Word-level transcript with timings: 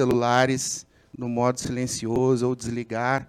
celulares 0.00 0.86
no 1.16 1.28
modo 1.28 1.60
silencioso 1.60 2.48
ou 2.48 2.56
desligar. 2.56 3.28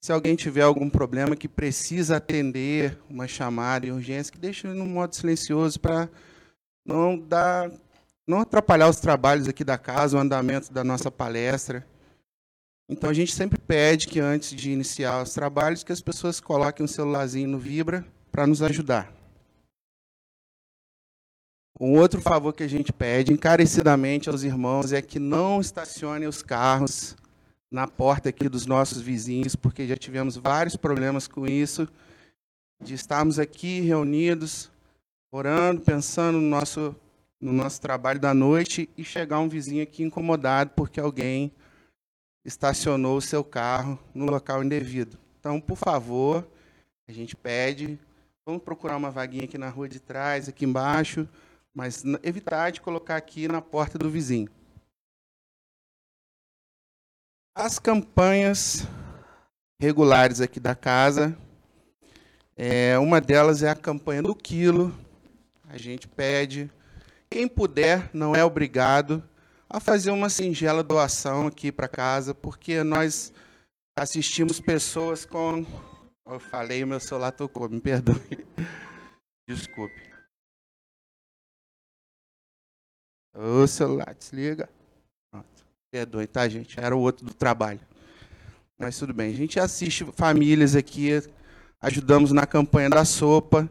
Se 0.00 0.12
alguém 0.12 0.36
tiver 0.36 0.60
algum 0.60 0.90
problema 0.90 1.34
que 1.34 1.48
precisa 1.48 2.16
atender 2.18 2.98
uma 3.08 3.26
chamada 3.26 3.86
em 3.86 3.90
urgência, 3.90 4.30
que 4.30 4.38
deixe 4.38 4.66
no 4.66 4.84
modo 4.84 5.16
silencioso 5.16 5.80
para 5.80 6.10
não 6.84 7.18
dar, 7.18 7.70
não 8.26 8.40
atrapalhar 8.40 8.90
os 8.90 9.00
trabalhos 9.00 9.48
aqui 9.48 9.64
da 9.64 9.78
casa, 9.78 10.18
o 10.18 10.20
andamento 10.20 10.70
da 10.70 10.84
nossa 10.84 11.10
palestra. 11.10 11.86
Então 12.86 13.08
a 13.08 13.14
gente 13.14 13.34
sempre 13.34 13.58
pede 13.58 14.06
que 14.06 14.20
antes 14.20 14.54
de 14.54 14.70
iniciar 14.70 15.22
os 15.22 15.32
trabalhos 15.32 15.82
que 15.82 15.92
as 15.92 16.02
pessoas 16.02 16.38
coloquem 16.38 16.84
um 16.84 16.88
celularzinho 16.88 17.48
no 17.48 17.58
vibra 17.58 18.04
para 18.30 18.46
nos 18.46 18.60
ajudar. 18.60 19.10
Um 21.80 21.98
outro 21.98 22.20
favor 22.20 22.52
que 22.52 22.62
a 22.62 22.68
gente 22.68 22.92
pede 22.92 23.32
encarecidamente 23.32 24.28
aos 24.28 24.44
irmãos 24.44 24.92
é 24.92 25.02
que 25.02 25.18
não 25.18 25.60
estacionem 25.60 26.28
os 26.28 26.40
carros 26.40 27.16
na 27.68 27.88
porta 27.88 28.28
aqui 28.28 28.48
dos 28.48 28.64
nossos 28.64 29.00
vizinhos, 29.00 29.56
porque 29.56 29.84
já 29.84 29.96
tivemos 29.96 30.36
vários 30.36 30.76
problemas 30.76 31.26
com 31.26 31.48
isso, 31.48 31.88
de 32.80 32.94
estarmos 32.94 33.40
aqui 33.40 33.80
reunidos, 33.80 34.70
orando, 35.32 35.80
pensando 35.80 36.40
no 36.40 36.48
nosso, 36.48 36.94
no 37.40 37.52
nosso 37.52 37.80
trabalho 37.80 38.20
da 38.20 38.32
noite 38.32 38.88
e 38.96 39.02
chegar 39.02 39.40
um 39.40 39.48
vizinho 39.48 39.82
aqui 39.82 40.04
incomodado 40.04 40.70
porque 40.76 41.00
alguém 41.00 41.50
estacionou 42.44 43.16
o 43.16 43.22
seu 43.22 43.42
carro 43.42 43.98
no 44.14 44.26
local 44.26 44.62
indevido. 44.62 45.18
Então, 45.40 45.60
por 45.60 45.76
favor, 45.76 46.46
a 47.08 47.12
gente 47.12 47.34
pede, 47.34 47.98
vamos 48.46 48.62
procurar 48.62 48.96
uma 48.96 49.10
vaguinha 49.10 49.44
aqui 49.44 49.58
na 49.58 49.70
rua 49.70 49.88
de 49.88 49.98
trás, 49.98 50.48
aqui 50.48 50.64
embaixo, 50.64 51.28
mas 51.74 52.04
evitar 52.22 52.70
de 52.70 52.80
colocar 52.80 53.16
aqui 53.16 53.48
na 53.48 53.60
porta 53.60 53.98
do 53.98 54.08
vizinho. 54.08 54.48
As 57.54 57.78
campanhas 57.78 58.86
regulares 59.80 60.40
aqui 60.40 60.60
da 60.60 60.74
casa, 60.74 61.36
é, 62.56 62.96
uma 62.98 63.20
delas 63.20 63.62
é 63.62 63.68
a 63.68 63.74
campanha 63.74 64.22
do 64.22 64.34
quilo. 64.34 64.96
A 65.68 65.76
gente 65.76 66.06
pede, 66.06 66.70
quem 67.28 67.48
puder, 67.48 68.08
não 68.14 68.34
é 68.34 68.44
obrigado, 68.44 69.22
a 69.68 69.80
fazer 69.80 70.12
uma 70.12 70.30
singela 70.30 70.84
doação 70.84 71.48
aqui 71.48 71.72
para 71.72 71.88
casa, 71.88 72.32
porque 72.32 72.84
nós 72.84 73.32
assistimos 73.98 74.60
pessoas 74.60 75.24
com. 75.24 75.66
Eu 76.26 76.38
falei, 76.38 76.84
meu 76.84 77.00
celular 77.00 77.32
tocou, 77.32 77.68
me 77.68 77.80
perdoe. 77.80 78.46
Desculpe. 79.48 80.13
O 83.34 83.66
celular, 83.66 84.14
desliga. 84.14 84.68
Perdoe, 85.90 86.26
tá, 86.26 86.48
gente? 86.48 86.78
Era 86.78 86.94
o 86.94 87.00
outro 87.00 87.26
do 87.26 87.34
trabalho. 87.34 87.80
Mas 88.78 88.98
tudo 88.98 89.12
bem. 89.12 89.32
A 89.32 89.36
gente 89.36 89.58
assiste 89.58 90.04
famílias 90.14 90.76
aqui, 90.76 91.10
ajudamos 91.80 92.32
na 92.32 92.46
campanha 92.46 92.90
da 92.90 93.04
sopa. 93.04 93.68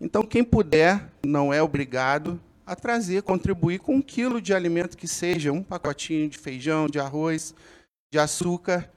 Então, 0.00 0.22
quem 0.22 0.44
puder, 0.44 1.10
não 1.24 1.52
é 1.52 1.62
obrigado 1.62 2.40
a 2.64 2.76
trazer, 2.76 3.22
contribuir 3.22 3.80
com 3.80 3.96
um 3.96 4.02
quilo 4.02 4.40
de 4.40 4.54
alimento 4.54 4.96
que 4.96 5.08
seja, 5.08 5.50
um 5.50 5.62
pacotinho 5.62 6.28
de 6.28 6.38
feijão, 6.38 6.86
de 6.86 7.00
arroz, 7.00 7.52
de 8.12 8.18
açúcar, 8.18 8.88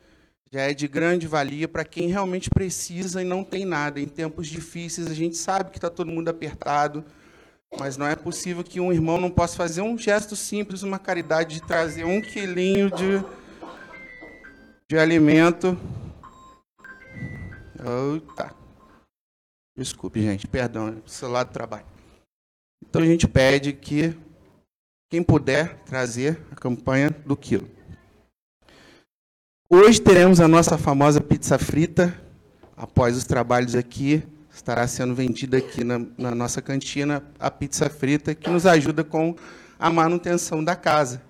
já 0.51 0.61
é 0.61 0.73
de 0.75 0.87
grande 0.87 1.25
valia 1.25 1.67
para 1.67 1.83
quem 1.83 2.07
realmente 2.09 2.51
precisa 2.51 3.19
e 3.19 3.25
não 3.25 3.43
tem 3.43 3.65
nada. 3.65 3.99
Em 3.99 4.07
tempos 4.07 4.47
difíceis, 4.47 5.07
a 5.07 5.13
gente 5.15 5.35
sabe 5.35 5.71
que 5.71 5.79
está 5.79 5.89
todo 5.89 6.11
mundo 6.11 6.29
apertado, 6.29 7.03
mas 7.79 7.97
não 7.97 8.07
é 8.07 8.15
possível 8.15 8.63
que 8.63 8.79
um 8.79 8.91
irmão 8.91 9.19
não 9.19 9.29
possa 9.29 9.55
fazer 9.55 9.81
um 9.81 9.97
gesto 9.97 10.35
simples, 10.35 10.83
uma 10.83 10.99
caridade 10.99 11.55
de 11.55 11.61
trazer 11.61 12.03
um 12.03 12.21
quilinho 12.21 12.89
de, 12.91 13.23
de 14.89 14.97
alimento. 14.97 15.77
Eita. 17.79 18.53
Desculpe, 19.75 20.21
gente, 20.21 20.47
perdão, 20.47 21.01
celular 21.05 21.43
do 21.43 21.51
trabalho. 21.51 21.85
Então 22.87 23.01
a 23.01 23.05
gente 23.05 23.27
pede 23.27 23.73
que 23.73 24.15
quem 25.09 25.23
puder 25.23 25.75
trazer 25.83 26.39
a 26.51 26.55
campanha 26.55 27.09
do 27.09 27.35
quilo. 27.35 27.67
Hoje 29.69 29.99
teremos 29.99 30.39
a 30.39 30.47
nossa 30.47 30.77
famosa 30.77 31.19
pizza 31.19 31.57
frita. 31.57 32.19
Após 32.77 33.17
os 33.17 33.23
trabalhos 33.23 33.75
aqui, 33.75 34.23
estará 34.53 34.87
sendo 34.87 35.15
vendida 35.15 35.57
aqui 35.57 35.83
na, 35.83 35.99
na 36.17 36.35
nossa 36.35 36.61
cantina 36.61 37.23
a 37.39 37.49
pizza 37.49 37.89
frita, 37.89 38.35
que 38.35 38.49
nos 38.49 38.65
ajuda 38.65 39.03
com 39.03 39.35
a 39.79 39.89
manutenção 39.89 40.63
da 40.63 40.75
casa. 40.75 41.21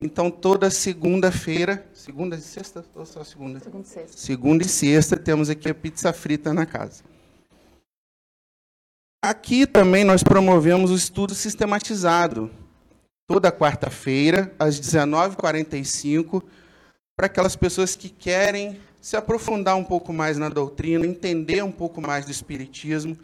Então, 0.00 0.30
toda 0.30 0.70
segunda-feira, 0.70 1.86
segunda 1.92 2.36
e 2.36 2.40
sexta 2.40 2.84
ou 2.94 3.04
só 3.04 3.22
segunda? 3.22 3.60
Segunda 3.60 3.84
e 3.84 3.88
sexta. 3.88 4.16
Segunda 4.16 4.64
e 4.64 4.68
sexta 4.68 5.16
temos 5.16 5.50
aqui 5.50 5.68
a 5.68 5.74
pizza 5.74 6.12
frita 6.12 6.52
na 6.52 6.66
casa. 6.66 7.04
Aqui 9.24 9.66
também 9.66 10.02
nós 10.02 10.24
promovemos 10.24 10.90
o 10.90 10.96
estudo 10.96 11.34
sistematizado, 11.34 12.50
toda 13.28 13.52
quarta-feira, 13.52 14.52
às 14.58 14.80
19h45, 14.80 16.42
para 17.16 17.26
aquelas 17.26 17.54
pessoas 17.54 17.94
que 17.94 18.08
querem 18.08 18.80
se 19.02 19.16
aprofundar 19.16 19.76
um 19.76 19.82
pouco 19.82 20.12
mais 20.12 20.38
na 20.38 20.48
doutrina, 20.48 21.04
entender 21.04 21.62
um 21.64 21.72
pouco 21.72 22.00
mais 22.00 22.24
do 22.24 22.30
Espiritismo 22.30 23.18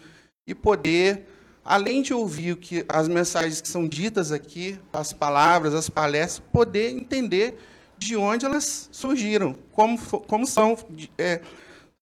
e 0.44 0.52
poder, 0.52 1.28
além 1.64 2.02
de 2.02 2.12
ouvir 2.12 2.52
o 2.52 2.56
que, 2.56 2.84
as 2.88 3.06
mensagens 3.06 3.60
que 3.60 3.68
são 3.68 3.86
ditas 3.86 4.32
aqui, 4.32 4.76
as 4.92 5.12
palavras, 5.12 5.74
as 5.74 5.88
palestras, 5.88 6.42
poder 6.52 6.90
entender 6.90 7.56
de 7.96 8.16
onde 8.16 8.44
elas 8.44 8.88
surgiram, 8.90 9.54
como, 9.70 9.96
como 9.98 10.46
são 10.48 10.76
é, 11.16 11.40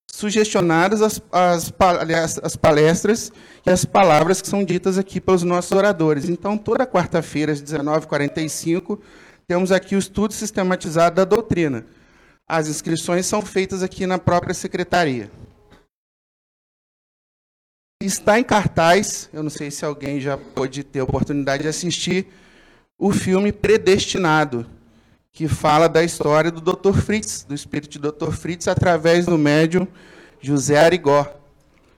sugestionadas 0.07 1.03
as, 1.03 1.21
as, 1.31 1.71
as 2.43 2.57
palestras 2.57 3.31
e 3.67 3.71
as 3.71 3.85
palavras 3.85 4.41
que 4.41 4.49
são 4.49 4.65
ditas 4.65 4.97
aqui 4.97 5.21
pelos 5.21 5.43
nossos 5.43 5.73
oradores. 5.73 6.31
Então, 6.31 6.57
toda 6.57 6.87
quarta-feira, 6.87 7.53
às 7.53 7.63
19h45, 7.63 8.99
temos 9.47 9.71
aqui 9.71 9.95
o 9.95 9.99
estudo 9.99 10.33
sistematizado 10.33 11.17
da 11.17 11.25
doutrina. 11.27 11.85
As 12.49 12.69
inscrições 12.69 13.27
são 13.27 13.43
feitas 13.43 13.83
aqui 13.83 14.07
na 14.07 14.19
própria 14.19 14.55
secretaria. 14.55 15.29
Está 18.01 18.39
em 18.39 18.45
cartaz, 18.45 19.29
eu 19.33 19.43
não 19.43 19.51
sei 19.51 19.71
se 19.71 19.85
alguém 19.85 20.21
já 20.21 20.39
pôde 20.39 20.85
ter 20.85 21.01
oportunidade 21.01 21.65
de 21.65 21.69
assistir, 21.69 22.29
o 22.97 23.11
filme 23.11 23.51
Predestinado, 23.51 24.65
que 25.33 25.49
fala 25.49 25.89
da 25.89 26.05
história 26.05 26.51
do 26.51 26.61
Dr. 26.61 26.97
Fritz, 26.97 27.43
do 27.43 27.55
espírito 27.55 27.91
de 27.91 27.99
Dr. 27.99 28.31
Fritz, 28.31 28.69
através 28.69 29.27
do 29.27 29.37
médium 29.37 29.89
José 30.41 30.79
Arigó. 30.79 31.27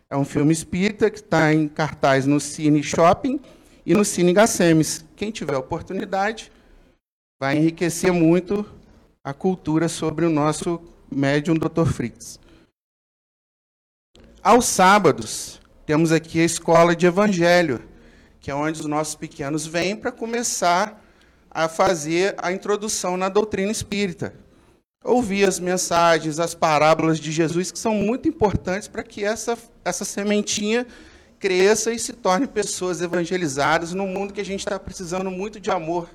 É 0.09 0.17
um 0.17 0.25
filme 0.25 0.53
espírita 0.53 1.11
que 1.11 1.19
está 1.19 1.53
em 1.53 1.69
cartaz 1.69 2.25
no 2.25 2.41
Cine 2.41 2.83
Shopping 2.83 3.39
e 3.85 3.93
no 3.93 4.05
Cine 4.05 4.33
Gacemes. 4.33 5.05
Quem 5.15 5.31
tiver 5.31 5.57
oportunidade 5.57 6.51
vai 7.39 7.59
enriquecer 7.59 8.13
muito 8.13 8.65
a 9.25 9.35
cultura 9.35 9.89
sobre 9.89 10.25
o 10.25 10.31
nosso 10.31 10.81
médium 11.11 11.55
Dr. 11.55 11.87
Fritz. 11.87 12.39
Aos 14.43 14.67
sábados, 14.67 15.61
temos 15.85 16.13
aqui 16.13 16.41
a 16.41 16.45
escola 16.45 16.95
de 16.95 17.07
evangelho, 17.07 17.83
que 18.41 18.51
é 18.51 18.55
onde 18.55 18.81
os 18.81 18.87
nossos 18.87 19.15
pequenos 19.15 19.67
vêm 19.67 19.97
para 19.97 20.13
começar 20.13 21.05
a 21.51 21.69
fazer 21.69 22.35
a 22.39 22.53
introdução 22.53 23.17
na 23.17 23.29
doutrina 23.29 23.73
espírita. 23.73 24.35
Ouvir 25.03 25.45
as 25.45 25.59
mensagens, 25.59 26.39
as 26.39 26.55
parábolas 26.55 27.19
de 27.19 27.33
Jesus, 27.33 27.71
que 27.71 27.79
são 27.79 27.95
muito 27.95 28.29
importantes 28.29 28.89
para 28.89 29.03
que 29.03 29.25
essa, 29.25 29.57
essa 29.85 30.05
sementinha 30.05 30.87
cresça 31.39 31.93
e 31.93 31.99
se 31.99 32.13
torne 32.13 32.47
pessoas 32.47 33.01
evangelizadas 33.01 33.95
no 33.95 34.07
mundo 34.07 34.33
que 34.33 34.41
a 34.41 34.45
gente 34.45 34.61
está 34.61 34.79
precisando 34.79 35.31
muito 35.31 35.61
de 35.61 35.71
amor. 35.71 36.09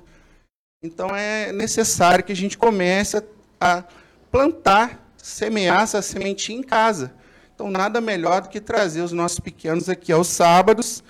Então 0.84 1.16
é 1.16 1.50
necessário 1.50 2.22
que 2.22 2.32
a 2.32 2.36
gente 2.36 2.58
comece 2.58 3.24
a 3.58 3.84
plantar, 4.30 5.10
semear 5.16 5.80
essa 5.80 6.02
sementinha 6.02 6.58
em 6.58 6.62
casa. 6.62 7.14
Então 7.54 7.70
nada 7.70 8.02
melhor 8.02 8.42
do 8.42 8.50
que 8.50 8.60
trazer 8.60 9.00
os 9.00 9.10
nossos 9.10 9.40
pequenos 9.40 9.88
aqui 9.88 10.12
aos 10.12 10.28
sábados, 10.28 11.02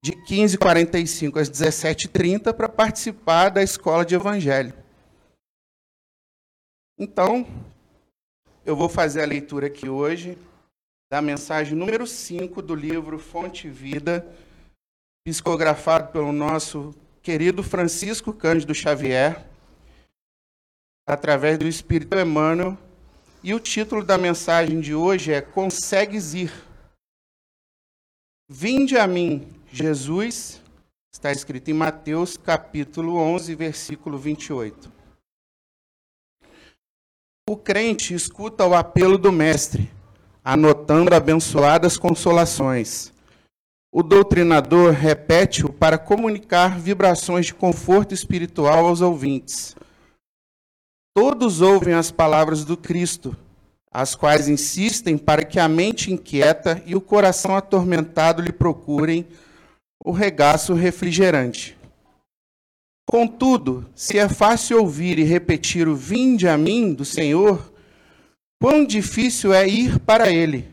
de 0.00 0.12
15h45 0.12 1.40
às 1.40 1.50
17h30 1.50 2.54
para 2.54 2.68
participar 2.68 3.48
da 3.48 3.64
escola 3.64 4.04
de 4.04 4.14
evangelho. 4.14 4.72
Então, 6.96 7.44
eu 8.64 8.76
vou 8.76 8.88
fazer 8.88 9.22
a 9.22 9.26
leitura 9.26 9.66
aqui 9.66 9.88
hoje 9.88 10.38
da 11.10 11.20
mensagem 11.20 11.76
número 11.76 12.06
5 12.06 12.62
do 12.62 12.76
livro 12.76 13.18
Fonte 13.18 13.68
Vida, 13.68 14.24
psicografado 15.26 16.12
pelo 16.12 16.30
nosso 16.30 16.94
querido 17.30 17.62
Francisco 17.62 18.32
Cândido 18.32 18.74
Xavier, 18.74 19.46
através 21.06 21.56
do 21.56 21.68
Espírito 21.68 22.18
Emmanuel, 22.18 22.76
e 23.40 23.54
o 23.54 23.60
título 23.60 24.04
da 24.04 24.18
mensagem 24.18 24.80
de 24.80 24.96
hoje 24.96 25.32
é 25.32 25.40
Consegues 25.40 26.34
ir. 26.34 26.52
Vinde 28.48 28.98
a 28.98 29.06
mim, 29.06 29.46
Jesus, 29.70 30.60
está 31.14 31.30
escrito 31.30 31.70
em 31.70 31.72
Mateus 31.72 32.36
capítulo 32.36 33.16
11, 33.16 33.54
versículo 33.54 34.18
28. 34.18 34.90
O 37.48 37.56
crente 37.56 38.12
escuta 38.12 38.66
o 38.66 38.74
apelo 38.74 39.16
do 39.16 39.30
Mestre, 39.30 39.88
anotando 40.44 41.14
abençoadas 41.14 41.96
consolações. 41.96 43.12
O 43.92 44.04
doutrinador 44.04 44.92
repete-o 44.92 45.72
para 45.72 45.98
comunicar 45.98 46.78
vibrações 46.78 47.46
de 47.46 47.54
conforto 47.54 48.14
espiritual 48.14 48.86
aos 48.86 49.00
ouvintes. 49.00 49.74
Todos 51.12 51.60
ouvem 51.60 51.94
as 51.94 52.12
palavras 52.12 52.64
do 52.64 52.76
Cristo, 52.76 53.36
as 53.90 54.14
quais 54.14 54.48
insistem 54.48 55.18
para 55.18 55.44
que 55.44 55.58
a 55.58 55.68
mente 55.68 56.12
inquieta 56.12 56.80
e 56.86 56.94
o 56.94 57.00
coração 57.00 57.56
atormentado 57.56 58.40
lhe 58.40 58.52
procurem 58.52 59.26
o 60.04 60.12
regaço 60.12 60.72
refrigerante. 60.72 61.76
Contudo, 63.08 63.90
se 63.92 64.18
é 64.20 64.28
fácil 64.28 64.78
ouvir 64.78 65.18
e 65.18 65.24
repetir 65.24 65.88
o 65.88 65.96
vinde 65.96 66.46
a 66.46 66.56
mim 66.56 66.94
do 66.94 67.04
Senhor, 67.04 67.72
quão 68.62 68.86
difícil 68.86 69.52
é 69.52 69.66
ir 69.66 69.98
para 69.98 70.30
ele. 70.30 70.68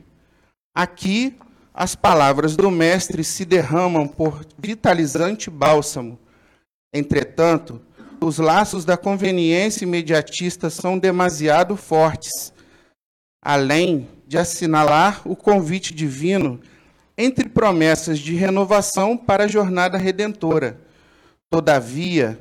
Aqui, 0.76 1.36
as 1.80 1.94
palavras 1.94 2.56
do 2.56 2.72
Mestre 2.72 3.24
se 3.24 3.46
derramam 3.46 4.08
por 4.08 4.44
vitalizante 4.58 5.48
bálsamo. 5.48 6.18
Entretanto, 6.92 7.80
os 8.20 8.40
laços 8.40 8.84
da 8.84 8.98
conveniência 8.98 9.86
imediatista 9.86 10.72
são 10.72 10.98
demasiado 10.98 11.78
fortes, 11.78 12.52
além 13.46 14.10
de 14.26 14.40
assinalar 14.40 15.22
o 15.24 15.36
convite 15.36 15.94
divino 15.94 16.60
entre 17.16 17.48
promessas 17.48 18.18
de 18.18 18.34
renovação 18.34 19.16
para 19.16 19.44
a 19.44 19.48
jornada 19.48 20.00
redentora. 20.00 20.82
Todavia, 21.48 22.40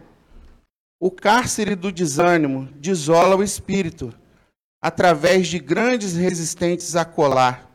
o 0.98 1.10
cárcere 1.10 1.74
do 1.74 1.92
desânimo 1.92 2.70
desola 2.76 3.36
o 3.36 3.42
espírito, 3.42 4.14
através 4.82 5.46
de 5.46 5.58
grandes 5.58 6.16
resistentes 6.16 6.96
a 6.96 7.04
colar. 7.04 7.65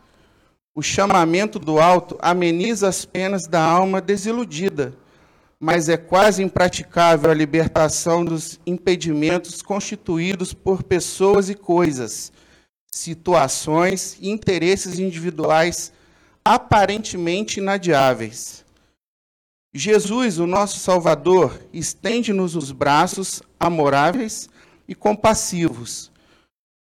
O 0.73 0.81
chamamento 0.81 1.59
do 1.59 1.79
alto 1.79 2.18
ameniza 2.21 2.88
as 2.88 3.03
penas 3.03 3.45
da 3.45 3.62
alma 3.62 4.00
desiludida, 4.00 4.94
mas 5.59 5.89
é 5.89 5.97
quase 5.97 6.41
impraticável 6.41 7.29
a 7.29 7.33
libertação 7.33 8.23
dos 8.23 8.59
impedimentos 8.65 9.62
constituídos 9.62 10.53
por 10.53 10.81
pessoas 10.81 11.50
e 11.50 11.56
coisas, 11.56 12.31
situações 12.89 14.18
e 14.21 14.29
interesses 14.29 14.97
individuais 14.97 15.91
aparentemente 16.44 17.59
inadiáveis. 17.59 18.65
Jesus, 19.73 20.39
o 20.39 20.47
nosso 20.47 20.79
Salvador, 20.79 21.62
estende-nos 21.71 22.56
os 22.56 22.71
braços 22.71 23.41
amoráveis 23.59 24.50
e 24.88 24.95
compassivos. 24.95 26.11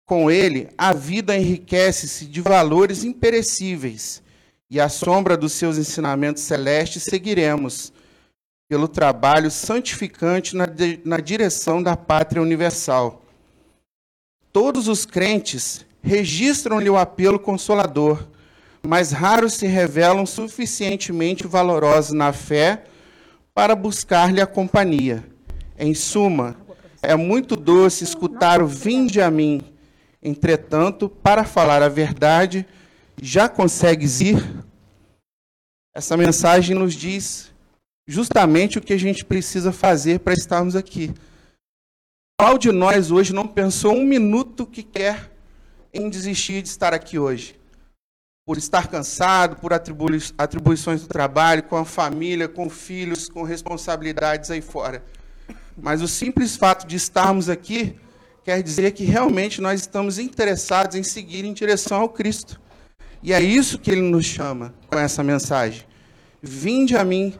Com 0.05 0.29
ele, 0.29 0.69
a 0.77 0.93
vida 0.93 1.37
enriquece-se 1.37 2.25
de 2.25 2.41
valores 2.41 3.03
imperecíveis, 3.03 4.21
e 4.69 4.79
à 4.79 4.89
sombra 4.89 5.35
dos 5.37 5.53
seus 5.53 5.77
ensinamentos 5.77 6.43
celestes 6.43 7.03
seguiremos, 7.03 7.93
pelo 8.67 8.87
trabalho 8.87 9.51
santificante 9.51 10.55
na, 10.55 10.65
na 11.03 11.17
direção 11.17 11.83
da 11.83 11.95
pátria 11.97 12.41
universal. 12.41 13.21
Todos 14.51 14.87
os 14.87 15.05
crentes 15.05 15.85
registram-lhe 16.01 16.89
o 16.89 16.97
apelo 16.97 17.39
consolador 17.39 18.27
mas 18.83 19.11
raros 19.11 19.53
se 19.53 19.67
revelam 19.67 20.25
suficientemente 20.25 21.45
valorosos 21.45 22.13
na 22.13 22.33
fé 22.33 22.83
para 23.53 23.75
buscar-lhe 23.75 24.41
a 24.41 24.47
companhia. 24.47 25.23
Em 25.77 25.93
suma, 25.93 26.55
é 27.01 27.15
muito 27.15 27.55
doce 27.55 28.03
escutar 28.03 28.61
o 28.61 28.67
vinde 28.67 29.21
a 29.21 29.29
mim. 29.29 29.61
Entretanto, 30.21 31.09
para 31.09 31.43
falar 31.43 31.81
a 31.81 31.89
verdade, 31.89 32.65
já 33.21 33.49
consegues 33.49 34.21
ir? 34.21 34.37
Essa 35.95 36.15
mensagem 36.15 36.75
nos 36.75 36.93
diz 36.93 37.51
justamente 38.07 38.77
o 38.77 38.81
que 38.81 38.93
a 38.93 38.99
gente 38.99 39.25
precisa 39.25 39.71
fazer 39.71 40.19
para 40.19 40.33
estarmos 40.33 40.75
aqui. 40.75 41.13
Qual 42.39 42.57
de 42.57 42.71
nós 42.71 43.11
hoje 43.11 43.33
não 43.33 43.47
pensou 43.47 43.93
um 43.93 44.05
minuto 44.05 44.65
que 44.65 44.83
quer 44.83 45.31
em 45.93 46.09
desistir 46.09 46.61
de 46.61 46.69
estar 46.69 46.93
aqui 46.93 47.19
hoje? 47.19 47.61
por 48.45 48.57
estar 48.57 48.87
cansado, 48.87 49.55
por 49.57 49.71
atribui 49.71 50.19
atribuições 50.37 51.01
do 51.01 51.07
trabalho, 51.07 51.63
com 51.63 51.77
a 51.77 51.85
família, 51.85 52.47
com 52.47 52.69
filhos, 52.69 53.29
com 53.29 53.43
responsabilidades 53.43 54.49
aí 54.49 54.61
fora. 54.61 55.03
Mas 55.77 56.01
o 56.01 56.07
simples 56.07 56.55
fato 56.55 56.85
de 56.85 56.95
estarmos 56.95 57.49
aqui 57.49 57.95
quer 58.43 58.61
dizer 58.61 58.91
que 58.91 59.03
realmente 59.03 59.61
nós 59.61 59.81
estamos 59.81 60.17
interessados 60.17 60.95
em 60.95 61.03
seguir 61.03 61.45
em 61.45 61.53
direção 61.53 62.01
ao 62.01 62.09
Cristo. 62.09 62.59
E 63.23 63.33
é 63.33 63.41
isso 63.41 63.77
que 63.77 63.91
ele 63.91 64.01
nos 64.01 64.25
chama 64.25 64.73
com 64.87 64.97
essa 64.97 65.23
mensagem. 65.23 65.85
Vinde 66.41 66.97
a 66.97 67.03
mim. 67.03 67.33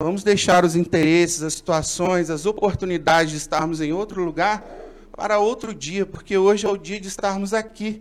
Vamos 0.00 0.24
deixar 0.24 0.64
os 0.64 0.74
interesses, 0.74 1.42
as 1.42 1.54
situações, 1.54 2.28
as 2.28 2.44
oportunidades 2.44 3.30
de 3.30 3.36
estarmos 3.36 3.80
em 3.80 3.92
outro 3.92 4.24
lugar 4.24 4.64
para 5.12 5.38
outro 5.38 5.72
dia, 5.72 6.04
porque 6.04 6.36
hoje 6.36 6.66
é 6.66 6.68
o 6.68 6.76
dia 6.76 7.00
de 7.00 7.06
estarmos 7.06 7.54
aqui 7.54 8.00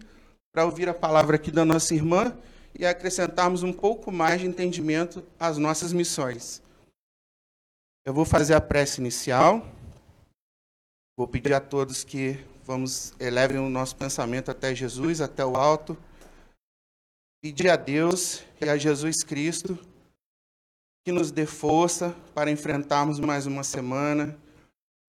para 0.51 0.65
ouvir 0.65 0.89
a 0.89 0.93
palavra 0.93 1.35
aqui 1.35 1.51
da 1.51 1.63
nossa 1.63 1.93
irmã 1.93 2.35
e 2.77 2.85
acrescentarmos 2.85 3.61
um 3.61 3.71
pouco 3.71 4.11
mais 4.11 4.41
de 4.41 4.47
entendimento 4.47 5.23
às 5.39 5.57
nossas 5.57 5.93
missões. 5.93 6.61
Eu 8.03 8.13
vou 8.13 8.25
fazer 8.25 8.55
a 8.55 8.61
prece 8.61 8.99
inicial. 8.99 9.63
Vou 11.18 11.28
pedir 11.28 11.54
a 11.54 11.60
todos 11.60 12.04
que 12.04 12.40
vamos 12.63 13.13
elevem 13.19 13.60
o 13.60 13.69
nosso 13.69 13.96
pensamento 13.96 14.50
até 14.50 14.74
Jesus, 14.74 15.22
até 15.22 15.46
o 15.46 15.56
alto. 15.56 15.98
Pedir 17.42 17.69
a 17.69 17.75
Deus 17.75 18.44
e 18.60 18.69
a 18.69 18.78
Jesus 18.78 19.24
Cristo 19.24 19.78
que 21.04 21.12
nos 21.12 21.31
dê 21.31 21.46
força 21.46 22.16
para 22.34 22.52
enfrentarmos 22.52 23.19
mais 23.19 23.48
uma 23.48 23.63
semana, 23.63 24.38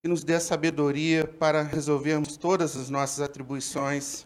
que 0.01 0.09
nos 0.09 0.23
dê 0.23 0.39
sabedoria 0.39 1.27
para 1.27 1.61
resolvermos 1.61 2.35
todas 2.35 2.75
as 2.75 2.89
nossas 2.89 3.21
atribuições 3.21 4.25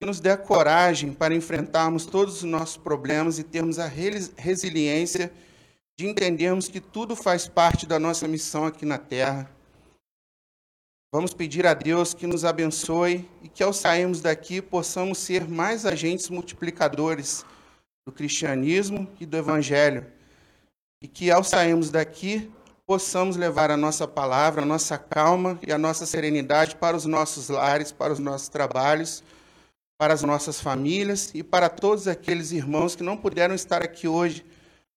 que 0.00 0.06
nos 0.06 0.20
dê 0.20 0.30
a 0.30 0.36
coragem 0.36 1.12
para 1.12 1.34
enfrentarmos 1.34 2.04
todos 2.04 2.36
os 2.36 2.42
nossos 2.42 2.76
problemas 2.76 3.38
e 3.38 3.42
termos 3.42 3.78
a 3.78 3.86
resiliência 3.86 5.32
de 5.96 6.06
entendermos 6.06 6.68
que 6.68 6.80
tudo 6.80 7.14
faz 7.14 7.46
parte 7.46 7.86
da 7.86 7.98
nossa 7.98 8.26
missão 8.26 8.66
aqui 8.66 8.84
na 8.84 8.98
Terra. 8.98 9.53
Vamos 11.14 11.32
pedir 11.32 11.64
a 11.64 11.74
Deus 11.74 12.12
que 12.12 12.26
nos 12.26 12.44
abençoe 12.44 13.24
e 13.40 13.48
que, 13.48 13.62
ao 13.62 13.72
sairmos 13.72 14.20
daqui, 14.20 14.60
possamos 14.60 15.18
ser 15.18 15.46
mais 15.46 15.86
agentes 15.86 16.28
multiplicadores 16.28 17.46
do 18.04 18.12
cristianismo 18.12 19.08
e 19.20 19.24
do 19.24 19.36
evangelho. 19.36 20.04
E 21.00 21.06
que, 21.06 21.30
ao 21.30 21.44
sairmos 21.44 21.88
daqui, 21.88 22.50
possamos 22.84 23.36
levar 23.36 23.70
a 23.70 23.76
nossa 23.76 24.08
palavra, 24.08 24.62
a 24.62 24.66
nossa 24.66 24.98
calma 24.98 25.56
e 25.64 25.72
a 25.72 25.78
nossa 25.78 26.04
serenidade 26.04 26.74
para 26.74 26.96
os 26.96 27.04
nossos 27.04 27.48
lares, 27.48 27.92
para 27.92 28.12
os 28.12 28.18
nossos 28.18 28.48
trabalhos 28.48 29.22
para 29.96 30.12
as 30.12 30.24
nossas 30.24 30.60
famílias 30.60 31.30
e 31.32 31.44
para 31.44 31.68
todos 31.68 32.08
aqueles 32.08 32.50
irmãos 32.50 32.96
que 32.96 33.04
não 33.04 33.16
puderam 33.16 33.54
estar 33.54 33.80
aqui 33.80 34.08
hoje, 34.08 34.44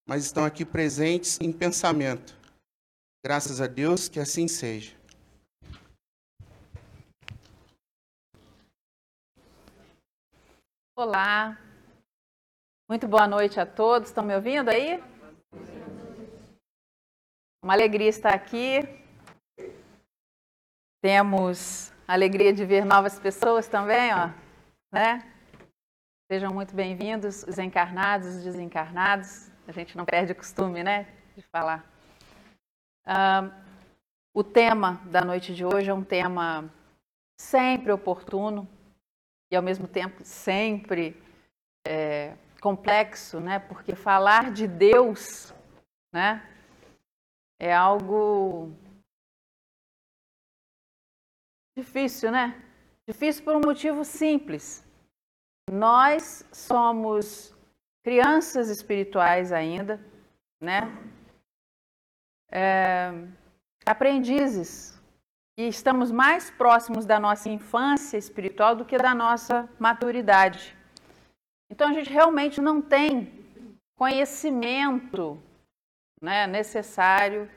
mas 0.08 0.26
estão 0.26 0.44
aqui 0.44 0.66
presentes 0.66 1.38
em 1.40 1.52
pensamento. 1.52 2.36
Graças 3.24 3.62
a 3.62 3.68
Deus 3.68 4.10
que 4.10 4.20
assim 4.20 4.48
seja. 4.48 4.97
Olá, 11.00 11.56
muito 12.90 13.08
boa 13.08 13.28
noite 13.28 13.60
a 13.60 13.68
todos. 13.68 14.10
Estão 14.10 14.24
me 14.24 14.34
ouvindo 14.34 14.70
aí? 14.70 15.00
Uma 17.64 17.74
alegria 17.74 18.10
estar 18.10 18.34
aqui. 18.34 18.80
Temos 21.00 21.94
a 22.08 22.14
alegria 22.14 22.52
de 22.52 22.66
ver 22.66 22.84
novas 22.84 23.20
pessoas 23.20 23.68
também, 23.68 24.12
ó 24.12 24.32
né? 24.92 25.22
Sejam 26.32 26.52
muito 26.52 26.74
bem-vindos, 26.74 27.44
os 27.44 27.60
encarnados, 27.60 28.30
os 28.30 28.44
desencarnados. 28.44 29.52
A 29.68 29.72
gente 29.72 29.96
não 29.96 30.04
perde 30.04 30.32
o 30.32 30.36
costume, 30.36 30.84
né, 30.84 31.14
de 31.36 31.44
falar. 31.44 31.86
o 34.34 34.44
tema 34.44 35.00
da 35.06 35.24
noite 35.24 35.54
de 35.54 35.64
hoje 35.64 35.92
é 35.92 35.94
um 35.94 36.04
tema 36.04 36.68
sempre 37.40 37.92
oportuno 37.92 38.68
e, 39.52 39.56
ao 39.56 39.64
mesmo 39.64 39.88
tempo, 39.88 40.24
sempre 40.24 41.16
é, 41.86 42.36
complexo, 42.62 43.40
né? 43.40 43.60
Porque 43.60 43.96
falar 43.96 44.52
de 44.52 44.68
Deus, 44.68 45.54
né, 46.14 46.46
é 47.60 47.74
algo 47.74 48.72
difícil, 51.78 52.32
né? 52.32 52.62
Difícil 53.08 53.44
por 53.44 53.56
um 53.56 53.62
motivo 53.64 54.04
simples. 54.04 54.86
Nós 55.72 56.46
somos 56.52 57.56
crianças 58.04 58.70
espirituais 58.70 59.52
ainda, 59.52 60.00
né? 60.62 60.82
É, 62.52 63.12
aprendizes 63.86 64.97
e 65.58 65.68
estamos 65.68 66.12
mais 66.12 66.52
próximos 66.52 67.06
da 67.06 67.20
nossa 67.20 67.50
infância 67.50 68.16
espiritual 68.16 68.76
do 68.76 68.86
que 68.86 68.96
da 68.96 69.16
nossa 69.16 69.68
maturidade. 69.80 70.78
Então 71.70 71.90
a 71.90 71.94
gente 71.94 72.12
realmente 72.12 72.62
não 72.62 72.80
tem 72.80 73.44
conhecimento 73.98 75.42
né, 76.22 76.46
necessário, 76.46 77.50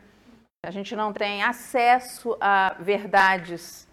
a 0.64 0.70
gente 0.70 0.96
não 0.96 1.12
tem 1.12 1.42
acesso 1.42 2.36
a 2.40 2.74
verdades 2.80 3.86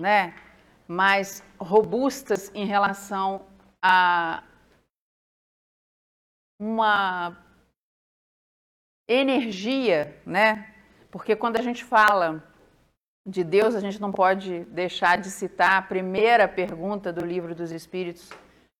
né, 0.00 0.34
mais 0.88 1.44
robustas 1.58 2.52
em 2.54 2.66
relação 2.66 3.46
a 3.80 4.42
uma 6.60 7.36
energia, 9.08 10.20
né? 10.26 10.74
Porque 11.10 11.36
quando 11.36 11.56
a 11.58 11.62
gente 11.62 11.84
fala 11.84 12.42
de 13.26 13.42
Deus, 13.42 13.74
a 13.74 13.80
gente 13.80 14.00
não 14.00 14.12
pode 14.12 14.64
deixar 14.66 15.18
de 15.18 15.30
citar 15.30 15.72
a 15.72 15.82
primeira 15.82 16.46
pergunta 16.46 17.12
do 17.12 17.26
livro 17.26 17.56
dos 17.56 17.72
Espíritos, 17.72 18.30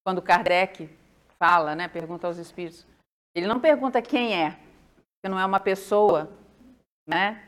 quando 0.05 0.21
Kardec 0.21 0.89
fala, 1.37 1.75
né? 1.75 1.89
Pergunta 1.89 2.27
aos 2.27 2.37
Espíritos. 2.37 2.87
Ele 3.35 3.45
não 3.45 3.59
pergunta 3.59 4.01
quem 4.01 4.33
é, 4.41 4.51
porque 4.51 5.29
não 5.29 5.37
é 5.37 5.45
uma 5.45 5.59
pessoa, 5.59 6.31
né? 7.05 7.43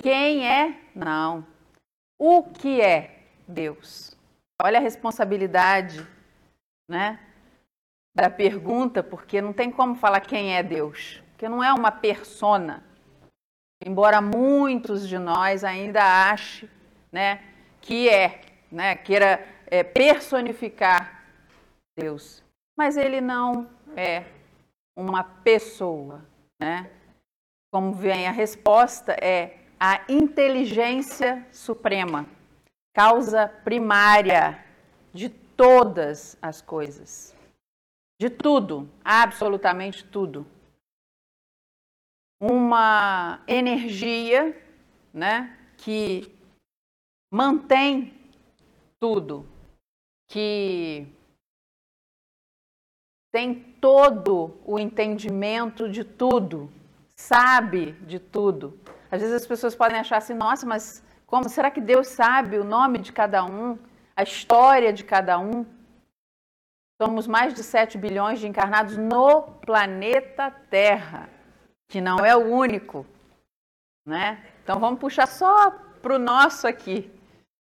Quem 0.00 0.48
é? 0.48 0.80
Não. 0.94 1.46
O 2.18 2.42
que 2.44 2.80
é 2.80 3.24
Deus? 3.46 4.16
Olha 4.60 4.78
a 4.78 4.82
responsabilidade, 4.82 6.06
né? 6.88 7.20
Da 8.16 8.30
pergunta, 8.30 9.02
porque 9.02 9.42
não 9.42 9.52
tem 9.52 9.70
como 9.70 9.94
falar 9.96 10.20
quem 10.20 10.56
é 10.56 10.62
Deus, 10.62 11.22
porque 11.32 11.48
não 11.48 11.62
é 11.62 11.72
uma 11.72 11.90
persona. 11.90 12.82
Embora 13.84 14.20
muitos 14.20 15.08
de 15.08 15.18
nós 15.18 15.64
ainda 15.64 16.30
achem, 16.30 16.68
né, 17.10 17.42
que 17.80 18.08
é, 18.08 18.40
né, 18.70 18.94
queira 18.94 19.44
é, 19.66 19.82
personificar 19.82 21.24
Deus, 21.96 22.42
mas 22.76 22.96
ele 22.96 23.20
não 23.20 23.68
é 23.96 24.24
uma 24.96 25.24
pessoa, 25.24 26.24
né? 26.60 26.90
Como 27.70 27.92
vem 27.92 28.26
a 28.26 28.30
resposta 28.30 29.12
é 29.20 29.58
a 29.80 30.00
inteligência 30.08 31.46
suprema, 31.50 32.26
causa 32.94 33.48
primária 33.48 34.64
de 35.12 35.28
todas 35.28 36.36
as 36.40 36.62
coisas. 36.62 37.34
De 38.20 38.30
tudo, 38.30 38.88
absolutamente 39.04 40.04
tudo. 40.04 40.46
Uma 42.44 43.40
energia, 43.46 44.60
né, 45.14 45.56
que 45.76 46.36
mantém 47.32 48.12
tudo, 48.98 49.46
que 50.28 51.06
tem 53.32 53.54
todo 53.80 54.60
o 54.66 54.76
entendimento 54.76 55.88
de 55.88 56.02
tudo, 56.02 56.68
sabe 57.14 57.92
de 58.06 58.18
tudo. 58.18 58.76
Às 59.08 59.20
vezes 59.20 59.36
as 59.36 59.46
pessoas 59.46 59.76
podem 59.76 60.00
achar 60.00 60.16
assim, 60.16 60.34
nossa, 60.34 60.66
mas 60.66 61.00
como 61.26 61.48
será 61.48 61.70
que 61.70 61.80
Deus 61.80 62.08
sabe 62.08 62.58
o 62.58 62.64
nome 62.64 62.98
de 62.98 63.12
cada 63.12 63.44
um, 63.44 63.78
a 64.16 64.24
história 64.24 64.92
de 64.92 65.04
cada 65.04 65.38
um? 65.38 65.64
Somos 67.00 67.26
mais 67.26 67.54
de 67.54 67.62
7 67.62 67.96
bilhões 67.96 68.40
de 68.40 68.48
encarnados 68.48 68.96
no 68.96 69.42
planeta 69.42 70.50
Terra, 70.50 71.30
que 71.92 72.00
não 72.00 72.24
é 72.24 72.34
o 72.34 72.50
único, 72.50 73.06
né? 74.06 74.42
Então 74.64 74.80
vamos 74.80 74.98
puxar 74.98 75.26
só 75.26 75.70
para 76.00 76.14
o 76.14 76.18
nosso 76.18 76.66
aqui. 76.66 77.12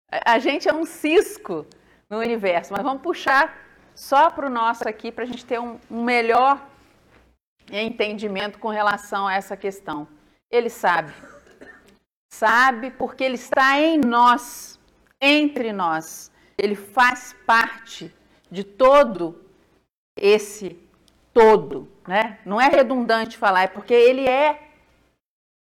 A 0.10 0.40
gente 0.40 0.70
é 0.70 0.74
um 0.74 0.86
cisco 0.86 1.66
no 2.10 2.20
universo, 2.20 2.72
mas 2.72 2.82
vamos 2.82 3.04
puxar 3.04 3.54
só 3.94 4.30
para 4.30 4.48
o 4.48 4.50
nosso 4.50 4.88
aqui, 4.88 5.12
para 5.12 5.26
a 5.26 5.28
gente 5.28 5.46
ter 5.46 5.60
um, 5.60 5.78
um 5.90 6.02
melhor 6.02 6.66
entendimento 7.70 8.58
com 8.58 8.70
relação 8.70 9.28
a 9.28 9.34
essa 9.34 9.58
questão. 9.58 10.08
Ele 10.50 10.70
sabe. 10.70 11.12
Sabe 12.34 12.90
porque 12.92 13.26
ele 13.26 13.36
está 13.36 13.78
em 13.82 13.98
nós, 13.98 14.80
entre 15.20 15.74
nós. 15.74 16.32
Ele 16.58 16.76
faz 16.76 17.36
parte 17.46 18.16
de 18.50 18.64
todo 18.64 19.44
esse 20.16 20.80
todo, 21.34 21.91
né? 22.08 22.40
Não 22.46 22.60
é 22.60 22.68
redundante 22.68 23.38
falar, 23.38 23.64
é 23.64 23.68
porque 23.68 23.94
ele 23.94 24.28
é 24.28 24.70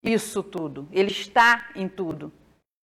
isso 0.03 0.43
tudo. 0.43 0.87
Ele 0.91 1.11
está 1.11 1.69
em 1.75 1.87
tudo. 1.87 2.31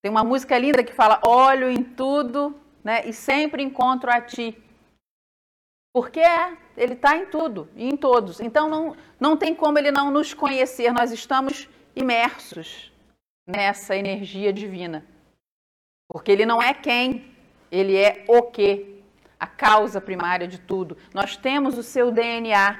Tem 0.02 0.10
uma 0.10 0.24
música 0.24 0.58
linda 0.58 0.84
que 0.84 0.92
fala: 0.92 1.20
"Olho 1.24 1.70
em 1.70 1.82
tudo, 1.82 2.54
né? 2.82 3.06
E 3.06 3.12
sempre 3.12 3.62
encontro 3.62 4.10
a 4.10 4.20
ti". 4.20 4.56
Porque 5.94 6.20
é, 6.20 6.56
ele 6.76 6.92
está 6.92 7.16
em 7.16 7.26
tudo 7.26 7.70
e 7.74 7.88
em 7.88 7.96
todos. 7.96 8.38
Então 8.38 8.68
não, 8.68 8.96
não 9.18 9.36
tem 9.36 9.54
como 9.54 9.78
ele 9.78 9.90
não 9.90 10.10
nos 10.10 10.34
conhecer. 10.34 10.92
Nós 10.92 11.10
estamos 11.10 11.68
imersos 11.94 12.92
nessa 13.46 13.96
energia 13.96 14.52
divina. 14.52 15.06
Porque 16.08 16.30
ele 16.30 16.44
não 16.44 16.60
é 16.60 16.74
quem, 16.74 17.34
ele 17.70 17.96
é 17.96 18.24
o 18.28 18.42
que, 18.42 19.02
a 19.38 19.46
causa 19.46 20.00
primária 20.00 20.46
de 20.46 20.58
tudo. 20.58 20.96
Nós 21.14 21.36
temos 21.36 21.78
o 21.78 21.82
seu 21.82 22.10
DNA. 22.10 22.78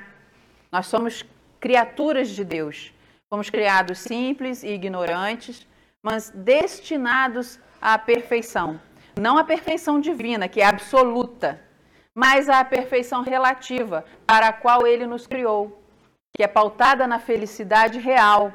Nós 0.77 0.89
somos 0.89 1.25
criaturas 1.59 2.29
de 2.29 2.45
Deus. 2.45 2.93
Fomos 3.31 3.49
criados 3.49 3.99
simples 3.99 4.63
e 4.63 4.69
ignorantes, 4.69 5.67
mas 6.03 6.29
destinados 6.29 7.59
à 7.81 7.99
perfeição. 7.99 8.79
Não 9.19 9.39
à 9.39 9.45
perfeição 9.45 9.99
divina, 9.99 10.49
que 10.49 10.61
é 10.61 10.67
absoluta, 10.67 11.59
mas 12.15 12.51
à 12.51 12.63
perfeição 12.63 13.23
relativa 13.23 14.05
para 14.27 14.49
a 14.49 14.53
qual 14.53 14.87
ele 14.87 15.07
nos 15.07 15.27
criou, 15.27 15.83
que 16.37 16.43
é 16.43 16.47
pautada 16.47 17.07
na 17.07 17.19
felicidade 17.19 17.99
real, 17.99 18.53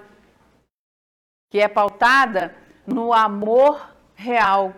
que 1.50 1.60
é 1.60 1.68
pautada 1.68 2.56
no 2.86 3.12
amor 3.14 3.96
real. 4.14 4.76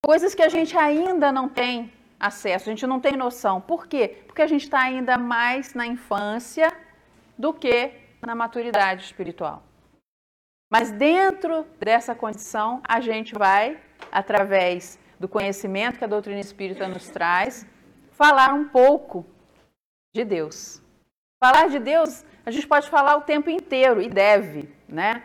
Coisas 0.00 0.32
que 0.32 0.42
a 0.42 0.48
gente 0.48 0.78
ainda 0.78 1.32
não 1.32 1.48
tem 1.48 1.92
acesso, 2.18 2.68
a 2.68 2.72
gente 2.72 2.86
não 2.86 3.00
tem 3.00 3.16
noção. 3.16 3.60
Por 3.60 3.86
quê? 3.86 4.22
Porque 4.26 4.42
a 4.42 4.46
gente 4.46 4.64
está 4.64 4.80
ainda 4.80 5.16
mais 5.16 5.74
na 5.74 5.86
infância 5.86 6.72
do 7.36 7.52
que 7.52 7.92
na 8.20 8.34
maturidade 8.34 9.04
espiritual. 9.04 9.62
Mas 10.70 10.90
dentro 10.90 11.64
dessa 11.78 12.14
condição, 12.14 12.80
a 12.86 13.00
gente 13.00 13.34
vai, 13.34 13.80
através 14.12 14.98
do 15.18 15.28
conhecimento 15.28 15.98
que 15.98 16.04
a 16.04 16.08
doutrina 16.08 16.40
espírita 16.40 16.86
nos 16.86 17.08
traz, 17.08 17.66
falar 18.10 18.52
um 18.52 18.68
pouco 18.68 19.24
de 20.14 20.24
Deus. 20.24 20.82
Falar 21.42 21.68
de 21.68 21.78
Deus, 21.78 22.24
a 22.44 22.50
gente 22.50 22.66
pode 22.66 22.90
falar 22.90 23.16
o 23.16 23.22
tempo 23.22 23.48
inteiro 23.48 24.02
e 24.02 24.08
deve, 24.08 24.68
né? 24.88 25.22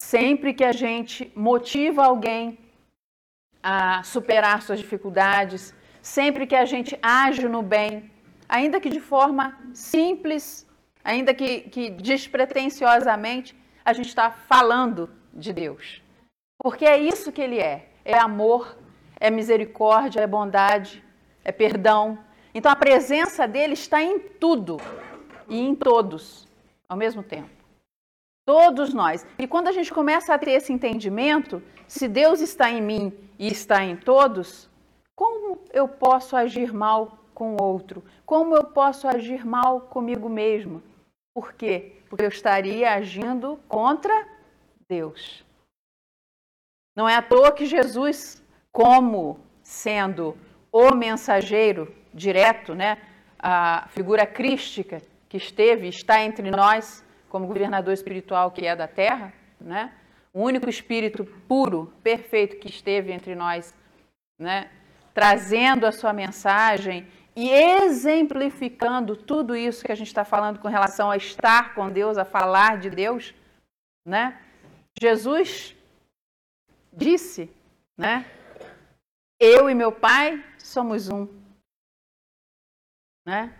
Sempre 0.00 0.54
que 0.54 0.64
a 0.64 0.72
gente 0.72 1.30
motiva 1.36 2.04
alguém 2.04 2.58
a 3.62 4.02
superar 4.02 4.60
suas 4.62 4.78
dificuldades, 4.78 5.74
sempre 6.04 6.46
que 6.46 6.54
a 6.54 6.66
gente 6.66 6.98
age 7.02 7.48
no 7.48 7.62
bem, 7.62 8.10
ainda 8.46 8.78
que 8.78 8.90
de 8.90 9.00
forma 9.00 9.58
simples, 9.72 10.66
ainda 11.02 11.32
que, 11.32 11.60
que 11.62 11.88
despretensiosamente, 11.88 13.56
a 13.82 13.94
gente 13.94 14.08
está 14.08 14.30
falando 14.30 15.10
de 15.32 15.50
Deus. 15.50 16.02
Porque 16.58 16.84
é 16.84 16.98
isso 16.98 17.32
que 17.32 17.40
Ele 17.40 17.58
é: 17.58 17.88
é 18.04 18.18
amor, 18.18 18.76
é 19.18 19.30
misericórdia, 19.30 20.20
é 20.20 20.26
bondade, 20.26 21.02
é 21.42 21.50
perdão. 21.50 22.18
Então 22.54 22.70
a 22.70 22.76
presença 22.76 23.48
dele 23.48 23.72
está 23.72 24.02
em 24.02 24.18
tudo 24.18 24.76
e 25.48 25.58
em 25.58 25.74
todos 25.74 26.46
ao 26.86 26.98
mesmo 26.98 27.22
tempo. 27.22 27.50
Todos 28.46 28.92
nós. 28.92 29.26
E 29.38 29.46
quando 29.46 29.68
a 29.68 29.72
gente 29.72 29.90
começa 29.90 30.34
a 30.34 30.38
ter 30.38 30.50
esse 30.50 30.70
entendimento, 30.70 31.62
se 31.88 32.06
Deus 32.06 32.42
está 32.42 32.70
em 32.70 32.82
mim 32.82 33.12
e 33.38 33.48
está 33.48 33.82
em 33.82 33.96
todos, 33.96 34.68
como 35.14 35.60
eu 35.72 35.88
posso 35.88 36.36
agir 36.36 36.72
mal 36.72 37.18
com 37.34 37.56
o 37.56 37.62
outro? 37.62 38.04
Como 38.26 38.56
eu 38.56 38.64
posso 38.64 39.06
agir 39.08 39.44
mal 39.44 39.82
comigo 39.82 40.28
mesmo? 40.28 40.82
Por 41.34 41.52
quê? 41.52 42.00
Porque 42.08 42.24
eu 42.24 42.28
estaria 42.28 42.92
agindo 42.92 43.58
contra 43.68 44.26
Deus. 44.88 45.44
Não 46.96 47.08
é 47.08 47.16
à 47.16 47.22
toa 47.22 47.50
que 47.52 47.66
Jesus, 47.66 48.42
como 48.70 49.40
sendo 49.62 50.36
o 50.70 50.94
mensageiro 50.94 51.92
direto, 52.12 52.74
né? 52.74 52.98
a 53.38 53.88
figura 53.88 54.26
crística 54.26 55.02
que 55.28 55.36
esteve, 55.36 55.88
está 55.88 56.22
entre 56.22 56.50
nós, 56.50 57.04
como 57.28 57.46
governador 57.46 57.92
espiritual 57.92 58.52
que 58.52 58.64
é 58.64 58.76
da 58.76 58.86
terra, 58.86 59.32
né? 59.60 59.92
o 60.32 60.42
único 60.42 60.68
espírito 60.68 61.24
puro, 61.48 61.92
perfeito 62.02 62.56
que 62.56 62.68
esteve 62.68 63.12
entre 63.12 63.34
nós, 63.34 63.74
né? 64.38 64.70
Trazendo 65.14 65.86
a 65.86 65.92
sua 65.92 66.12
mensagem 66.12 67.06
e 67.36 67.48
exemplificando 67.48 69.16
tudo 69.16 69.56
isso 69.56 69.84
que 69.84 69.92
a 69.92 69.94
gente 69.94 70.08
está 70.08 70.24
falando 70.24 70.58
com 70.58 70.68
relação 70.68 71.10
a 71.10 71.16
estar 71.16 71.74
com 71.74 71.90
Deus, 71.90 72.18
a 72.18 72.24
falar 72.24 72.78
de 72.78 72.90
Deus, 72.90 73.32
né? 74.04 74.40
Jesus 75.00 75.74
disse, 76.92 77.50
né? 77.96 78.26
Eu 79.40 79.70
e 79.70 79.74
meu 79.74 79.90
pai 79.90 80.44
somos 80.58 81.08
um. 81.08 81.28
Né? 83.26 83.52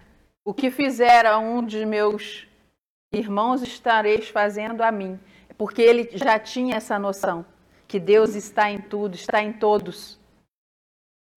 O 0.45 0.53
que 0.53 0.71
fizer 0.71 1.27
a 1.27 1.39
um 1.39 1.65
de 1.65 1.85
meus 1.87 2.47
irmãos 3.13 3.63
estareis 3.63 4.29
fazendo 4.29 4.83
a 4.83 4.93
mim. 4.93 5.19
Porque 5.57 5.83
ele 5.83 6.09
já 6.17 6.39
tinha 6.39 6.77
essa 6.77 6.99
noção 6.99 7.47
que 7.87 7.99
Deus 7.99 8.35
está 8.35 8.71
em 8.71 8.81
tudo, 8.81 9.15
está 9.15 9.43
em 9.43 9.53
todos. 9.53 10.19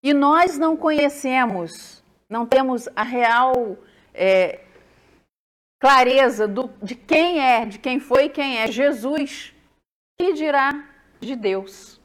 E 0.04 0.13
nós 0.13 0.58
não 0.58 0.77
conhecemos, 0.77 2.04
não 2.30 2.46
temos 2.46 2.88
a 2.96 3.04
real 3.04 3.77
é, 4.13 4.63
clareza 5.80 6.48
do, 6.48 6.70
de 6.82 6.96
quem 6.96 7.39
é, 7.39 7.66
de 7.66 7.80
quem 7.80 8.00
foi 8.00 8.25
e 8.25 8.30
quem 8.30 8.60
é 8.60 8.72
Jesus, 8.72 9.54
que 10.20 10.34
dirá 10.34 10.88
de 11.20 11.36
Deus. 11.36 12.00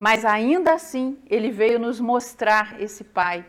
Mas 0.00 0.24
ainda 0.24 0.74
assim, 0.74 1.18
ele 1.26 1.50
veio 1.50 1.78
nos 1.78 2.00
mostrar 2.00 2.80
esse 2.80 3.04
Pai, 3.04 3.44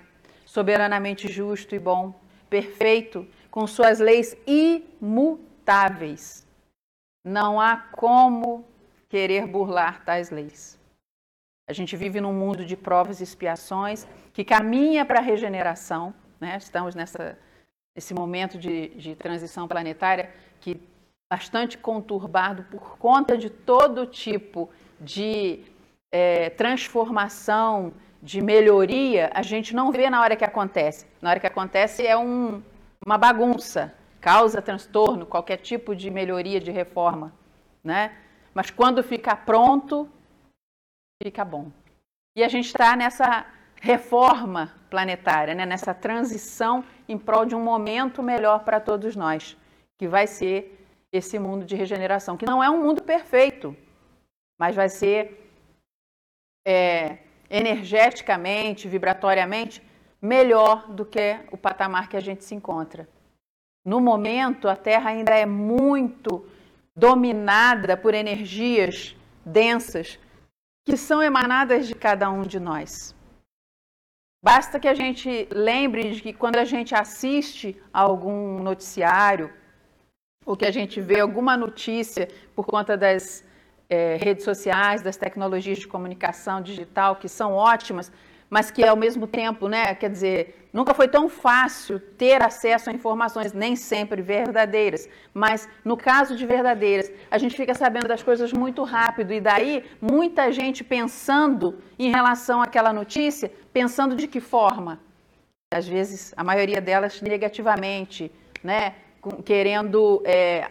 soberanamente 0.45 1.27
justo 1.27 1.75
e 1.75 1.79
bom, 1.79 2.13
perfeito, 2.49 3.27
com 3.51 3.67
suas 3.67 3.99
leis 3.99 4.37
imutáveis. 4.47 6.47
Não 7.23 7.59
há 7.59 7.77
como 7.77 8.65
querer 9.09 9.47
burlar 9.47 10.03
tais 10.05 10.29
leis. 10.29 10.74
A 11.67 11.73
gente 11.73 11.95
vive 11.95 12.21
num 12.21 12.33
mundo 12.33 12.63
de 12.63 12.75
provas 12.77 13.19
e 13.19 13.23
expiações 13.23 14.07
que 14.33 14.43
caminha 14.43 15.03
para 15.03 15.19
a 15.19 15.23
regeneração. 15.23 16.13
Né? 16.39 16.57
Estamos 16.57 16.93
nessa, 16.93 17.37
nesse 17.95 18.13
momento 18.13 18.57
de, 18.57 18.89
de 18.89 19.15
transição 19.15 19.67
planetária 19.67 20.31
que 20.61 20.79
bastante 21.31 21.77
conturbado 21.77 22.63
por 22.63 22.97
conta 22.97 23.35
de 23.35 23.49
todo 23.49 24.05
tipo 24.05 24.69
de 24.99 25.63
é, 26.11 26.51
transformação, 26.51 27.91
de 28.21 28.41
melhoria, 28.41 29.31
a 29.33 29.41
gente 29.41 29.75
não 29.75 29.91
vê 29.91 30.09
na 30.09 30.21
hora 30.21 30.35
que 30.35 30.45
acontece. 30.45 31.05
Na 31.21 31.31
hora 31.31 31.39
que 31.39 31.47
acontece 31.47 32.05
é 32.05 32.15
um, 32.15 32.61
uma 33.05 33.17
bagunça, 33.17 33.93
causa 34.21 34.61
transtorno, 34.61 35.25
qualquer 35.25 35.57
tipo 35.57 35.95
de 35.95 36.09
melhoria, 36.09 36.59
de 36.59 36.71
reforma, 36.71 37.33
né? 37.83 38.13
Mas 38.53 38.71
quando 38.71 39.03
fica 39.03 39.35
pronto, 39.35 40.09
fica 41.25 41.43
bom. 41.43 41.71
E 42.35 42.43
a 42.43 42.47
gente 42.47 42.67
está 42.67 42.95
nessa 42.95 43.47
reforma 43.81 44.71
planetária, 44.91 45.55
né? 45.55 45.65
nessa 45.65 45.91
transição 45.91 46.83
em 47.09 47.17
prol 47.17 47.47
de 47.47 47.55
um 47.55 47.63
momento 47.63 48.21
melhor 48.21 48.63
para 48.63 48.79
todos 48.79 49.15
nós, 49.15 49.57
que 49.97 50.07
vai 50.07 50.27
ser 50.27 50.87
esse 51.11 51.39
mundo 51.39 51.65
de 51.65 51.75
regeneração, 51.75 52.37
que 52.37 52.45
não 52.45 52.63
é 52.63 52.69
um 52.69 52.83
mundo 52.83 53.01
perfeito, 53.01 53.75
mas 54.59 54.75
vai 54.75 54.87
ser 54.87 55.49
é, 56.63 57.17
energeticamente, 57.49 58.87
vibratoriamente, 58.87 59.81
melhor 60.21 60.91
do 60.91 61.03
que 61.03 61.39
o 61.51 61.57
patamar 61.57 62.07
que 62.07 62.17
a 62.17 62.21
gente 62.21 62.43
se 62.43 62.53
encontra. 62.53 63.09
No 63.83 63.99
momento, 63.99 64.69
a 64.69 64.75
Terra 64.75 65.09
ainda 65.09 65.33
é 65.33 65.45
muito 65.47 66.47
dominada 66.95 67.97
por 67.97 68.13
energias 68.13 69.15
densas 69.43 70.19
que 70.85 70.95
são 70.95 71.21
emanadas 71.21 71.87
de 71.87 71.95
cada 71.95 72.29
um 72.29 72.43
de 72.43 72.59
nós. 72.59 73.15
Basta 74.43 74.79
que 74.79 74.87
a 74.87 74.93
gente 74.93 75.47
lembre 75.51 76.11
de 76.11 76.21
que 76.21 76.31
quando 76.31 76.57
a 76.57 76.65
gente 76.65 76.93
assiste 76.93 77.75
a 77.91 78.01
algum 78.01 78.61
noticiário, 78.61 79.51
ou 80.45 80.55
que 80.55 80.65
a 80.65 80.71
gente 80.71 81.01
vê 81.01 81.19
alguma 81.19 81.57
notícia 81.57 82.29
por 82.55 82.67
conta 82.67 82.95
das 82.95 83.43
é, 83.89 84.17
redes 84.17 84.43
sociais, 84.43 85.01
das 85.01 85.17
tecnologias 85.17 85.79
de 85.79 85.87
comunicação 85.87 86.61
digital, 86.61 87.15
que 87.15 87.27
são 87.27 87.53
ótimas, 87.53 88.11
mas 88.49 88.71
que 88.71 88.83
ao 88.83 88.95
mesmo 88.95 89.27
tempo, 89.27 89.67
né, 89.67 89.95
quer 89.95 90.09
dizer, 90.09 90.67
nunca 90.71 90.93
foi 90.93 91.07
tão 91.07 91.27
fácil 91.27 91.99
ter 91.99 92.43
acesso 92.43 92.89
a 92.89 92.93
informações 92.93 93.53
nem 93.53 93.75
sempre 93.75 94.21
verdadeiras, 94.21 95.09
mas 95.33 95.67
no 95.83 95.97
caso 95.97 96.35
de 96.35 96.45
verdadeiras, 96.45 97.11
a 97.29 97.37
gente 97.37 97.55
fica 97.55 97.73
sabendo 97.73 98.07
das 98.07 98.21
coisas 98.21 98.53
muito 98.53 98.83
rápido 98.83 99.33
e 99.33 99.41
daí 99.41 99.83
muita 100.01 100.51
gente 100.51 100.83
pensando 100.83 101.79
em 101.97 102.11
relação 102.11 102.61
àquela 102.61 102.93
notícia, 102.93 103.51
pensando 103.73 104.15
de 104.15 104.27
que 104.27 104.39
forma? 104.39 104.99
Às 105.73 105.87
vezes, 105.87 106.33
a 106.37 106.43
maioria 106.43 106.79
delas 106.79 107.21
negativamente, 107.21 108.31
né, 108.63 108.95
querendo 109.43 110.21
é, 110.23 110.69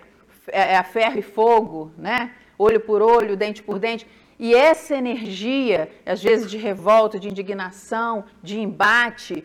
é, 0.49 0.77
a 0.77 0.85
ferro 0.85 1.19
e 1.19 1.23
fogo, 1.23 1.93
né, 1.99 2.31
olho 2.59 2.81
por 2.81 3.03
olho, 3.03 3.37
dente 3.37 3.63
por 3.63 3.79
dente. 3.79 4.07
E 4.39 4.55
essa 4.55 4.95
energia, 4.95 5.91
às 6.05 6.23
vezes 6.23 6.51
de 6.51 6.57
revolta, 6.57 7.19
de 7.19 7.29
indignação, 7.29 8.25
de 8.43 8.59
embate, 8.59 9.45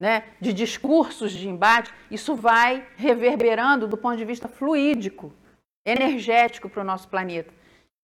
né, 0.00 0.24
de 0.40 0.52
discursos 0.52 1.32
de 1.32 1.48
embate, 1.48 1.92
isso 2.10 2.34
vai 2.34 2.86
reverberando 2.96 3.86
do 3.86 3.96
ponto 3.98 4.16
de 4.16 4.24
vista 4.24 4.48
fluídico, 4.48 5.32
energético 5.84 6.68
para 6.68 6.80
o 6.80 6.84
nosso 6.84 7.08
planeta. 7.08 7.52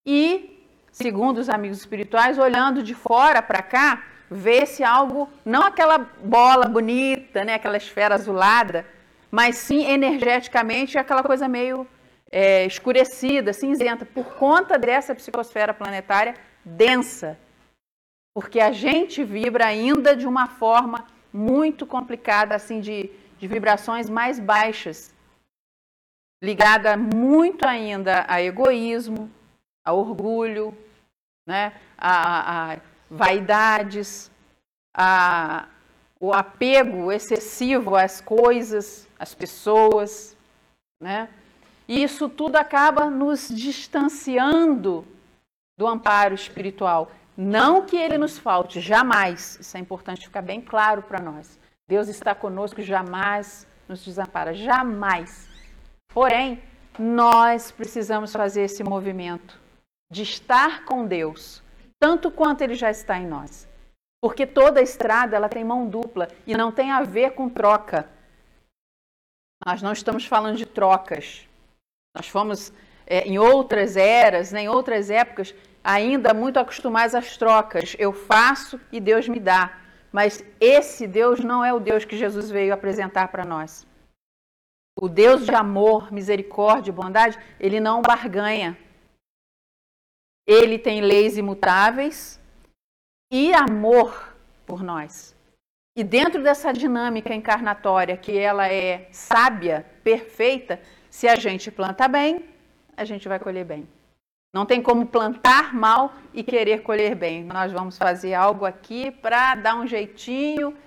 E, 0.05 0.63
segundo 0.91 1.39
os 1.39 1.49
amigos 1.49 1.79
espirituais, 1.79 2.37
olhando 2.37 2.83
de 2.83 2.93
fora 2.93 3.41
para 3.41 3.63
cá, 3.63 4.03
vê-se 4.29 4.83
algo, 4.83 5.27
não 5.43 5.63
aquela 5.63 5.97
bola 5.97 6.67
bonita, 6.67 7.43
né, 7.43 7.55
aquela 7.55 7.77
esfera 7.77 8.15
azulada, 8.15 8.85
mas 9.31 9.57
sim 9.57 9.89
energeticamente 9.89 10.97
aquela 10.97 11.23
coisa 11.23 11.47
meio 11.47 11.87
é, 12.31 12.65
escurecida, 12.65 13.53
cinzenta, 13.53 14.05
por 14.05 14.35
conta 14.35 14.77
dessa 14.77 15.15
psicosfera 15.15 15.73
planetária 15.73 16.35
densa. 16.63 17.37
Porque 18.33 18.59
a 18.59 18.71
gente 18.71 19.23
vibra 19.23 19.65
ainda 19.65 20.15
de 20.15 20.27
uma 20.27 20.47
forma 20.47 21.07
muito 21.33 21.85
complicada, 21.85 22.55
assim, 22.55 22.79
de, 22.79 23.09
de 23.37 23.47
vibrações 23.47 24.09
mais 24.09 24.39
baixas, 24.39 25.13
ligada 26.41 26.95
muito 26.95 27.65
ainda 27.65 28.25
a 28.27 28.41
egoísmo, 28.41 29.31
a 29.83 29.93
orgulho, 29.93 30.77
né? 31.47 31.73
a, 31.97 32.73
a 32.73 32.77
vaidades, 33.09 34.29
a, 34.95 35.67
o 36.19 36.33
apego 36.33 37.11
excessivo 37.11 37.95
às 37.95 38.21
coisas, 38.21 39.07
às 39.17 39.33
pessoas, 39.33 40.37
né? 41.01 41.29
E 41.87 42.03
isso 42.03 42.27
tudo 42.27 42.57
acaba 42.57 43.09
nos 43.09 43.47
distanciando 43.47 45.05
do 45.77 45.87
amparo 45.87 46.35
espiritual. 46.35 47.11
Não 47.37 47.85
que 47.85 47.95
ele 47.95 48.17
nos 48.17 48.37
falte, 48.37 48.81
jamais. 48.81 49.57
Isso 49.59 49.77
é 49.77 49.79
importante 49.79 50.25
ficar 50.25 50.41
bem 50.41 50.59
claro 50.59 51.03
para 51.03 51.19
nós. 51.19 51.59
Deus 51.87 52.07
está 52.07 52.35
conosco, 52.35 52.81
jamais 52.81 53.67
nos 53.87 54.03
desampara, 54.03 54.53
jamais. 54.53 55.47
Porém, 56.13 56.61
nós 56.99 57.71
precisamos 57.71 58.33
fazer 58.33 58.63
esse 58.63 58.83
movimento 58.83 59.59
de 60.11 60.23
estar 60.23 60.83
com 60.83 61.05
Deus, 61.05 61.63
tanto 61.99 62.31
quanto 62.31 62.61
ele 62.61 62.75
já 62.75 62.89
está 62.89 63.17
em 63.17 63.27
nós. 63.27 63.67
Porque 64.21 64.45
toda 64.45 64.81
estrada 64.81 65.35
ela 65.35 65.47
tem 65.47 65.63
mão 65.63 65.87
dupla 65.87 66.27
e 66.45 66.57
não 66.57 66.71
tem 66.71 66.91
a 66.91 67.03
ver 67.03 67.31
com 67.31 67.47
troca. 67.47 68.09
Nós 69.65 69.81
não 69.81 69.91
estamos 69.91 70.25
falando 70.25 70.57
de 70.57 70.65
trocas. 70.65 71.47
Nós 72.17 72.27
fomos 72.27 72.73
é, 73.05 73.21
em 73.27 73.37
outras 73.37 73.95
eras, 73.95 74.51
né, 74.51 74.63
em 74.63 74.69
outras 74.69 75.09
épocas, 75.11 75.53
ainda 75.83 76.33
muito 76.33 76.59
acostumados 76.59 77.13
às 77.13 77.37
trocas. 77.37 77.95
Eu 77.99 78.11
faço 78.11 78.79
e 78.91 78.99
Deus 78.99 79.29
me 79.29 79.39
dá. 79.39 79.79
Mas 80.11 80.43
esse 80.59 81.05
Deus 81.05 81.39
não 81.39 81.63
é 81.63 81.71
o 81.71 81.79
Deus 81.79 82.03
que 82.03 82.17
Jesus 82.17 82.49
veio 82.49 82.73
apresentar 82.73 83.27
para 83.27 83.45
nós. 83.45 83.85
O 84.99 85.07
Deus 85.07 85.45
de 85.45 85.53
amor, 85.53 86.11
misericórdia 86.11 86.89
e 86.89 86.93
bondade, 86.93 87.37
ele 87.59 87.79
não 87.79 88.01
barganha. 88.01 88.75
Ele 90.47 90.79
tem 90.79 91.01
leis 91.01 91.37
imutáveis 91.37 92.41
e 93.31 93.53
amor 93.53 94.35
por 94.65 94.81
nós. 94.81 95.35
E 95.95 96.03
dentro 96.03 96.41
dessa 96.41 96.71
dinâmica 96.71 97.33
encarnatória, 97.33 98.17
que 98.17 98.37
ela 98.37 98.67
é 98.71 99.07
sábia, 99.11 99.85
perfeita, 100.03 100.79
se 101.17 101.27
a 101.27 101.35
gente 101.35 101.71
planta 101.71 102.07
bem, 102.07 102.45
a 102.95 103.03
gente 103.03 103.27
vai 103.27 103.39
colher 103.39 103.65
bem. 103.65 103.89
Não 104.53 104.67
tem 104.67 104.83
como 104.83 105.03
plantar 105.03 105.73
mal 105.73 106.13
e 106.31 106.43
querer 106.43 106.83
colher 106.83 107.15
bem. 107.15 107.43
Nós 107.43 107.71
vamos 107.71 107.97
fazer 107.97 108.35
algo 108.35 108.65
aqui 108.65 109.09
para 109.09 109.55
dar 109.55 109.73
um 109.77 109.87
jeitinho 109.87 110.77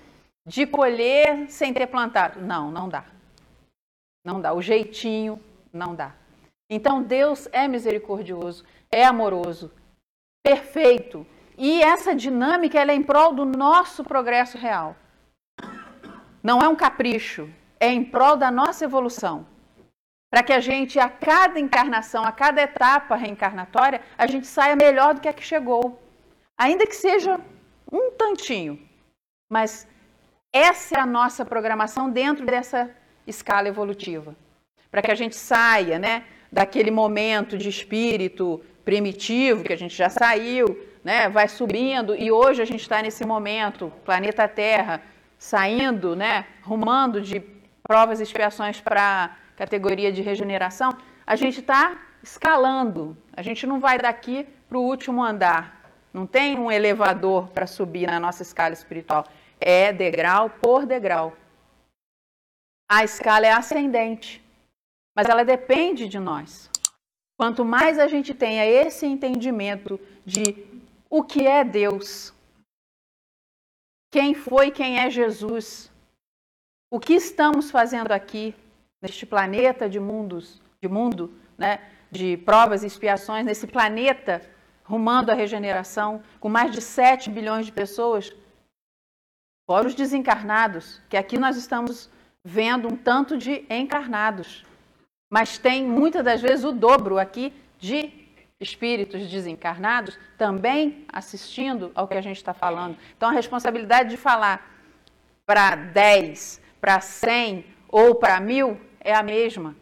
de 0.47 0.65
colher 0.65 1.49
sem 1.49 1.73
ter 1.73 1.85
plantado. 1.87 2.39
Não, 2.39 2.71
não 2.71 2.87
dá. 2.87 3.03
Não 4.23 4.39
dá. 4.39 4.53
O 4.53 4.61
jeitinho 4.61 5.37
não 5.73 5.93
dá. 5.93 6.13
Então 6.69 7.03
Deus 7.03 7.49
é 7.51 7.67
misericordioso, 7.67 8.63
é 8.89 9.03
amoroso, 9.03 9.69
perfeito. 10.41 11.27
E 11.57 11.83
essa 11.83 12.15
dinâmica 12.15 12.79
ela 12.79 12.93
é 12.93 12.95
em 12.95 13.03
prol 13.03 13.33
do 13.33 13.43
nosso 13.45 14.01
progresso 14.01 14.57
real. 14.57 14.95
Não 16.41 16.63
é 16.63 16.69
um 16.69 16.75
capricho, 16.75 17.49
é 17.77 17.89
em 17.89 18.01
prol 18.01 18.37
da 18.37 18.49
nossa 18.49 18.85
evolução. 18.85 19.50
Para 20.31 20.43
que 20.43 20.53
a 20.53 20.61
gente, 20.61 20.97
a 20.97 21.09
cada 21.09 21.59
encarnação, 21.59 22.23
a 22.23 22.31
cada 22.31 22.61
etapa 22.61 23.17
reencarnatória, 23.17 24.01
a 24.17 24.25
gente 24.25 24.47
saia 24.47 24.77
melhor 24.77 25.13
do 25.13 25.19
que 25.19 25.27
a 25.27 25.33
que 25.33 25.43
chegou. 25.43 26.01
Ainda 26.57 26.87
que 26.87 26.95
seja 26.95 27.37
um 27.91 28.11
tantinho. 28.11 28.79
Mas 29.51 29.85
essa 30.53 30.95
é 30.95 30.99
a 31.01 31.05
nossa 31.05 31.43
programação 31.43 32.09
dentro 32.09 32.45
dessa 32.45 32.89
escala 33.27 33.67
evolutiva. 33.67 34.33
Para 34.89 35.01
que 35.01 35.11
a 35.11 35.15
gente 35.15 35.35
saia 35.35 35.99
né, 35.99 36.23
daquele 36.49 36.91
momento 36.91 37.57
de 37.57 37.67
espírito 37.67 38.63
primitivo, 38.85 39.65
que 39.65 39.73
a 39.73 39.77
gente 39.77 39.95
já 39.95 40.09
saiu, 40.09 40.65
né, 41.03 41.27
vai 41.27 41.49
subindo, 41.49 42.15
e 42.15 42.31
hoje 42.31 42.61
a 42.61 42.65
gente 42.65 42.81
está 42.81 43.01
nesse 43.01 43.25
momento, 43.25 43.91
planeta 44.05 44.47
Terra, 44.47 45.01
saindo, 45.37 46.15
né, 46.15 46.45
rumando 46.61 47.19
de 47.19 47.43
provas 47.83 48.21
e 48.21 48.23
expiações 48.23 48.79
para 48.79 49.35
categoria 49.61 50.11
de 50.11 50.23
regeneração, 50.23 50.97
a 51.25 51.35
gente 51.35 51.59
está 51.59 52.01
escalando. 52.23 53.15
A 53.31 53.43
gente 53.43 53.67
não 53.67 53.79
vai 53.79 53.99
daqui 53.99 54.43
para 54.67 54.79
o 54.79 54.81
último 54.81 55.23
andar. 55.23 55.63
Não 56.11 56.25
tem 56.25 56.57
um 56.57 56.71
elevador 56.71 57.47
para 57.49 57.67
subir 57.67 58.07
na 58.07 58.19
nossa 58.19 58.41
escala 58.41 58.73
espiritual. 58.73 59.23
É 59.59 59.93
degrau 59.93 60.49
por 60.49 60.87
degrau. 60.87 61.37
A 62.89 63.03
escala 63.03 63.45
é 63.45 63.51
ascendente, 63.51 64.43
mas 65.15 65.29
ela 65.29 65.45
depende 65.45 66.07
de 66.07 66.17
nós. 66.17 66.67
Quanto 67.37 67.63
mais 67.63 67.99
a 67.99 68.07
gente 68.07 68.33
tenha 68.33 68.65
esse 68.65 69.05
entendimento 69.05 69.99
de 70.25 70.43
o 71.07 71.23
que 71.23 71.45
é 71.45 71.63
Deus, 71.63 72.33
quem 74.11 74.33
foi, 74.33 74.71
quem 74.71 74.99
é 74.99 75.07
Jesus, 75.09 75.91
o 76.91 76.99
que 76.99 77.13
estamos 77.13 77.69
fazendo 77.69 78.11
aqui, 78.11 78.55
neste 79.01 79.25
planeta 79.25 79.89
de 79.89 79.99
mundos, 79.99 80.61
de 80.81 80.87
mundo, 80.87 81.33
né, 81.57 81.79
de 82.11 82.37
provas 82.37 82.83
e 82.83 82.87
expiações, 82.87 83.45
nesse 83.45 83.65
planeta 83.65 84.41
rumando 84.83 85.31
à 85.31 85.33
regeneração, 85.33 86.21
com 86.39 86.49
mais 86.49 86.71
de 86.71 86.81
7 86.81 87.29
bilhões 87.29 87.65
de 87.65 87.71
pessoas, 87.71 88.31
fora 89.65 89.87
os 89.87 89.95
desencarnados, 89.95 91.01
que 91.09 91.15
aqui 91.15 91.37
nós 91.37 91.55
estamos 91.55 92.09
vendo 92.43 92.87
um 92.87 92.97
tanto 92.97 93.37
de 93.37 93.65
encarnados, 93.69 94.65
mas 95.31 95.57
tem 95.57 95.85
muitas 95.85 96.23
das 96.25 96.41
vezes 96.41 96.65
o 96.65 96.73
dobro 96.73 97.17
aqui 97.17 97.53
de 97.79 98.11
espíritos 98.59 99.27
desencarnados 99.27 100.19
também 100.37 101.05
assistindo 101.11 101.91
ao 101.95 102.07
que 102.07 102.13
a 102.13 102.21
gente 102.21 102.37
está 102.37 102.53
falando. 102.53 102.97
Então 103.15 103.29
a 103.29 103.33
responsabilidade 103.33 104.09
de 104.09 104.17
falar 104.17 104.69
para 105.45 105.75
10, 105.75 106.61
para 106.79 106.99
100 106.99 107.65
ou 107.87 108.15
para 108.15 108.39
mil 108.39 108.79
é 109.03 109.13
a 109.13 109.23
mesma. 109.23 109.75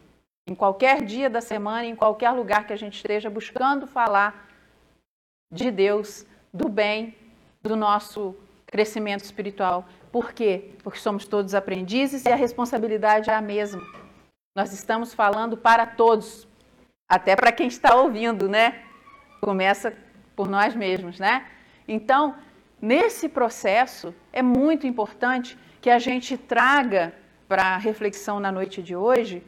Em 0.48 0.56
qualquer 0.56 1.04
dia 1.04 1.30
da 1.30 1.42
semana, 1.42 1.86
em 1.86 1.96
qualquer 1.96 2.32
lugar 2.32 2.66
que 2.66 2.74
a 2.74 2.78
gente 2.78 2.96
esteja 2.96 3.30
buscando 3.30 3.86
falar 3.86 4.50
de 5.52 5.70
Deus, 5.70 6.26
do 6.54 6.68
bem, 6.68 7.16
do 7.62 7.76
nosso 7.76 8.36
crescimento 8.66 9.24
espiritual. 9.24 9.88
Por 10.12 10.34
quê? 10.34 10.72
Porque 10.84 11.00
somos 11.00 11.26
todos 11.26 11.54
aprendizes 11.54 12.26
e 12.26 12.30
a 12.30 12.36
responsabilidade 12.36 13.30
é 13.30 13.34
a 13.34 13.42
mesma. 13.42 13.82
Nós 14.56 14.74
estamos 14.74 15.14
falando 15.14 15.56
para 15.56 15.86
todos, 15.86 16.48
até 17.08 17.36
para 17.36 17.52
quem 17.52 17.68
está 17.68 17.96
ouvindo, 17.96 18.50
né? 18.50 18.84
Começa 19.42 19.94
por 20.36 20.50
nós 20.50 20.76
mesmos, 20.76 21.20
né? 21.20 21.48
Então, 21.88 22.36
nesse 22.82 23.30
processo, 23.30 24.14
é 24.34 24.42
muito 24.42 24.88
importante 24.88 25.58
que 25.82 25.90
a 25.90 26.00
gente 26.00 26.38
traga 26.38 27.14
para 27.50 27.76
reflexão 27.78 28.40
na 28.40 28.52
noite 28.52 28.80
de 28.84 28.96
hoje, 28.96 29.44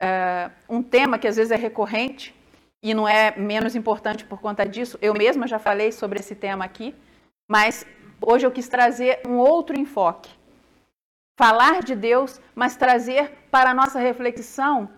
uh, 0.00 0.52
um 0.68 0.80
tema 0.80 1.18
que 1.18 1.26
às 1.26 1.34
vezes 1.34 1.50
é 1.50 1.56
recorrente 1.56 2.32
e 2.80 2.94
não 2.94 3.08
é 3.08 3.36
menos 3.36 3.74
importante 3.74 4.24
por 4.24 4.40
conta 4.40 4.64
disso. 4.64 4.96
Eu 5.02 5.12
mesma 5.12 5.48
já 5.48 5.58
falei 5.58 5.90
sobre 5.90 6.20
esse 6.20 6.36
tema 6.36 6.64
aqui, 6.64 6.94
mas 7.50 7.84
hoje 8.22 8.46
eu 8.46 8.52
quis 8.52 8.68
trazer 8.68 9.20
um 9.26 9.36
outro 9.36 9.76
enfoque. 9.76 10.30
Falar 11.36 11.82
de 11.82 11.96
Deus, 11.96 12.40
mas 12.54 12.76
trazer 12.76 13.32
para 13.50 13.70
a 13.70 13.74
nossa 13.74 13.98
reflexão 13.98 14.88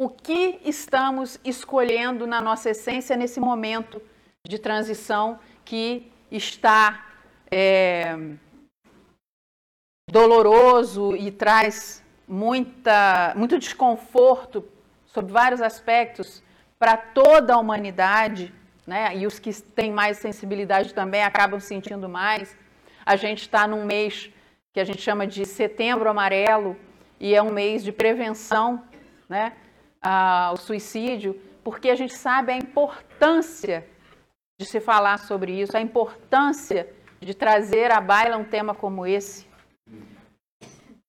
o 0.00 0.08
que 0.08 0.58
estamos 0.64 1.38
escolhendo 1.44 2.26
na 2.26 2.40
nossa 2.40 2.70
essência 2.70 3.18
nesse 3.18 3.38
momento 3.38 4.00
de 4.46 4.58
transição 4.58 5.38
que 5.62 6.10
está. 6.30 7.04
É, 7.50 8.16
doloroso 10.10 11.14
e 11.14 11.30
traz 11.30 12.02
muita, 12.26 13.32
muito 13.36 13.58
desconforto 13.58 14.64
sobre 15.06 15.32
vários 15.32 15.60
aspectos 15.60 16.42
para 16.78 16.96
toda 16.96 17.54
a 17.54 17.58
humanidade, 17.58 18.54
né? 18.86 19.16
e 19.16 19.26
os 19.26 19.38
que 19.38 19.52
têm 19.52 19.92
mais 19.92 20.18
sensibilidade 20.18 20.94
também 20.94 21.22
acabam 21.22 21.60
sentindo 21.60 22.08
mais. 22.08 22.56
A 23.04 23.16
gente 23.16 23.42
está 23.42 23.66
num 23.66 23.84
mês 23.84 24.30
que 24.72 24.80
a 24.80 24.84
gente 24.84 25.02
chama 25.02 25.26
de 25.26 25.44
setembro 25.44 26.08
amarelo, 26.08 26.76
e 27.20 27.34
é 27.34 27.42
um 27.42 27.50
mês 27.50 27.82
de 27.82 27.90
prevenção 27.90 28.84
né? 29.28 29.52
ao 30.00 30.56
suicídio, 30.56 31.38
porque 31.64 31.90
a 31.90 31.96
gente 31.96 32.14
sabe 32.14 32.52
a 32.52 32.56
importância 32.56 33.86
de 34.58 34.64
se 34.64 34.80
falar 34.80 35.18
sobre 35.18 35.52
isso, 35.52 35.76
a 35.76 35.80
importância 35.80 36.88
de 37.20 37.34
trazer 37.34 37.90
à 37.90 38.00
baila 38.00 38.36
um 38.36 38.44
tema 38.44 38.74
como 38.74 39.04
esse 39.04 39.47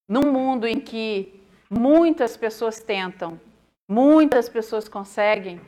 num 0.09 0.31
mundo 0.31 0.65
em 0.67 0.79
que 0.79 1.39
muitas 1.69 2.35
pessoas 2.35 2.79
tentam, 2.79 3.39
muitas 3.87 4.49
pessoas 4.49 4.89
conseguem, 4.89 5.61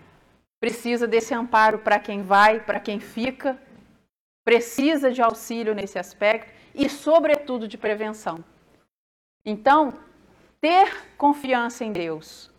precisa 0.60 1.08
desse 1.08 1.34
amparo 1.34 1.80
para 1.80 1.99
quem 1.99 2.23
vai, 2.23 2.60
para 2.60 2.80
quem 2.80 2.99
fica, 2.99 3.56
precisa 4.43 5.12
de 5.12 5.21
auxílio 5.21 5.75
nesse 5.75 5.99
aspecto 5.99 6.51
e, 6.73 6.89
sobretudo, 6.89 7.67
de 7.67 7.77
prevenção. 7.77 8.43
Então, 9.45 9.93
ter 10.60 11.15
confiança 11.17 11.86
em 11.86 11.91
Deus 11.91 12.49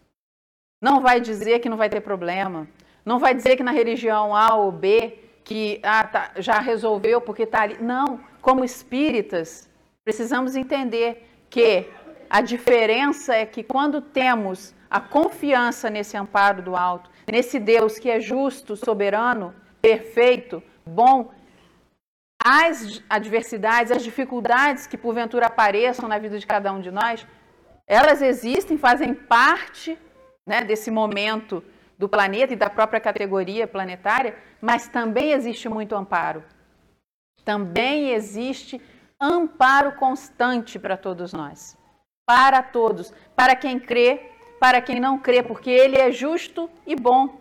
não 0.81 1.01
vai 1.01 1.21
dizer 1.21 1.59
que 1.59 1.69
não 1.69 1.77
vai 1.77 1.89
ter 1.89 2.01
problema, 2.01 2.69
não 3.05 3.19
vai 3.19 3.35
dizer 3.35 3.57
que 3.57 3.63
na 3.63 3.73
religião 3.73 4.35
A 4.35 4.55
ou 4.55 4.71
B 4.71 5.19
que 5.45 5.81
ah, 5.83 6.05
tá, 6.05 6.33
já 6.37 6.61
resolveu 6.61 7.21
porque 7.21 7.43
está 7.43 7.63
ali. 7.63 7.77
Não, 7.83 8.21
como 8.41 8.65
espíritas, 8.65 9.69
precisamos 10.05 10.55
entender 10.55 11.32
que 11.53 11.87
a 12.31 12.41
diferença 12.41 13.35
é 13.35 13.45
que 13.45 13.63
quando 13.63 14.01
temos 14.01 14.75
a 14.91 14.99
confiança 14.99 15.91
nesse 15.91 16.17
amparo 16.17 16.63
do 16.63 16.75
alto, 16.75 17.11
nesse 17.31 17.61
Deus 17.61 17.99
que 17.99 18.09
é 18.09 18.19
justo, 18.19 18.75
soberano, 18.75 19.55
perfeito, 19.83 20.63
bom, 20.87 21.31
as 22.43 23.03
adversidades, 23.09 23.93
as 23.93 24.03
dificuldades 24.03 24.87
que 24.87 24.97
porventura 24.97 25.47
apareçam 25.47 26.09
na 26.09 26.19
vida 26.19 26.39
de 26.39 26.47
cada 26.47 26.73
um 26.73 26.81
de 26.81 26.91
nós, 26.91 27.27
elas 27.87 28.23
existem, 28.23 28.79
fazem 28.79 29.13
parte 29.13 29.99
né, 30.47 30.65
desse 30.65 30.91
momento 30.91 31.63
do 31.99 32.09
planeta 32.09 32.55
e 32.55 32.57
da 32.57 32.71
própria 32.71 32.99
categoria 32.99 33.67
planetária, 33.69 34.35
mas 34.59 34.89
também 34.89 35.33
existe 35.33 35.69
muito 35.69 35.95
amparo. 35.95 36.43
Também 37.45 38.13
existe 38.13 38.81
amparo 39.23 39.93
constante 39.93 40.79
para 40.79 40.97
todos 40.97 41.33
nós. 41.33 41.79
Para 42.27 42.63
todos, 42.63 43.13
para 43.37 43.55
quem 43.55 43.79
crê, 43.79 44.31
para 44.59 44.83
quem 44.83 44.99
não 44.99 45.19
crê, 45.19 45.43
porque 45.43 45.71
ele 45.71 45.97
é 45.97 46.11
justo 46.11 46.69
e 46.85 46.97
bom. 46.97 47.41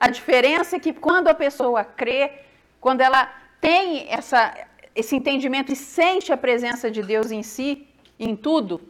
A 0.00 0.08
diferença 0.08 0.76
é 0.76 0.80
que 0.80 0.92
quando 0.92 1.28
a 1.28 1.34
pessoa 1.34 1.84
crê, 1.84 2.32
quando 2.80 3.02
ela 3.02 3.26
tem 3.60 4.10
essa, 4.10 4.54
esse 4.94 5.14
entendimento 5.16 5.72
e 5.72 5.76
sente 5.76 6.32
a 6.32 6.36
presença 6.36 6.90
de 6.90 7.02
Deus 7.02 7.30
em 7.30 7.42
si, 7.42 7.86
em 8.18 8.34
tudo, 8.34 8.80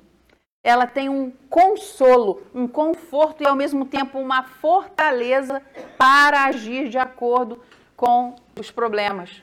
ela 0.63 0.87
tem 0.87 1.09
um 1.09 1.31
consolo, 1.49 2.43
um 2.55 2.69
conforto 2.69 3.43
e 3.43 3.47
ao 3.47 3.57
mesmo 3.57 3.87
tempo 3.87 4.19
uma 4.19 4.43
fortaleza 4.43 5.63
para 5.97 6.45
agir 6.45 6.89
de 6.89 6.99
acordo 6.99 7.63
com 7.97 8.37
os 8.59 8.71
problemas. 8.71 9.43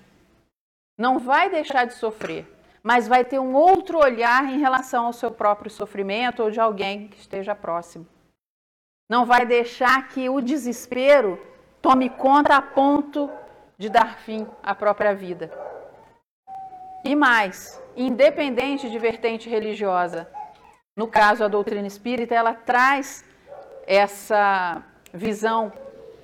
Não 0.98 1.20
vai 1.20 1.50
deixar 1.50 1.86
de 1.86 1.94
sofrer, 1.94 2.46
mas 2.86 3.08
vai 3.08 3.26
ter 3.26 3.40
um 3.40 3.56
outro 3.56 3.98
olhar 3.98 4.46
em 4.46 4.60
relação 4.60 5.08
ao 5.08 5.14
seu 5.14 5.32
próprio 5.32 5.72
sofrimento 5.72 6.44
ou 6.44 6.52
de 6.52 6.60
alguém 6.60 7.08
que 7.08 7.20
esteja 7.20 7.56
próximo. 7.56 8.06
Não 9.10 9.26
vai 9.26 9.44
deixar 9.44 10.08
que 10.10 10.30
o 10.30 10.40
desespero 10.40 11.42
tome 11.82 12.12
conta 12.12 12.56
a 12.56 12.62
ponto 12.62 13.28
de 13.76 13.90
dar 13.90 14.20
fim 14.20 14.46
à 14.62 14.76
própria 14.76 15.16
vida. 15.16 15.52
E 17.04 17.16
mais, 17.16 17.82
independente 17.96 18.88
de 18.88 19.00
vertente 19.00 19.50
religiosa, 19.50 20.30
no 20.96 21.08
caso 21.08 21.44
a 21.44 21.48
doutrina 21.48 21.88
espírita, 21.88 22.36
ela 22.36 22.54
traz 22.54 23.26
essa 23.88 24.84
visão 25.12 25.74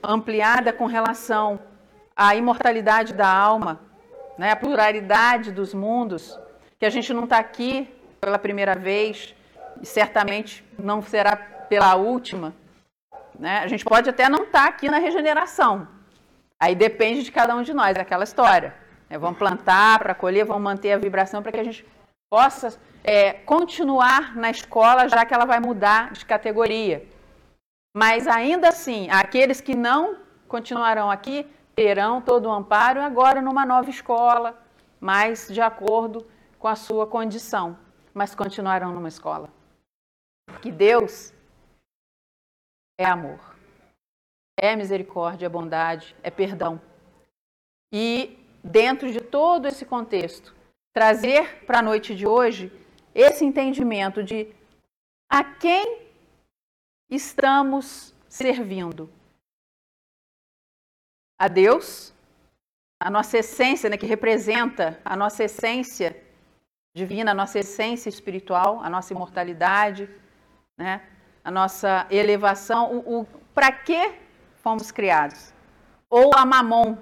ampliada 0.04 0.72
com 0.72 0.86
relação 0.86 1.60
à 2.16 2.36
imortalidade 2.36 3.16
da 3.16 3.28
alma, 3.28 3.82
né, 4.38 4.52
a 4.52 4.56
pluralidade 4.56 5.52
dos 5.52 5.74
mundos, 5.74 6.40
que 6.82 6.86
a 6.88 6.90
gente 6.90 7.14
não 7.14 7.26
está 7.26 7.38
aqui 7.38 7.88
pela 8.20 8.40
primeira 8.40 8.74
vez 8.74 9.36
e 9.80 9.86
certamente 9.86 10.66
não 10.80 11.00
será 11.00 11.36
pela 11.36 11.94
última, 11.94 12.56
né? 13.38 13.60
A 13.60 13.68
gente 13.68 13.86
pode 13.86 14.10
até 14.10 14.28
não 14.28 14.46
estar 14.46 14.64
tá 14.64 14.70
aqui 14.70 14.90
na 14.90 14.98
regeneração. 14.98 15.88
Aí 16.60 16.74
depende 16.74 17.22
de 17.22 17.32
cada 17.32 17.56
um 17.56 17.62
de 17.62 17.72
nós, 17.72 17.96
é 17.96 18.02
aquela 18.02 18.24
história. 18.24 18.74
É, 19.12 19.16
vamos 19.16 19.38
plantar 19.38 20.00
para 20.00 20.16
colher, 20.16 20.44
vamos 20.44 20.64
manter 20.64 20.94
a 20.94 20.98
vibração 20.98 21.44
para 21.44 21.52
que 21.52 21.60
a 21.60 21.64
gente 21.64 21.86
possa 22.32 22.76
é, 23.04 23.34
continuar 23.34 24.36
na 24.36 24.50
escola, 24.50 25.08
já 25.08 25.24
que 25.24 25.36
ela 25.36 25.46
vai 25.46 25.60
mudar 25.60 26.12
de 26.14 26.26
categoria. 26.26 27.08
Mas 27.96 28.26
ainda 28.26 28.70
assim, 28.70 29.08
aqueles 29.12 29.62
que 29.62 29.76
não 29.76 30.16
continuarão 30.48 31.12
aqui 31.12 31.46
terão 31.76 32.22
todo 32.22 32.48
o 32.48 32.52
amparo 32.52 33.00
agora 33.02 33.40
numa 33.40 33.68
nova 33.68 33.92
escola, 33.92 34.60
mais 35.00 35.48
de 35.48 35.62
acordo 35.62 36.26
com 36.62 36.68
a 36.68 36.76
sua 36.76 37.08
condição, 37.08 37.76
mas 38.14 38.36
continuarão 38.36 38.94
numa 38.94 39.08
escola. 39.08 39.52
Porque 40.46 40.72
Deus 40.72 41.34
é 43.00 43.06
amor, 43.06 43.40
é 44.56 44.76
misericórdia, 44.76 45.48
é 45.48 45.50
bondade, 45.50 46.16
é 46.22 46.30
perdão. 46.30 46.80
E 47.92 48.38
dentro 48.64 49.12
de 49.12 49.20
todo 49.20 49.68
esse 49.68 49.84
contexto, 49.88 50.56
trazer 50.94 51.66
para 51.66 51.80
a 51.80 51.82
noite 51.82 52.16
de 52.16 52.28
hoje 52.28 52.72
esse 53.16 53.44
entendimento 53.44 54.24
de 54.24 54.54
a 55.28 55.44
quem 55.44 56.12
estamos 57.10 58.14
servindo. 58.30 59.10
A 61.40 61.48
Deus, 61.48 62.14
a 63.00 63.10
nossa 63.10 63.40
essência, 63.40 63.90
né, 63.90 63.98
que 63.98 64.06
representa 64.06 65.02
a 65.04 65.16
nossa 65.16 65.44
essência 65.46 66.30
divina, 66.94 67.32
a 67.32 67.34
nossa 67.36 67.60
essência 67.60 68.10
espiritual, 68.10 68.82
a 68.84 68.90
nossa 68.90 69.14
imortalidade, 69.14 70.10
né, 70.78 71.02
a 71.44 71.52
nossa 71.52 72.06
elevação, 72.10 72.98
o, 72.98 73.22
o 73.22 73.26
para 73.54 73.72
que 73.72 74.14
fomos 74.62 74.92
criados? 74.92 75.54
Ou 76.10 76.32
a 76.36 76.46
mamon, 76.46 76.98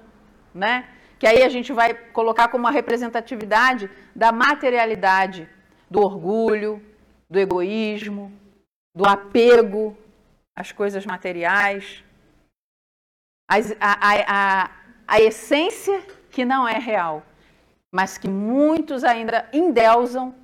né? 0.54 0.88
que 1.20 1.26
aí 1.26 1.42
a 1.42 1.50
gente 1.50 1.70
vai 1.70 1.92
colocar 1.92 2.48
como 2.48 2.64
uma 2.64 2.70
representatividade 2.70 3.90
da 4.16 4.32
materialidade, 4.32 5.46
do 5.90 6.00
orgulho, 6.00 6.82
do 7.28 7.38
egoísmo, 7.38 8.32
do 8.94 9.06
apego 9.06 9.94
às 10.56 10.72
coisas 10.72 11.04
materiais, 11.04 12.02
a, 13.46 13.56
a, 13.80 14.64
a, 14.64 14.70
a 15.06 15.20
essência 15.20 16.02
que 16.30 16.42
não 16.42 16.66
é 16.66 16.78
real, 16.78 17.22
mas 17.92 18.16
que 18.16 18.28
muitos 18.28 19.04
ainda 19.04 19.48
endeusam 19.52 20.34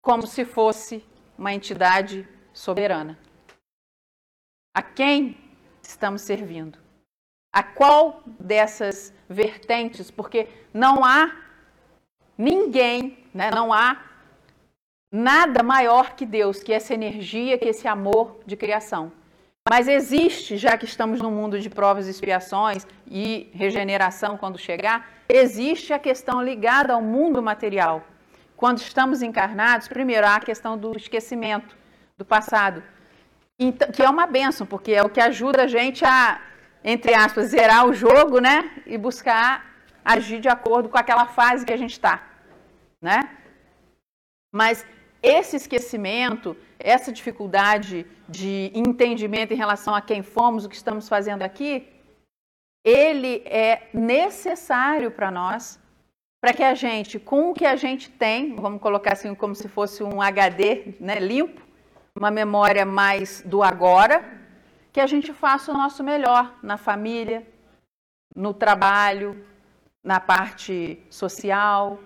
como 0.00 0.26
se 0.26 0.44
fosse 0.44 1.04
uma 1.36 1.52
entidade 1.52 2.26
soberana. 2.52 3.18
A 4.74 4.82
quem 4.82 5.36
estamos 5.82 6.22
servindo? 6.22 6.78
A 7.52 7.62
qual 7.62 8.22
dessas 8.38 9.12
vertentes? 9.28 10.10
Porque 10.10 10.48
não 10.72 11.04
há 11.04 11.34
ninguém, 12.36 13.24
né, 13.34 13.50
não 13.50 13.72
há 13.72 14.04
nada 15.10 15.62
maior 15.62 16.14
que 16.14 16.24
Deus, 16.24 16.62
que 16.62 16.72
essa 16.72 16.94
energia, 16.94 17.58
que 17.58 17.68
esse 17.68 17.88
amor 17.88 18.40
de 18.46 18.56
criação. 18.56 19.10
Mas 19.70 19.86
existe, 19.86 20.56
já 20.56 20.76
que 20.78 20.84
estamos 20.84 21.20
no 21.20 21.30
mundo 21.30 21.60
de 21.60 21.68
provas 21.68 22.06
e 22.06 22.10
expiações 22.10 22.86
e 23.06 23.50
regeneração 23.52 24.36
quando 24.36 24.58
chegar, 24.58 25.08
existe 25.28 25.92
a 25.92 25.98
questão 25.98 26.42
ligada 26.42 26.94
ao 26.94 27.02
mundo 27.02 27.42
material. 27.42 28.02
Quando 28.56 28.78
estamos 28.78 29.22
encarnados, 29.22 29.88
primeiro 29.88 30.26
há 30.26 30.36
a 30.36 30.40
questão 30.40 30.76
do 30.76 30.96
esquecimento 30.96 31.76
do 32.16 32.24
passado, 32.24 32.82
então, 33.58 33.90
que 33.90 34.02
é 34.02 34.08
uma 34.08 34.26
benção, 34.26 34.66
porque 34.66 34.92
é 34.92 35.02
o 35.02 35.10
que 35.10 35.20
ajuda 35.20 35.64
a 35.64 35.66
gente 35.66 36.04
a 36.04 36.40
entre 36.82 37.14
aspas, 37.14 37.48
zerar 37.48 37.86
o 37.86 37.92
jogo, 37.92 38.40
né? 38.40 38.70
E 38.86 38.96
buscar 38.96 39.66
agir 40.04 40.40
de 40.40 40.48
acordo 40.48 40.88
com 40.88 40.98
aquela 40.98 41.26
fase 41.26 41.66
que 41.66 41.72
a 41.72 41.76
gente 41.76 41.92
está, 41.92 42.22
né? 43.00 43.28
Mas 44.52 44.86
esse 45.22 45.56
esquecimento, 45.56 46.56
essa 46.78 47.12
dificuldade 47.12 48.06
de 48.28 48.70
entendimento 48.74 49.52
em 49.52 49.56
relação 49.56 49.94
a 49.94 50.00
quem 50.00 50.22
fomos, 50.22 50.64
o 50.64 50.68
que 50.68 50.76
estamos 50.76 51.08
fazendo 51.08 51.42
aqui, 51.42 51.88
ele 52.84 53.42
é 53.44 53.88
necessário 53.92 55.10
para 55.10 55.30
nós, 55.30 55.80
para 56.40 56.52
que 56.52 56.62
a 56.62 56.74
gente, 56.74 57.18
com 57.18 57.50
o 57.50 57.54
que 57.54 57.66
a 57.66 57.76
gente 57.76 58.10
tem, 58.10 58.54
vamos 58.54 58.80
colocar 58.80 59.12
assim 59.12 59.34
como 59.34 59.54
se 59.54 59.68
fosse 59.68 60.02
um 60.02 60.22
HD 60.22 60.94
né, 61.00 61.16
limpo, 61.16 61.60
uma 62.16 62.30
memória 62.30 62.86
mais 62.86 63.42
do 63.42 63.62
agora, 63.62 64.24
que 64.92 65.00
a 65.00 65.06
gente 65.06 65.32
faça 65.32 65.72
o 65.72 65.76
nosso 65.76 66.02
melhor 66.02 66.56
na 66.62 66.76
família, 66.76 67.46
no 68.34 68.54
trabalho, 68.54 69.44
na 70.02 70.20
parte 70.20 71.02
social, 71.10 71.98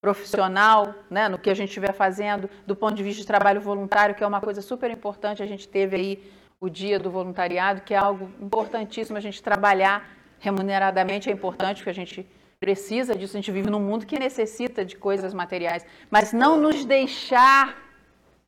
profissional, 0.00 0.94
né, 1.10 1.28
no 1.28 1.38
que 1.38 1.50
a 1.50 1.54
gente 1.54 1.68
estiver 1.68 1.92
fazendo, 1.92 2.48
do 2.66 2.74
ponto 2.74 2.94
de 2.94 3.02
vista 3.02 3.20
de 3.20 3.26
trabalho 3.26 3.60
voluntário, 3.60 4.14
que 4.14 4.24
é 4.24 4.26
uma 4.26 4.40
coisa 4.40 4.62
super 4.62 4.90
importante. 4.90 5.42
A 5.42 5.46
gente 5.46 5.68
teve 5.68 5.96
aí 5.96 6.32
o 6.58 6.68
dia 6.68 6.98
do 6.98 7.10
voluntariado, 7.10 7.82
que 7.82 7.94
é 7.94 7.96
algo 7.96 8.30
importantíssimo 8.40 9.16
a 9.16 9.20
gente 9.20 9.42
trabalhar 9.42 10.08
remuneradamente, 10.38 11.28
é 11.28 11.32
importante, 11.32 11.78
porque 11.78 11.90
a 11.90 11.94
gente 11.94 12.26
precisa 12.58 13.14
disso, 13.14 13.36
a 13.36 13.40
gente 13.40 13.52
vive 13.52 13.70
num 13.70 13.80
mundo 13.80 14.06
que 14.06 14.18
necessita 14.18 14.84
de 14.84 14.96
coisas 14.96 15.32
materiais, 15.32 15.84
mas 16.10 16.32
não 16.32 16.58
nos 16.58 16.84
deixar 16.84 17.76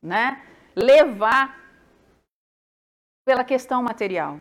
né, 0.01 0.41
levar 0.75 1.59
pela 3.25 3.43
questão 3.43 3.81
material. 3.81 4.39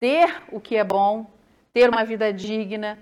Ter 0.00 0.42
o 0.52 0.60
que 0.60 0.76
é 0.76 0.84
bom, 0.84 1.30
ter 1.72 1.88
uma 1.90 2.04
vida 2.04 2.32
digna, 2.32 2.98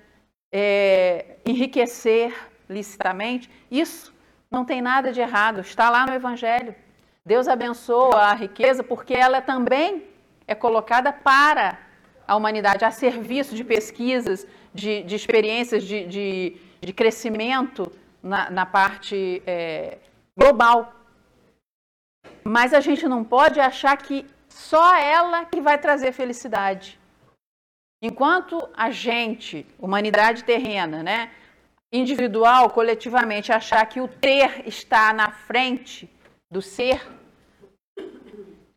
é, 0.52 1.36
enriquecer 1.44 2.34
licitamente, 2.68 3.50
isso 3.70 4.14
não 4.50 4.64
tem 4.64 4.80
nada 4.80 5.12
de 5.12 5.20
errado, 5.20 5.60
está 5.60 5.90
lá 5.90 6.06
no 6.06 6.14
Evangelho. 6.14 6.74
Deus 7.24 7.48
abençoa 7.48 8.20
a 8.22 8.34
riqueza 8.34 8.82
porque 8.84 9.14
ela 9.14 9.40
também 9.40 10.04
é 10.46 10.54
colocada 10.54 11.12
para 11.12 11.78
a 12.26 12.36
humanidade, 12.36 12.84
a 12.84 12.90
serviço 12.90 13.54
de 13.54 13.64
pesquisas, 13.64 14.46
de, 14.72 15.02
de 15.02 15.14
experiências 15.14 15.82
de, 15.84 16.06
de, 16.06 16.56
de 16.80 16.92
crescimento 16.92 17.90
na, 18.22 18.50
na 18.50 18.66
parte 18.66 19.42
é, 19.46 19.98
global. 20.36 20.92
Mas 22.44 22.72
a 22.72 22.80
gente 22.80 23.06
não 23.08 23.24
pode 23.24 23.60
achar 23.60 23.96
que 23.96 24.26
só 24.48 24.96
ela 24.96 25.44
que 25.44 25.60
vai 25.60 25.78
trazer 25.78 26.12
felicidade. 26.12 26.98
Enquanto 28.00 28.68
a 28.74 28.90
gente, 28.90 29.66
humanidade 29.78 30.44
terrena, 30.44 31.02
né, 31.02 31.32
individual, 31.92 32.70
coletivamente, 32.70 33.52
achar 33.52 33.84
que 33.86 34.00
o 34.00 34.08
ter 34.08 34.66
está 34.68 35.12
na 35.12 35.30
frente 35.30 36.10
do 36.50 36.60
ser, 36.60 37.06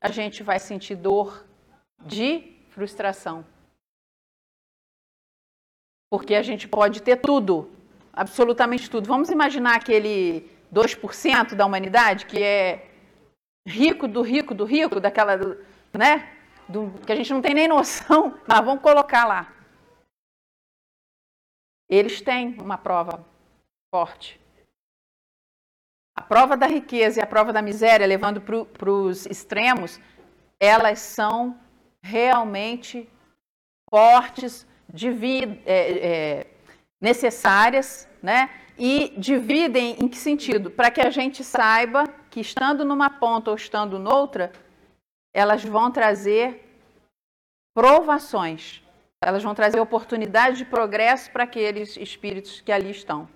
a 0.02 0.10
gente 0.10 0.42
vai 0.42 0.60
sentir 0.60 0.96
dor 0.96 1.46
de 2.06 2.56
frustração. 2.70 3.46
Porque 6.10 6.34
a 6.34 6.42
gente 6.42 6.68
pode 6.68 7.02
ter 7.02 7.18
tudo, 7.18 7.70
absolutamente 8.14 8.90
tudo. 8.90 9.08
Vamos 9.08 9.30
imaginar 9.30 9.76
aquele 9.76 10.50
2% 10.74 11.56
da 11.56 11.66
humanidade 11.66 12.26
que 12.26 12.42
é 12.42 12.90
rico 13.68 14.08
do 14.08 14.22
rico 14.22 14.56
do 14.56 14.64
rico, 14.64 15.00
daquela, 15.00 15.38
né? 15.94 16.39
Do, 16.70 16.92
que 17.06 17.12
a 17.12 17.16
gente 17.16 17.34
não 17.34 17.42
tem 17.42 17.54
nem 17.54 17.68
noção, 17.68 18.40
mas 18.48 18.64
vamos 18.64 18.84
colocar 18.84 19.26
lá. 19.26 19.52
Eles 21.90 22.22
têm 22.22 22.56
uma 22.60 22.78
prova 22.78 23.26
forte. 23.94 24.40
A 26.16 26.22
prova 26.22 26.56
da 26.56 26.68
riqueza 26.68 27.20
e 27.20 27.24
a 27.24 27.28
prova 27.28 27.52
da 27.52 27.62
miséria, 27.62 28.06
levando 28.06 28.42
para 28.42 28.92
os 28.92 29.26
extremos, 29.26 30.00
elas 30.60 31.00
são 31.00 31.60
realmente 32.04 33.10
fortes, 33.90 34.68
é, 35.66 36.08
é, 36.08 36.48
necessárias, 37.02 38.08
né? 38.22 38.50
E 38.78 39.14
dividem 39.18 39.98
em 40.00 40.08
que 40.08 40.18
sentido? 40.18 40.70
Para 40.70 40.92
que 40.92 41.02
a 41.02 41.10
gente 41.10 41.44
saiba 41.44 42.08
que 42.30 42.40
estando 42.40 42.86
numa 42.86 43.10
ponta 43.10 43.50
ou 43.50 43.56
estando 43.56 44.00
noutra, 44.00 44.52
elas 45.34 45.64
vão 45.64 45.92
trazer 45.92 46.66
provações, 47.74 48.84
elas 49.24 49.44
vão 49.44 49.54
trazer 49.54 49.80
oportunidade 49.80 50.58
de 50.58 50.66
progresso 50.66 51.32
para 51.32 51.44
aqueles 51.44 51.98
espíritos 51.98 52.62
que 52.62 52.72
ali 52.72 52.92
estão. 52.92 53.28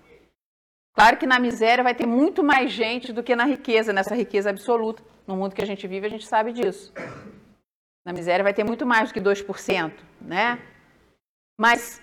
Claro 0.94 1.16
que 1.16 1.26
na 1.26 1.38
miséria 1.38 1.82
vai 1.82 1.94
ter 1.94 2.06
muito 2.06 2.42
mais 2.42 2.70
gente 2.70 3.12
do 3.12 3.22
que 3.22 3.34
na 3.34 3.44
riqueza, 3.44 3.92
nessa 3.92 4.14
riqueza 4.14 4.50
absoluta. 4.50 5.02
No 5.26 5.36
mundo 5.36 5.54
que 5.54 5.62
a 5.62 5.66
gente 5.66 5.86
vive, 5.88 6.06
a 6.06 6.10
gente 6.10 6.26
sabe 6.26 6.52
disso. 6.52 6.92
Na 8.06 8.12
miséria 8.12 8.44
vai 8.44 8.54
ter 8.54 8.64
muito 8.64 8.86
mais 8.86 9.08
do 9.08 9.14
que 9.14 9.20
2%, 9.20 9.92
né? 10.20 10.60
Mas 11.58 12.00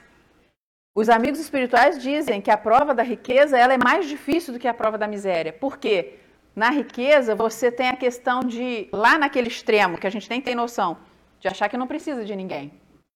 os 0.96 1.08
amigos 1.08 1.40
espirituais 1.40 2.02
dizem 2.02 2.42
que 2.42 2.52
a 2.52 2.58
prova 2.58 2.94
da 2.94 3.04
riqueza 3.04 3.58
ela 3.58 3.74
é 3.74 3.78
mais 3.78 4.08
difícil 4.08 4.54
do 4.54 4.60
que 4.60 4.68
a 4.68 4.74
prova 4.74 4.98
da 4.98 5.08
miséria. 5.08 5.54
Por 5.54 5.78
quê? 5.78 6.20
Na 6.56 6.70
riqueza 6.70 7.36
você 7.36 7.72
tem 7.72 7.90
a 7.90 7.96
questão 7.96 8.42
de, 8.42 8.90
lá 8.92 9.18
naquele 9.18 9.48
extremo, 9.48 9.98
que 9.98 10.08
a 10.08 10.10
gente 10.10 10.30
nem 10.30 10.42
tem 10.42 10.56
noção, 10.56 10.98
de 11.40 11.48
achar 11.48 11.70
que 11.70 11.78
não 11.78 11.88
precisa 11.88 12.26
de 12.26 12.36
ninguém. 12.36 12.74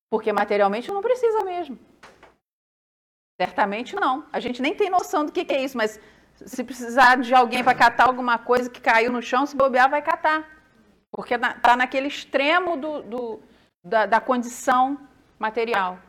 Porque 0.09 0.31
materialmente 0.31 0.91
não 0.91 1.01
precisa 1.01 1.43
mesmo. 1.43 1.77
Certamente 3.39 3.95
não. 3.95 4.25
A 4.31 4.39
gente 4.39 4.61
nem 4.61 4.73
tem 4.73 4.89
noção 4.89 5.25
do 5.25 5.31
que, 5.31 5.43
que 5.43 5.53
é 5.53 5.63
isso, 5.63 5.77
mas 5.77 5.99
se 6.35 6.63
precisar 6.63 7.17
de 7.17 7.33
alguém 7.33 7.63
para 7.63 7.75
catar 7.75 8.07
alguma 8.07 8.37
coisa 8.37 8.69
que 8.69 8.79
caiu 8.79 9.11
no 9.11 9.21
chão, 9.21 9.45
se 9.45 9.55
bobear, 9.55 9.89
vai 9.89 10.01
catar. 10.01 10.49
Porque 11.11 11.33
está 11.33 11.75
naquele 11.75 12.07
extremo 12.07 12.77
do, 12.77 13.01
do 13.03 13.39
da, 13.83 14.05
da 14.05 14.21
condição 14.21 14.97
material. 15.37 15.99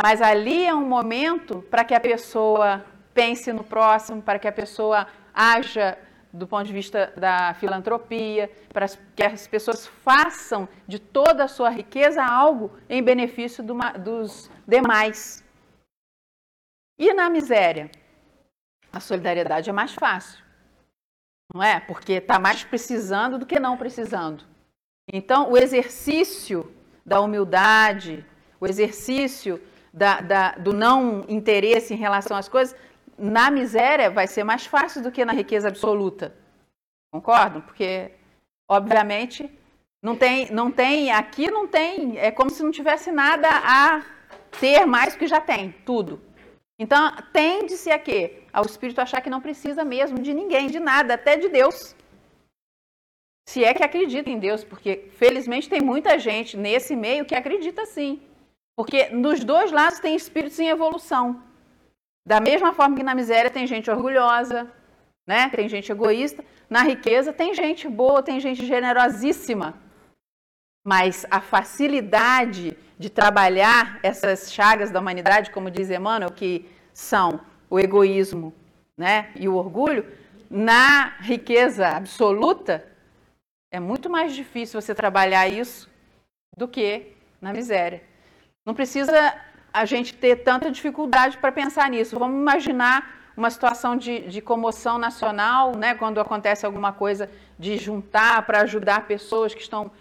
Mas 0.00 0.20
ali 0.20 0.64
é 0.64 0.74
um 0.74 0.86
momento 0.86 1.62
para 1.70 1.84
que 1.84 1.94
a 1.94 2.00
pessoa 2.00 2.84
pense 3.14 3.52
no 3.52 3.64
próximo, 3.64 4.22
para 4.22 4.38
que 4.38 4.46
a 4.46 4.52
pessoa 4.52 5.06
haja 5.34 5.98
do 6.32 6.46
ponto 6.46 6.66
de 6.66 6.72
vista 6.72 7.12
da 7.16 7.54
filantropia, 7.54 8.50
para 8.72 8.86
que 9.16 9.22
as 9.22 9.46
pessoas 9.46 9.86
façam 9.86 10.68
de 10.86 10.98
toda 10.98 11.44
a 11.44 11.48
sua 11.48 11.70
riqueza 11.70 12.22
algo 12.22 12.70
em 12.88 13.02
benefício 13.02 13.62
do, 13.62 13.74
dos 13.98 14.50
demais. 14.66 15.44
E 16.98 17.12
na 17.14 17.30
miséria? 17.30 17.90
A 18.92 19.00
solidariedade 19.00 19.70
é 19.70 19.72
mais 19.72 19.94
fácil, 19.94 20.42
não 21.54 21.62
é? 21.62 21.78
Porque 21.80 22.14
está 22.14 22.38
mais 22.38 22.64
precisando 22.64 23.38
do 23.38 23.46
que 23.46 23.60
não 23.60 23.76
precisando. 23.76 24.44
Então, 25.12 25.50
o 25.50 25.56
exercício 25.56 26.72
da 27.04 27.20
humildade, 27.20 28.24
o 28.60 28.66
exercício 28.66 29.60
da, 29.92 30.20
da, 30.20 30.52
do 30.52 30.72
não 30.72 31.24
interesse 31.28 31.94
em 31.94 31.96
relação 31.96 32.36
às 32.36 32.48
coisas, 32.48 32.76
na 33.18 33.50
miséria 33.50 34.10
vai 34.10 34.26
ser 34.26 34.44
mais 34.44 34.64
fácil 34.66 35.02
do 35.02 35.10
que 35.10 35.24
na 35.24 35.32
riqueza 35.32 35.68
absoluta. 35.68 36.34
Concordam? 37.12 37.60
Porque, 37.62 38.12
obviamente, 38.68 39.50
não 40.02 40.16
tem, 40.16 40.50
não 40.50 40.70
tem, 40.70 41.10
aqui 41.10 41.50
não 41.50 41.66
tem, 41.66 42.18
é 42.18 42.30
como 42.30 42.50
se 42.50 42.62
não 42.62 42.70
tivesse 42.70 43.10
nada 43.10 43.48
a 43.50 44.04
ter 44.60 44.86
mais 44.86 45.14
do 45.14 45.18
que 45.18 45.26
já 45.26 45.40
tem, 45.40 45.72
tudo. 45.84 46.22
Então, 46.78 47.10
tende-se 47.32 47.90
a 47.90 47.98
quê? 47.98 48.44
Ao 48.52 48.64
espírito 48.64 49.00
achar 49.00 49.20
que 49.20 49.30
não 49.30 49.40
precisa 49.40 49.84
mesmo 49.84 50.20
de 50.20 50.32
ninguém, 50.32 50.68
de 50.68 50.78
nada, 50.78 51.14
até 51.14 51.36
de 51.36 51.48
Deus. 51.48 51.96
Se 53.48 53.64
é 53.64 53.74
que 53.74 53.82
acredita 53.82 54.30
em 54.30 54.38
Deus, 54.38 54.62
porque 54.62 55.08
felizmente 55.14 55.68
tem 55.68 55.80
muita 55.80 56.18
gente 56.18 56.56
nesse 56.56 56.94
meio 56.94 57.24
que 57.24 57.34
acredita 57.34 57.84
sim. 57.86 58.22
Porque 58.76 59.08
nos 59.08 59.42
dois 59.42 59.72
lados 59.72 59.98
tem 59.98 60.14
espíritos 60.14 60.60
em 60.60 60.68
evolução. 60.68 61.42
Da 62.28 62.40
mesma 62.40 62.74
forma 62.74 62.94
que 62.94 63.02
na 63.02 63.14
miséria 63.14 63.50
tem 63.50 63.66
gente 63.66 63.90
orgulhosa, 63.90 64.70
né? 65.26 65.48
Tem 65.48 65.66
gente 65.66 65.90
egoísta, 65.90 66.44
na 66.68 66.82
riqueza 66.82 67.32
tem 67.32 67.54
gente 67.54 67.88
boa, 67.88 68.22
tem 68.22 68.38
gente 68.38 68.66
generosíssima. 68.66 69.72
Mas 70.86 71.24
a 71.30 71.40
facilidade 71.40 72.76
de 72.98 73.08
trabalhar 73.08 73.98
essas 74.02 74.52
chagas 74.52 74.90
da 74.90 75.00
humanidade, 75.00 75.50
como 75.50 75.70
diz 75.70 75.88
Emmanuel, 75.88 76.30
que 76.30 76.68
são 76.92 77.40
o 77.70 77.80
egoísmo, 77.80 78.52
né, 78.94 79.30
e 79.34 79.48
o 79.48 79.54
orgulho, 79.54 80.04
na 80.50 81.16
riqueza 81.20 81.88
absoluta, 81.88 82.86
é 83.72 83.80
muito 83.80 84.10
mais 84.10 84.34
difícil 84.34 84.78
você 84.78 84.94
trabalhar 84.94 85.48
isso 85.48 85.88
do 86.54 86.68
que 86.68 87.14
na 87.40 87.54
miséria. 87.54 88.02
Não 88.66 88.74
precisa 88.74 89.47
a 89.72 89.84
gente 89.84 90.14
ter 90.14 90.36
tanta 90.36 90.70
dificuldade 90.70 91.38
para 91.38 91.52
pensar 91.52 91.90
nisso. 91.90 92.18
Vamos 92.18 92.40
imaginar 92.40 93.32
uma 93.36 93.50
situação 93.50 93.96
de, 93.96 94.20
de, 94.20 94.40
comoção 94.40 94.98
nacional, 94.98 95.76
né, 95.76 95.94
quando 95.94 96.20
acontece 96.20 96.66
alguma 96.66 96.92
coisa 96.92 97.30
de 97.56 97.76
juntar 97.76 98.44
para 98.44 98.62
ajudar 98.62 99.06
pessoas 99.06 99.54
que 99.54 99.60
estão 99.60 99.92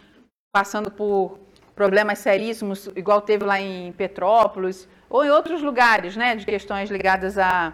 passando 0.51 0.89
por 0.89 1.37
problemas 1.75 2.17
seríssimos, 2.17 2.87
igual 2.95 3.21
teve 3.21 3.45
lá 3.45 3.61
em 3.61 3.91
Petrópolis, 3.91 4.89
ou 5.07 5.23
em 5.23 5.29
outros 5.29 5.61
lugares, 5.61 6.15
né, 6.15 6.35
de 6.35 6.45
questões 6.45 6.89
ligadas 6.89 7.37
a 7.37 7.73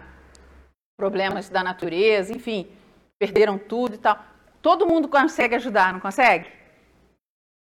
problemas 0.98 1.48
da 1.48 1.64
natureza, 1.64 2.34
enfim, 2.34 2.68
perderam 3.18 3.56
tudo 3.56 3.94
e 3.94 3.98
tal. 3.98 4.22
Todo 4.60 4.86
mundo 4.86 5.08
consegue 5.08 5.54
ajudar, 5.54 5.94
não 5.94 6.00
consegue? 6.00 6.46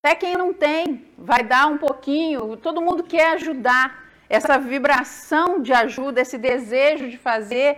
Até 0.05 0.16
quem 0.16 0.37
não 0.37 0.53
tem, 0.53 1.07
vai 1.16 1.45
dar 1.45 1.68
um 1.68 1.79
pouquinho, 1.79 2.57
todo 2.57 2.83
mundo 2.83 3.05
quer 3.05 3.35
ajudar 3.35 4.01
essa 4.33 4.59
vibração 4.59 5.61
de 5.61 5.75
ajuda, 5.75 6.23
esse 6.23 6.38
desejo 6.38 7.11
de 7.11 7.18
fazer, 7.18 7.68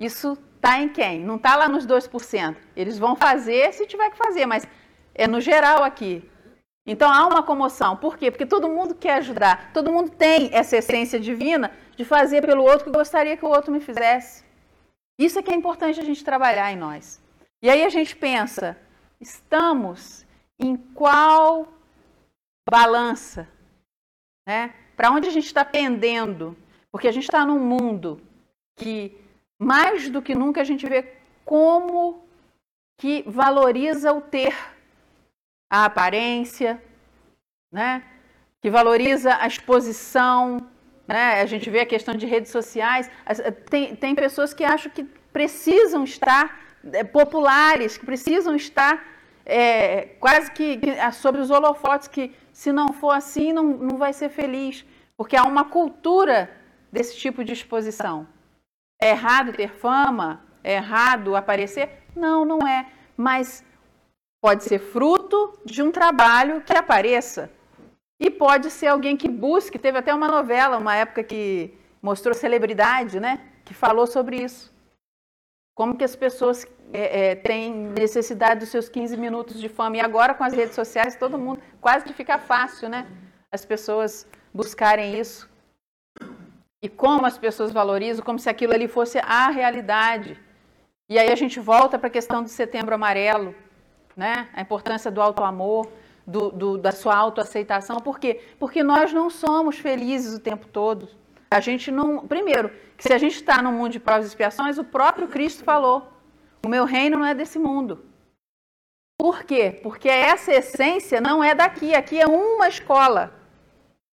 isso 0.00 0.36
está 0.56 0.80
em 0.80 0.88
quem? 0.88 1.20
Não 1.20 1.36
está 1.36 1.54
lá 1.54 1.68
nos 1.68 1.86
2%. 1.86 2.56
Eles 2.74 2.98
vão 2.98 3.14
fazer 3.14 3.72
se 3.72 3.86
tiver 3.86 4.10
que 4.10 4.16
fazer, 4.16 4.46
mas 4.46 4.66
é 5.14 5.28
no 5.28 5.40
geral 5.40 5.84
aqui. 5.84 6.28
Então 6.84 7.08
há 7.08 7.24
uma 7.24 7.40
comoção. 7.40 7.96
Por 7.96 8.18
quê? 8.18 8.32
Porque 8.32 8.44
todo 8.44 8.68
mundo 8.68 8.96
quer 8.96 9.18
ajudar. 9.18 9.72
Todo 9.72 9.92
mundo 9.92 10.10
tem 10.10 10.50
essa 10.52 10.78
essência 10.78 11.20
divina 11.20 11.70
de 11.96 12.04
fazer 12.04 12.44
pelo 12.44 12.64
outro 12.64 12.86
que 12.86 12.90
gostaria 12.90 13.36
que 13.36 13.44
o 13.44 13.48
outro 13.48 13.70
me 13.70 13.78
fizesse. 13.78 14.44
Isso 15.16 15.38
é 15.38 15.42
que 15.42 15.52
é 15.52 15.54
importante 15.54 16.00
a 16.00 16.04
gente 16.04 16.24
trabalhar 16.24 16.72
em 16.72 16.76
nós. 16.76 17.22
E 17.62 17.70
aí 17.70 17.84
a 17.84 17.90
gente 17.90 18.16
pensa, 18.16 18.76
estamos 19.20 20.26
em 20.58 20.76
qual 20.76 21.68
balança? 22.68 23.46
Né? 24.50 24.74
Para 24.96 25.12
onde 25.12 25.28
a 25.28 25.30
gente 25.30 25.46
está 25.46 25.64
pendendo? 25.64 26.56
Porque 26.90 27.06
a 27.06 27.12
gente 27.12 27.22
está 27.22 27.46
num 27.46 27.60
mundo 27.60 28.20
que, 28.76 29.16
mais 29.56 30.10
do 30.10 30.20
que 30.20 30.34
nunca, 30.34 30.60
a 30.60 30.64
gente 30.64 30.84
vê 30.88 31.00
como 31.44 32.24
que 32.98 33.22
valoriza 33.28 34.12
o 34.12 34.20
ter, 34.20 34.52
a 35.70 35.84
aparência, 35.84 36.82
né? 37.70 38.02
que 38.60 38.68
valoriza 38.68 39.36
a 39.36 39.46
exposição. 39.46 40.68
Né? 41.06 41.40
A 41.40 41.46
gente 41.46 41.70
vê 41.70 41.82
a 41.82 41.86
questão 41.86 42.16
de 42.16 42.26
redes 42.26 42.50
sociais. 42.50 43.08
Tem, 43.70 43.94
tem 43.94 44.16
pessoas 44.16 44.52
que 44.52 44.64
acham 44.64 44.90
que 44.90 45.04
precisam 45.32 46.02
estar 46.02 46.60
é, 46.92 47.04
populares, 47.04 47.96
que 47.96 48.04
precisam 48.04 48.56
estar 48.56 49.00
é, 49.46 50.16
quase 50.18 50.50
que, 50.50 50.78
que 50.78 51.12
sobre 51.12 51.40
os 51.40 51.50
holofotes, 51.50 52.08
que 52.08 52.34
se 52.60 52.72
não 52.72 52.92
for 52.92 53.12
assim, 53.12 53.54
não, 53.54 53.64
não 53.64 53.96
vai 53.96 54.12
ser 54.12 54.28
feliz. 54.28 54.84
Porque 55.16 55.34
há 55.34 55.44
uma 55.44 55.64
cultura 55.64 56.54
desse 56.92 57.16
tipo 57.16 57.42
de 57.42 57.54
exposição. 57.54 58.28
É 59.00 59.12
errado 59.12 59.54
ter 59.54 59.70
fama? 59.70 60.44
É 60.62 60.74
errado 60.74 61.34
aparecer? 61.34 62.04
Não, 62.14 62.44
não 62.44 62.58
é. 62.68 62.86
Mas 63.16 63.64
pode 64.42 64.64
ser 64.64 64.78
fruto 64.78 65.58
de 65.64 65.82
um 65.82 65.90
trabalho 65.90 66.60
que 66.60 66.76
apareça. 66.76 67.50
E 68.20 68.28
pode 68.28 68.70
ser 68.70 68.88
alguém 68.88 69.16
que 69.16 69.26
busque. 69.26 69.78
Teve 69.78 69.96
até 69.96 70.12
uma 70.14 70.28
novela, 70.28 70.76
uma 70.76 70.94
época 70.94 71.24
que 71.24 71.72
mostrou 72.02 72.34
celebridade, 72.34 73.18
né? 73.18 73.40
Que 73.64 73.72
falou 73.72 74.06
sobre 74.06 74.36
isso. 74.36 74.70
Como 75.80 75.96
que 75.96 76.04
as 76.04 76.14
pessoas 76.14 76.66
é, 76.92 77.30
é, 77.30 77.34
têm 77.34 77.72
necessidade 77.72 78.60
dos 78.60 78.68
seus 78.68 78.86
15 78.86 79.16
minutos 79.16 79.58
de 79.58 79.66
fama. 79.66 79.96
E 79.96 80.00
agora, 80.00 80.34
com 80.34 80.44
as 80.44 80.52
redes 80.52 80.74
sociais, 80.74 81.16
todo 81.16 81.38
mundo. 81.38 81.58
Quase 81.80 82.04
que 82.04 82.12
fica 82.12 82.36
fácil, 82.36 82.90
né? 82.90 83.06
As 83.50 83.64
pessoas 83.64 84.26
buscarem 84.52 85.18
isso. 85.18 85.48
E 86.82 86.86
como 86.86 87.24
as 87.24 87.38
pessoas 87.38 87.72
valorizam, 87.72 88.22
como 88.22 88.38
se 88.38 88.50
aquilo 88.50 88.74
ali 88.74 88.88
fosse 88.88 89.18
a 89.20 89.48
realidade. 89.48 90.38
E 91.08 91.18
aí 91.18 91.32
a 91.32 91.34
gente 91.34 91.58
volta 91.58 91.98
para 91.98 92.08
a 92.08 92.16
questão 92.18 92.42
do 92.42 92.50
setembro 92.50 92.94
amarelo, 92.94 93.54
né? 94.14 94.50
A 94.52 94.60
importância 94.60 95.10
do 95.10 95.22
auto-amor, 95.22 95.90
do, 96.26 96.50
do, 96.50 96.76
da 96.76 96.92
sua 96.92 97.16
autoaceitação. 97.16 97.96
Por 98.00 98.18
quê? 98.18 98.42
Porque 98.58 98.82
nós 98.82 99.14
não 99.14 99.30
somos 99.30 99.78
felizes 99.78 100.34
o 100.34 100.40
tempo 100.40 100.68
todo. 100.68 101.08
A 101.50 101.58
gente 101.58 101.90
não. 101.90 102.26
Primeiro, 102.28 102.70
que 103.00 103.08
se 103.08 103.14
a 103.14 103.18
gente 103.18 103.36
está 103.36 103.62
num 103.62 103.72
mundo 103.72 103.92
de 103.92 103.98
provas 103.98 104.26
e 104.26 104.28
expiações, 104.28 104.76
o 104.76 104.84
próprio 104.84 105.26
Cristo 105.26 105.64
falou: 105.64 106.06
o 106.62 106.68
meu 106.68 106.84
reino 106.84 107.18
não 107.18 107.24
é 107.24 107.34
desse 107.34 107.58
mundo. 107.58 108.04
Por 109.18 109.42
quê? 109.42 109.80
Porque 109.82 110.06
essa 110.06 110.52
essência 110.52 111.18
não 111.18 111.42
é 111.42 111.54
daqui. 111.54 111.94
Aqui 111.94 112.20
é 112.20 112.26
uma 112.26 112.68
escola 112.68 113.32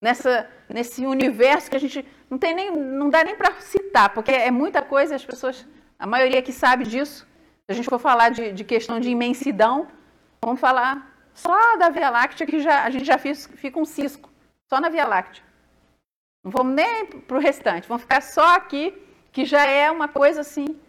nessa, 0.02 0.50
nesse 0.70 1.06
universo 1.06 1.70
que 1.70 1.76
a 1.76 1.80
gente 1.80 2.06
não 2.30 2.38
tem 2.38 2.56
nem, 2.56 2.72
não 2.72 3.10
dá 3.10 3.26
nem 3.26 3.36
para 3.36 3.60
citar, 3.60 4.14
porque 4.14 4.32
é 4.32 4.52
muita 4.52 4.82
coisa, 4.82 5.16
as 5.16 5.26
pessoas, 5.26 5.68
a 6.00 6.08
maioria 6.08 6.42
que 6.42 6.54
sabe 6.54 6.86
disso. 6.86 7.28
Se 7.66 7.72
a 7.72 7.74
gente 7.74 7.90
for 7.90 8.00
falar 8.00 8.30
de, 8.30 8.54
de 8.54 8.64
questão 8.64 9.02
de 9.02 9.10
imensidão, 9.10 9.90
vamos 10.42 10.62
falar 10.62 11.14
só 11.34 11.76
da 11.76 11.90
Via 11.90 12.10
Láctea, 12.10 12.48
que 12.48 12.62
já, 12.62 12.86
a 12.86 12.90
gente 12.90 13.04
já 13.04 13.18
fiz, 13.18 13.48
fica 13.58 13.78
um 13.78 13.86
cisco, 13.86 14.30
só 14.70 14.80
na 14.80 14.88
Via 14.88 15.06
Láctea. 15.06 15.47
Não 16.48 16.52
vamos 16.52 16.76
nem 16.76 17.06
para 17.06 17.36
o 17.36 17.42
restante, 17.42 17.90
vamos 17.90 18.04
ficar 18.04 18.22
só 18.22 18.56
aqui, 18.56 18.94
que 19.34 19.44
já 19.44 19.66
é 19.66 19.92
uma 19.92 20.08
coisa 20.08 20.40
assim 20.40 20.80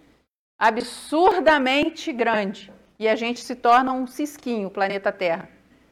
absurdamente 0.56 2.12
grande. 2.12 2.72
E 2.96 3.08
a 3.08 3.16
gente 3.16 3.40
se 3.40 3.56
torna 3.56 3.92
um 3.92 4.06
cisquinho, 4.06 4.68
o 4.68 4.70
planeta 4.70 5.10
Terra. 5.10 5.48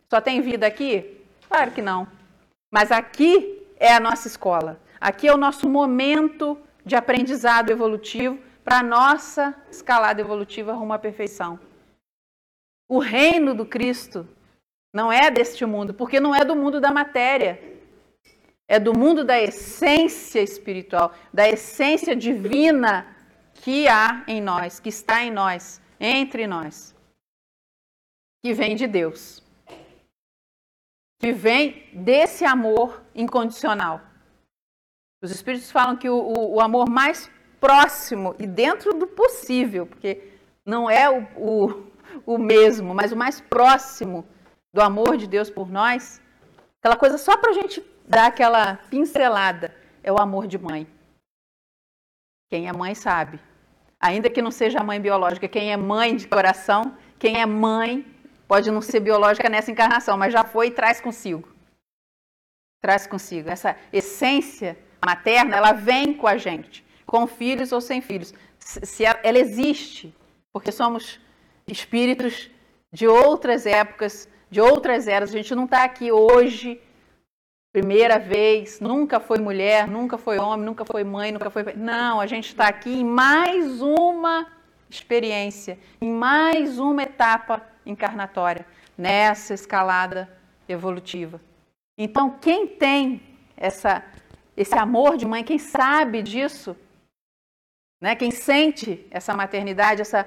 Só 0.08 0.20
tem 0.20 0.40
vida 0.40 0.68
aqui? 0.68 1.20
Claro 1.48 1.72
que 1.72 1.82
não. 1.82 2.06
Mas 2.72 2.92
aqui 2.92 3.66
é 3.76 3.92
a 3.92 3.98
nossa 3.98 4.28
escola. 4.28 4.80
Aqui 5.00 5.26
é 5.26 5.34
o 5.34 5.36
nosso 5.36 5.68
momento 5.68 6.56
de 6.84 6.94
aprendizado 6.94 7.70
evolutivo 7.70 8.38
para 8.62 8.78
a 8.78 8.84
nossa 8.84 9.52
escalada 9.68 10.20
evolutiva 10.20 10.74
rumo 10.74 10.92
à 10.92 10.98
perfeição. 10.98 11.58
O 12.88 13.00
reino 13.00 13.52
do 13.52 13.66
Cristo 13.66 14.28
não 14.94 15.10
é 15.10 15.28
deste 15.28 15.66
mundo, 15.66 15.92
porque 15.92 16.20
não 16.20 16.32
é 16.32 16.44
do 16.44 16.54
mundo 16.54 16.80
da 16.80 16.92
matéria. 16.92 17.75
É 18.68 18.80
do 18.80 18.92
mundo 18.92 19.24
da 19.24 19.40
essência 19.40 20.40
espiritual, 20.40 21.14
da 21.32 21.48
essência 21.48 22.16
divina 22.16 23.06
que 23.54 23.86
há 23.88 24.24
em 24.26 24.40
nós, 24.40 24.80
que 24.80 24.88
está 24.88 25.22
em 25.22 25.30
nós, 25.30 25.80
entre 26.00 26.46
nós, 26.46 26.94
que 28.44 28.52
vem 28.52 28.74
de 28.74 28.86
Deus, 28.86 29.42
que 31.20 31.32
vem 31.32 31.88
desse 31.92 32.44
amor 32.44 33.02
incondicional. 33.14 34.00
Os 35.22 35.30
Espíritos 35.30 35.70
falam 35.70 35.96
que 35.96 36.08
o, 36.08 36.16
o, 36.16 36.54
o 36.54 36.60
amor 36.60 36.88
mais 36.88 37.30
próximo 37.60 38.34
e 38.38 38.46
dentro 38.46 38.92
do 38.94 39.06
possível, 39.06 39.86
porque 39.86 40.32
não 40.64 40.90
é 40.90 41.08
o, 41.08 41.22
o, 41.36 42.34
o 42.34 42.38
mesmo, 42.38 42.94
mas 42.94 43.12
o 43.12 43.16
mais 43.16 43.40
próximo 43.40 44.26
do 44.74 44.82
amor 44.82 45.16
de 45.16 45.26
Deus 45.26 45.48
por 45.48 45.70
nós, 45.70 46.20
aquela 46.78 46.96
coisa 46.96 47.16
só 47.16 47.36
para 47.36 47.50
a 47.50 47.54
gente 47.54 47.80
dar 48.06 48.26
aquela 48.26 48.76
pincelada, 48.90 49.74
é 50.02 50.12
o 50.12 50.18
amor 50.18 50.46
de 50.46 50.58
mãe. 50.58 50.86
Quem 52.48 52.68
é 52.68 52.72
mãe 52.72 52.94
sabe. 52.94 53.40
Ainda 54.00 54.30
que 54.30 54.42
não 54.42 54.50
seja 54.50 54.84
mãe 54.84 55.00
biológica, 55.00 55.48
quem 55.48 55.72
é 55.72 55.76
mãe 55.76 56.14
de 56.14 56.28
coração, 56.28 56.96
quem 57.18 57.40
é 57.40 57.46
mãe, 57.46 58.06
pode 58.46 58.70
não 58.70 58.80
ser 58.80 59.00
biológica 59.00 59.48
nessa 59.48 59.70
encarnação, 59.70 60.16
mas 60.16 60.32
já 60.32 60.44
foi 60.44 60.68
e 60.68 60.70
traz 60.70 61.00
consigo. 61.00 61.48
Traz 62.80 63.06
consigo. 63.06 63.48
Essa 63.48 63.76
essência 63.92 64.78
materna, 65.04 65.56
ela 65.56 65.72
vem 65.72 66.14
com 66.14 66.26
a 66.26 66.36
gente 66.36 66.86
com 67.06 67.26
filhos 67.26 67.72
ou 67.72 67.80
sem 67.80 68.00
filhos. 68.00 68.34
Se 68.58 69.04
ela 69.04 69.38
existe, 69.38 70.12
porque 70.52 70.72
somos 70.72 71.20
espíritos 71.66 72.50
de 72.92 73.06
outras 73.06 73.64
épocas, 73.64 74.28
de 74.50 74.60
outras 74.60 75.06
eras. 75.06 75.30
A 75.30 75.36
gente 75.36 75.54
não 75.54 75.64
está 75.64 75.84
aqui 75.84 76.10
hoje, 76.10 76.80
primeira 77.76 78.18
vez, 78.18 78.80
nunca 78.80 79.20
foi 79.20 79.38
mulher, 79.38 79.86
nunca 79.86 80.16
foi 80.16 80.38
homem, 80.38 80.64
nunca 80.64 80.82
foi 80.82 81.04
mãe, 81.04 81.30
nunca 81.30 81.50
foi. 81.50 81.62
Não, 81.74 82.18
a 82.18 82.26
gente 82.26 82.46
está 82.46 82.68
aqui 82.68 83.00
em 83.00 83.04
mais 83.04 83.82
uma 83.82 84.50
experiência, 84.88 85.78
em 86.00 86.10
mais 86.10 86.78
uma 86.78 87.02
etapa 87.02 87.62
encarnatória, 87.84 88.66
nessa 88.96 89.52
escalada 89.52 90.26
evolutiva. 90.66 91.38
Então, 91.98 92.30
quem 92.30 92.66
tem 92.66 93.20
essa, 93.54 94.02
esse 94.56 94.74
amor 94.74 95.18
de 95.18 95.26
mãe, 95.26 95.44
quem 95.44 95.58
sabe 95.58 96.22
disso, 96.22 96.74
né? 98.00 98.16
Quem 98.16 98.30
sente 98.30 99.06
essa 99.10 99.34
maternidade, 99.34 100.00
essa 100.00 100.26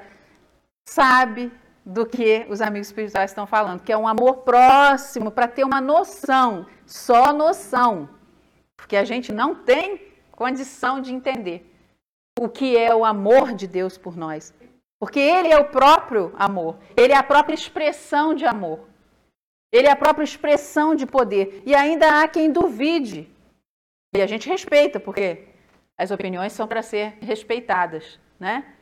sabe 0.88 1.52
do 1.90 2.06
que 2.06 2.46
os 2.50 2.62
amigos 2.62 2.90
espirituais 2.90 3.32
estão 3.32 3.48
falando, 3.48 3.82
que 3.82 3.92
é 3.92 3.98
um 3.98 4.08
amor 4.08 4.38
próximo 4.38 5.32
para 5.32 5.48
ter 5.48 5.64
uma 5.64 5.82
noção, 5.82 6.68
só 6.86 7.34
noção, 7.34 8.08
porque 8.78 8.96
a 8.96 9.04
gente 9.04 9.34
não 9.34 9.56
tem 9.56 10.00
condição 10.32 11.02
de 11.02 11.12
entender 11.12 11.66
o 12.40 12.48
que 12.48 12.78
é 12.78 12.94
o 12.94 13.04
amor 13.04 13.54
de 13.54 13.66
Deus 13.66 13.98
por 13.98 14.16
nós. 14.16 14.54
Porque 15.00 15.20
ele 15.20 15.48
é 15.48 15.58
o 15.58 15.70
próprio 15.70 16.32
amor, 16.38 16.78
ele 16.96 17.12
é 17.12 17.18
a 17.18 17.24
própria 17.24 17.56
expressão 17.56 18.36
de 18.36 18.46
amor. 18.46 18.88
Ele 19.72 19.88
é 19.88 19.92
a 19.92 19.96
própria 19.96 20.24
expressão 20.24 20.96
de 20.96 21.06
poder. 21.06 21.64
E 21.66 21.76
ainda 21.76 22.22
há 22.22 22.28
quem 22.28 22.52
duvide. 22.52 23.32
E 24.16 24.22
a 24.22 24.28
gente 24.28 24.50
respeita, 24.50 25.00
porque 25.00 25.48
as 25.98 26.12
opiniões 26.12 26.54
são 26.54 26.68
para 26.68 26.82
ser 26.82 27.18
respeitadas, 27.22 28.20
né? 28.40 28.76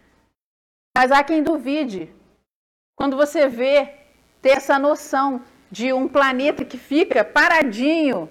Mas 0.96 1.12
há 1.12 1.24
quem 1.24 1.44
duvide. 1.44 2.14
Quando 2.98 3.16
você 3.16 3.48
vê 3.48 3.94
ter 4.42 4.50
essa 4.50 4.80
noção 4.80 5.44
de 5.70 5.94
um 5.94 6.08
planeta 6.08 6.66
que 6.66 6.78
fica 6.80 7.24
paradinho, 7.24 8.28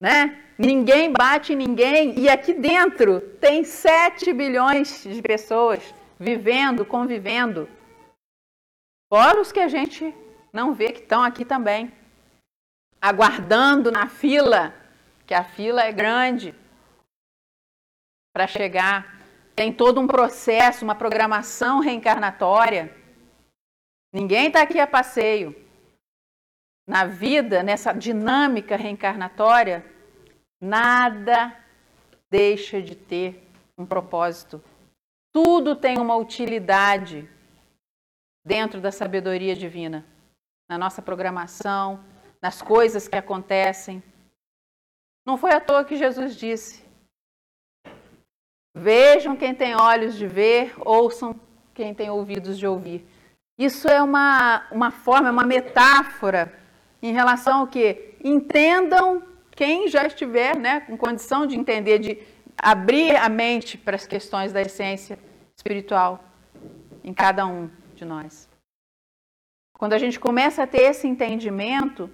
né? 0.00 0.40
Ninguém 0.58 1.12
bate 1.12 1.54
ninguém 1.54 2.18
e 2.18 2.28
aqui 2.28 2.52
dentro 2.52 3.20
tem 3.40 3.62
7 3.64 4.32
bilhões 4.32 5.04
de 5.04 5.22
pessoas 5.22 5.94
vivendo, 6.18 6.84
convivendo. 6.84 7.68
Fora 9.08 9.40
os 9.40 9.52
que 9.52 9.60
a 9.60 9.68
gente 9.68 10.12
não 10.52 10.74
vê 10.74 10.92
que 10.92 11.00
estão 11.00 11.22
aqui 11.22 11.44
também, 11.44 11.92
aguardando 13.00 13.92
na 13.92 14.08
fila, 14.08 14.74
que 15.26 15.34
a 15.34 15.44
fila 15.44 15.82
é 15.82 15.92
grande 15.92 16.54
para 18.32 18.48
chegar. 18.48 19.20
Tem 19.54 19.72
todo 19.72 20.00
um 20.00 20.06
processo, 20.06 20.84
uma 20.84 20.96
programação 20.96 21.78
reencarnatória. 21.78 23.03
Ninguém 24.14 24.46
está 24.46 24.62
aqui 24.62 24.78
a 24.78 24.86
passeio. 24.86 25.56
Na 26.86 27.04
vida, 27.04 27.64
nessa 27.64 27.92
dinâmica 27.92 28.76
reencarnatória, 28.76 29.84
nada 30.60 31.52
deixa 32.30 32.80
de 32.80 32.94
ter 32.94 33.42
um 33.76 33.84
propósito. 33.84 34.62
Tudo 35.32 35.74
tem 35.74 35.98
uma 35.98 36.14
utilidade 36.14 37.28
dentro 38.46 38.80
da 38.80 38.92
sabedoria 38.92 39.56
divina, 39.56 40.06
na 40.68 40.78
nossa 40.78 41.02
programação, 41.02 42.04
nas 42.40 42.62
coisas 42.62 43.08
que 43.08 43.16
acontecem. 43.16 44.00
Não 45.26 45.36
foi 45.36 45.50
à 45.50 45.60
toa 45.60 45.84
que 45.84 45.96
Jesus 45.96 46.36
disse: 46.36 46.84
Vejam 48.76 49.36
quem 49.36 49.52
tem 49.52 49.74
olhos 49.74 50.14
de 50.14 50.28
ver, 50.28 50.72
ouçam 50.86 51.34
quem 51.74 51.92
tem 51.92 52.10
ouvidos 52.10 52.56
de 52.56 52.64
ouvir. 52.64 53.04
Isso 53.58 53.88
é 53.88 54.02
uma, 54.02 54.66
uma 54.70 54.90
forma, 54.90 55.28
é 55.28 55.30
uma 55.30 55.46
metáfora 55.46 56.52
em 57.00 57.12
relação 57.12 57.60
ao 57.60 57.66
que? 57.66 58.14
Entendam 58.22 59.22
quem 59.50 59.88
já 59.88 60.06
estiver 60.06 60.56
né, 60.56 60.80
com 60.80 60.96
condição 60.96 61.46
de 61.46 61.56
entender, 61.56 61.98
de 61.98 62.18
abrir 62.56 63.14
a 63.16 63.28
mente 63.28 63.78
para 63.78 63.96
as 63.96 64.06
questões 64.06 64.52
da 64.52 64.60
essência 64.60 65.18
espiritual 65.56 66.24
em 67.02 67.12
cada 67.12 67.46
um 67.46 67.70
de 67.94 68.04
nós. 68.04 68.48
Quando 69.78 69.92
a 69.92 69.98
gente 69.98 70.18
começa 70.18 70.62
a 70.62 70.66
ter 70.66 70.82
esse 70.82 71.06
entendimento, 71.06 72.10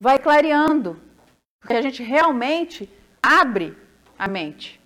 vai 0.00 0.18
clareando, 0.18 1.00
porque 1.60 1.74
a 1.74 1.82
gente 1.82 2.02
realmente 2.02 2.88
abre 3.22 3.76
a 4.18 4.28
mente. 4.28 4.80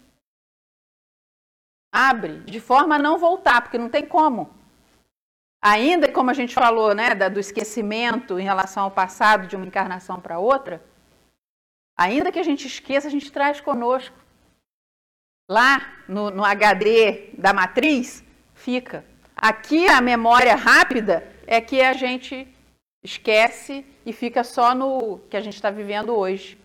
Abre, 1.92 2.40
de 2.40 2.59
forma 2.59 2.96
a 2.96 2.98
não 2.98 3.18
voltar, 3.18 3.61
porque 3.62 3.76
não 3.76 3.90
tem 3.90 4.07
como. 4.07 4.61
Ainda 5.64 6.10
como 6.10 6.28
a 6.28 6.34
gente 6.34 6.54
falou, 6.54 6.92
né, 6.92 7.14
do 7.14 7.38
esquecimento 7.38 8.36
em 8.36 8.42
relação 8.42 8.82
ao 8.82 8.90
passado 8.90 9.46
de 9.46 9.54
uma 9.54 9.64
encarnação 9.64 10.20
para 10.20 10.40
outra, 10.40 10.82
ainda 11.96 12.32
que 12.32 12.38
a 12.40 12.42
gente 12.42 12.66
esqueça, 12.66 13.06
a 13.06 13.10
gente 13.10 13.30
traz 13.30 13.60
conosco. 13.60 14.16
Lá 15.48 16.02
no, 16.08 16.30
no 16.30 16.44
HD 16.44 17.30
da 17.38 17.52
matriz, 17.52 18.24
fica. 18.54 19.04
Aqui 19.36 19.86
a 19.86 20.00
memória 20.00 20.56
rápida 20.56 21.30
é 21.46 21.60
que 21.60 21.80
a 21.80 21.92
gente 21.92 22.48
esquece 23.04 23.86
e 24.04 24.12
fica 24.12 24.42
só 24.42 24.74
no 24.74 25.20
que 25.30 25.36
a 25.36 25.40
gente 25.40 25.54
está 25.54 25.70
vivendo 25.70 26.12
hoje. 26.12 26.58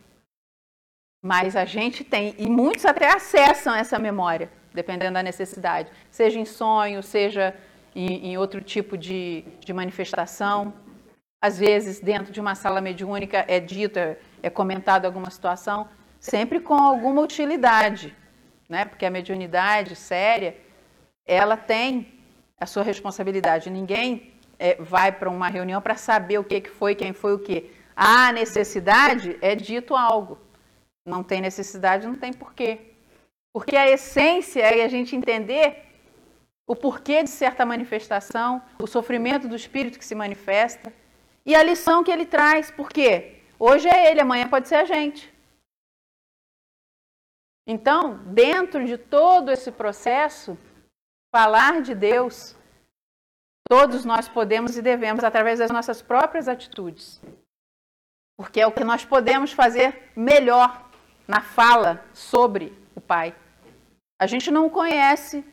Mas 1.21 1.55
a 1.55 1.65
gente 1.65 2.03
tem, 2.03 2.33
e 2.37 2.49
muitos 2.49 2.85
até 2.85 3.13
acessam 3.13 3.75
essa 3.75 3.99
memória 3.99 4.49
dependendo 4.73 5.15
da 5.15 5.23
necessidade, 5.23 5.91
seja 6.11 6.39
em 6.39 6.45
sonho, 6.45 7.01
seja 7.01 7.55
em, 7.97 8.27
em 8.27 8.37
outro 8.37 8.61
tipo 8.61 8.95
de, 8.95 9.43
de 9.59 9.73
manifestação. 9.73 10.71
Às 11.41 11.57
vezes, 11.57 11.99
dentro 11.99 12.31
de 12.31 12.39
uma 12.39 12.53
sala 12.53 12.79
mediúnica, 12.79 13.43
é 13.47 13.59
dito, 13.59 13.97
é, 13.97 14.17
é 14.43 14.49
comentado 14.51 15.05
alguma 15.05 15.31
situação, 15.31 15.89
sempre 16.19 16.59
com 16.59 16.75
alguma 16.75 17.21
utilidade, 17.21 18.15
né? 18.69 18.85
porque 18.85 19.03
a 19.03 19.09
mediunidade 19.09 19.95
séria, 19.95 20.55
ela 21.25 21.57
tem 21.57 22.13
a 22.59 22.67
sua 22.67 22.83
responsabilidade. 22.83 23.71
Ninguém 23.71 24.31
é, 24.59 24.75
vai 24.75 25.11
para 25.11 25.29
uma 25.29 25.47
reunião 25.47 25.81
para 25.81 25.95
saber 25.95 26.37
o 26.37 26.43
que, 26.43 26.61
que 26.61 26.69
foi, 26.69 26.93
quem 26.93 27.13
foi 27.13 27.33
o 27.33 27.39
que. 27.39 27.71
Há 27.95 28.31
necessidade, 28.31 29.37
é 29.41 29.55
dito 29.55 29.95
algo. 29.95 30.37
Não 31.03 31.23
tem 31.23 31.41
necessidade, 31.41 32.05
não 32.05 32.15
tem 32.15 32.31
porquê. 32.31 32.93
Porque 33.51 33.75
a 33.75 33.89
essência 33.89 34.61
é 34.61 34.83
a 34.83 34.87
gente 34.87 35.15
entender 35.15 35.86
o 36.68 36.76
porquê 36.76 37.24
de 37.24 37.30
certa 37.30 37.65
manifestação, 37.65 38.61
o 38.78 38.86
sofrimento 38.86 39.47
do 39.47 39.55
espírito 39.55 39.97
que 39.97 40.05
se 40.05 40.13
manifesta 40.13 40.93
e 41.45 41.55
a 41.55 41.63
lição 41.63 42.03
que 42.03 42.11
ele 42.11 42.26
traz. 42.26 42.70
Por 42.70 42.89
quê? 42.89 43.41
Hoje 43.57 43.88
é 43.88 44.11
ele, 44.11 44.20
amanhã 44.20 44.47
pode 44.49 44.68
ser 44.68 44.76
a 44.76 44.84
gente. 44.84 45.34
Então, 47.65 48.18
dentro 48.26 48.86
de 48.86 48.97
todo 48.97 49.49
esse 49.49 49.72
processo, 49.72 50.57
falar 51.34 51.82
de 51.82 51.95
Deus, 51.95 52.55
todos 53.68 54.03
nós 54.03 54.28
podemos 54.28 54.78
e 54.78 54.82
devemos 54.82 55.24
através 55.24 55.59
das 55.59 55.72
nossas 55.72 56.01
próprias 56.01 56.47
atitudes. 56.47 57.22
Porque 58.38 58.59
é 58.61 58.68
o 58.68 58.72
que 58.72 58.84
nós 58.84 59.03
podemos 59.03 59.51
fazer 59.51 60.11
melhor 60.15 60.89
na 61.28 61.41
fala 61.41 62.05
sobre 62.13 62.74
o 62.95 63.01
Pai. 63.01 63.36
A 64.20 64.28
gente 64.28 64.51
não 64.51 64.70
conhece 64.70 65.43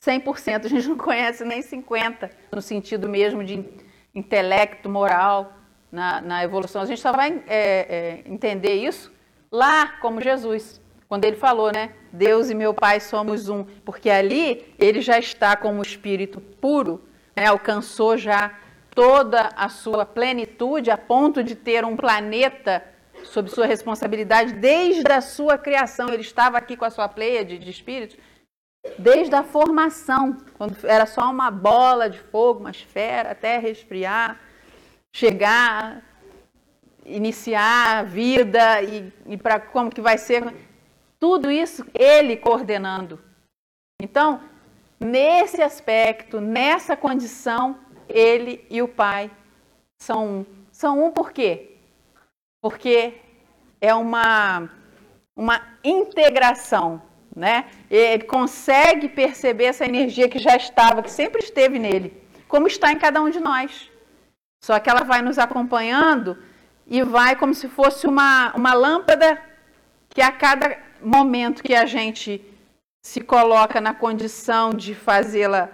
100%, 0.00 0.64
a 0.64 0.68
gente 0.68 0.88
não 0.88 0.96
conhece 0.96 1.44
nem 1.44 1.60
50%, 1.60 2.30
no 2.52 2.62
sentido 2.62 3.08
mesmo 3.08 3.44
de 3.44 3.64
intelecto, 4.14 4.88
moral, 4.88 5.52
na, 5.92 6.20
na 6.20 6.42
evolução. 6.42 6.82
A 6.82 6.86
gente 6.86 7.00
só 7.00 7.12
vai 7.12 7.42
é, 7.46 8.22
é, 8.26 8.30
entender 8.30 8.74
isso 8.74 9.12
lá 9.52 9.98
como 10.00 10.20
Jesus, 10.20 10.80
quando 11.08 11.24
ele 11.24 11.36
falou, 11.36 11.70
né? 11.72 11.90
Deus 12.12 12.50
e 12.50 12.54
meu 12.54 12.72
Pai 12.72 13.00
somos 13.00 13.48
um, 13.48 13.64
porque 13.84 14.08
ali 14.08 14.74
ele 14.78 15.00
já 15.00 15.18
está 15.18 15.56
como 15.56 15.82
espírito 15.82 16.40
puro, 16.40 17.04
né? 17.36 17.46
alcançou 17.46 18.16
já 18.16 18.58
toda 18.94 19.50
a 19.56 19.68
sua 19.68 20.06
plenitude 20.06 20.90
a 20.90 20.96
ponto 20.96 21.44
de 21.44 21.54
ter 21.54 21.84
um 21.84 21.96
planeta 21.96 22.82
sob 23.24 23.50
sua 23.50 23.66
responsabilidade 23.66 24.54
desde 24.54 25.10
a 25.12 25.20
sua 25.20 25.58
criação. 25.58 26.08
Ele 26.08 26.22
estava 26.22 26.56
aqui 26.56 26.76
com 26.76 26.84
a 26.84 26.90
sua 26.90 27.08
pleia 27.08 27.44
de, 27.44 27.58
de 27.58 27.70
espíritos 27.70 28.16
desde 28.98 29.34
a 29.34 29.42
formação, 29.42 30.36
quando 30.56 30.76
era 30.86 31.06
só 31.06 31.30
uma 31.30 31.50
bola 31.50 32.08
de 32.08 32.18
fogo, 32.18 32.60
uma 32.60 32.70
esfera, 32.70 33.32
até 33.32 33.58
resfriar, 33.58 34.40
chegar, 35.14 36.02
iniciar 37.04 37.98
a 37.98 38.02
vida 38.02 38.82
e, 38.82 39.12
e 39.26 39.36
para 39.36 39.60
como 39.60 39.90
que 39.90 40.00
vai 40.00 40.16
ser. 40.16 40.44
Tudo 41.18 41.50
isso 41.50 41.84
ele 41.94 42.36
coordenando. 42.36 43.20
Então, 44.00 44.40
nesse 44.98 45.60
aspecto, 45.60 46.40
nessa 46.40 46.96
condição, 46.96 47.78
ele 48.08 48.64
e 48.70 48.80
o 48.80 48.88
pai 48.88 49.30
são 50.00 50.26
um. 50.26 50.46
São 50.72 51.04
um 51.04 51.10
por 51.10 51.30
quê? 51.30 51.76
Porque 52.62 53.20
é 53.82 53.94
uma, 53.94 54.70
uma 55.36 55.60
integração 55.84 57.02
né? 57.34 57.66
Ele 57.90 58.24
consegue 58.24 59.08
perceber 59.08 59.64
essa 59.64 59.84
energia 59.84 60.28
que 60.28 60.38
já 60.38 60.56
estava, 60.56 61.02
que 61.02 61.10
sempre 61.10 61.42
esteve 61.42 61.78
nele, 61.78 62.12
como 62.48 62.66
está 62.66 62.92
em 62.92 62.98
cada 62.98 63.20
um 63.22 63.30
de 63.30 63.40
nós. 63.40 63.90
Só 64.62 64.78
que 64.78 64.90
ela 64.90 65.04
vai 65.04 65.22
nos 65.22 65.38
acompanhando 65.38 66.36
e 66.86 67.02
vai 67.02 67.36
como 67.36 67.54
se 67.54 67.68
fosse 67.68 68.06
uma, 68.06 68.52
uma 68.54 68.74
lâmpada 68.74 69.40
que 70.08 70.20
a 70.20 70.32
cada 70.32 70.76
momento 71.00 71.62
que 71.62 71.74
a 71.74 71.86
gente 71.86 72.44
se 73.02 73.20
coloca 73.20 73.80
na 73.80 73.94
condição 73.94 74.74
de 74.74 74.94
fazê-la 74.94 75.70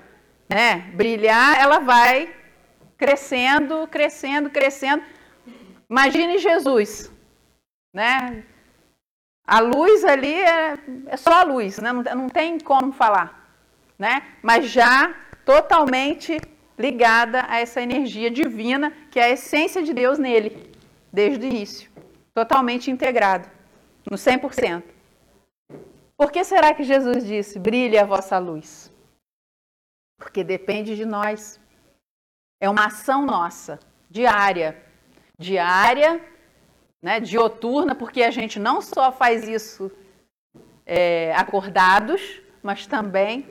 né, 0.49 0.91
brilhar, 0.95 1.61
ela 1.61 1.81
vai 1.81 2.33
crescendo, 2.97 3.89
crescendo, 3.89 4.51
crescendo. 4.51 5.03
Imagine 5.91 6.39
Jesus, 6.39 7.11
né? 7.95 8.45
A 9.47 9.61
luz 9.61 10.05
ali 10.05 10.35
é, 10.35 10.77
é 11.07 11.17
só 11.17 11.33
a 11.41 11.43
luz, 11.45 11.79
né? 11.79 11.93
não, 11.93 12.03
não 12.03 12.29
tem 12.29 12.59
como 12.59 12.93
falar, 12.93 13.49
né? 13.97 14.23
mas 14.43 14.69
já 14.69 15.15
totalmente 15.45 16.41
ligada 16.77 17.45
a 17.49 17.61
essa 17.61 17.81
energia 17.81 18.31
divina, 18.31 18.93
que 19.11 19.21
é 19.21 19.25
a 19.25 19.31
essência 19.31 19.83
de 19.83 19.95
Deus 19.95 20.19
nele, 20.19 20.73
desde 21.13 21.47
o 21.47 21.49
início. 21.49 21.91
Totalmente 22.35 22.91
integrado, 22.91 23.49
no 24.11 24.17
100%. 24.17 24.83
Por 26.19 26.33
que 26.33 26.43
será 26.45 26.75
que 26.75 26.83
Jesus 26.83 27.25
disse: 27.25 27.59
brilhe 27.59 27.97
a 27.97 28.05
vossa 28.05 28.39
luz? 28.39 28.93
Porque 30.19 30.43
depende 30.43 30.97
de 30.97 31.05
nós. 31.05 31.61
É 32.61 32.69
uma 32.69 32.87
ação 32.87 33.25
nossa, 33.25 33.79
diária. 34.11 34.83
Diária 35.39 36.21
né, 37.07 37.21
dioturna, 37.21 37.95
porque 37.95 38.25
a 38.25 38.33
gente 38.33 38.59
não 38.59 38.83
só 38.83 39.13
faz 39.13 39.47
isso 39.47 39.93
é, 40.85 41.33
acordados, 41.37 42.43
mas 42.61 42.85
também 42.85 43.47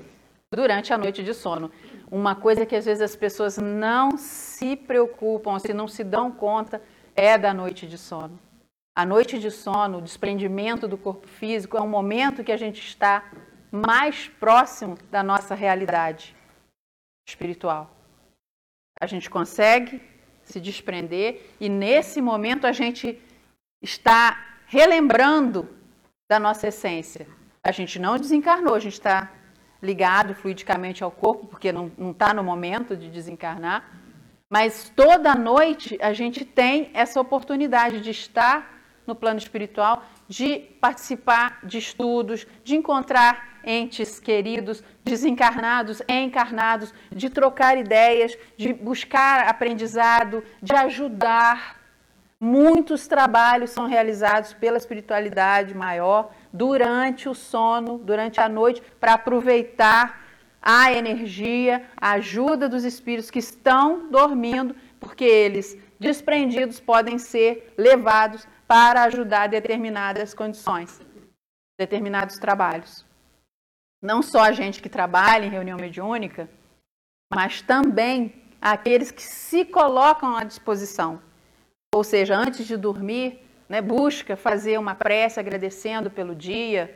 durante 0.53 0.91
a 0.91 0.97
noite 0.97 1.24
de 1.24 1.34
sono. 1.34 1.72
Uma 2.12 2.36
coisa 2.36 2.66
que 2.66 2.76
às 2.76 2.84
vezes 2.84 3.01
as 3.01 3.16
pessoas 3.16 3.58
não 3.58 4.18
se 4.18 4.76
preocupam, 4.76 5.58
se 5.58 5.74
não 5.74 5.88
se 5.88 6.03
dão 6.03 6.30
conta, 6.34 6.82
é 7.16 7.38
da 7.38 7.53
noite 7.53 7.88
de 7.88 7.97
sono. 7.97 8.38
A 8.93 9.06
noite 9.06 9.39
de 9.39 9.49
sono, 9.49 9.99
o 9.99 10.01
desprendimento 10.01 10.86
do 10.86 10.97
corpo 10.97 11.26
físico, 11.26 11.78
é 11.78 11.82
um 11.82 11.88
momento 11.88 12.43
que 12.43 12.51
a 12.51 12.58
gente 12.58 12.86
está 12.86 13.24
mais 13.72 14.28
próximo 14.28 14.97
da 15.10 15.24
nossa 15.24 15.56
realidade 15.56 16.36
espiritual. 17.26 17.89
A 18.99 19.08
gente 19.08 19.30
consegue 19.30 20.01
se 20.43 20.60
desprender 20.60 21.56
e 21.58 21.70
nesse 21.70 22.22
momento 22.22 22.68
a 22.68 22.74
gente 22.74 23.22
está 23.86 24.46
relembrando 24.66 25.70
da 26.28 26.40
nossa 26.40 26.68
essência. 26.68 27.28
A 27.64 27.72
gente 27.72 28.00
não 28.00 28.18
desencarnou, 28.18 28.76
a 28.76 28.80
gente 28.80 28.94
está 28.94 29.32
ligado 29.82 30.34
fluidicamente 30.34 31.04
ao 31.04 31.12
corpo, 31.12 31.46
porque 31.48 31.72
não 31.72 31.92
está 32.12 32.34
no 32.34 32.44
momento 32.44 32.98
de 32.98 33.10
desencarnar. 33.10 33.90
Mas 34.50 34.92
toda 34.96 35.36
noite 35.36 35.98
a 36.02 36.14
gente 36.14 36.44
tem 36.44 36.90
essa 36.94 37.22
oportunidade 37.22 38.02
de 38.02 38.10
estar 38.10 38.74
no 39.06 39.16
plano 39.16 39.38
espiritual, 39.38 40.04
de 40.28 40.58
participar 40.82 41.60
de 41.64 41.78
estudos, 41.78 42.48
de 42.64 42.76
encontrar 42.76 43.60
entes 43.64 44.20
queridos, 44.20 44.84
desencarnados, 45.04 46.02
encarnados, 46.08 46.92
de 47.12 47.30
trocar 47.30 47.78
ideias, 47.78 48.36
de 48.58 48.74
buscar 48.74 49.48
aprendizado, 49.48 50.44
de 50.62 50.74
ajudar 50.74 51.85
Muitos 52.40 53.08
trabalhos 53.08 53.70
são 53.70 53.88
realizados 53.88 54.54
pela 54.54 54.78
espiritualidade 54.78 55.74
maior 55.74 56.32
durante 56.52 57.30
o 57.30 57.34
sono, 57.34 57.98
durante 57.98 58.42
a 58.42 58.50
noite, 58.50 58.82
para 59.00 59.14
aproveitar 59.14 60.22
a 60.62 60.92
energia, 60.92 61.88
a 61.96 62.12
ajuda 62.14 62.68
dos 62.68 62.84
espíritos 62.84 63.32
que 63.32 63.40
estão 63.40 64.10
dormindo, 64.10 64.76
porque 65.00 65.24
eles, 65.24 65.78
desprendidos, 66.00 66.80
podem 66.80 67.18
ser 67.18 67.74
levados 67.78 68.46
para 68.68 69.04
ajudar 69.04 69.48
determinadas 69.48 70.34
condições, 70.34 71.00
determinados 71.80 72.38
trabalhos. 72.38 73.06
Não 74.02 74.22
só 74.22 74.42
a 74.42 74.52
gente 74.52 74.82
que 74.82 74.90
trabalha 74.90 75.46
em 75.46 75.50
reunião 75.50 75.78
mediúnica, 75.78 76.50
mas 77.34 77.62
também 77.62 78.44
aqueles 78.60 79.10
que 79.10 79.24
se 79.24 79.64
colocam 79.64 80.36
à 80.36 80.44
disposição 80.44 81.22
ou 81.96 82.04
seja, 82.04 82.36
antes 82.36 82.68
de 82.68 82.76
dormir, 82.76 83.39
né, 83.70 83.82
busca 83.82 84.36
fazer 84.36 84.78
uma 84.78 84.93
prece 84.93 85.39
agradecendo 85.39 86.12
pelo 86.12 86.36
dia, 86.36 86.93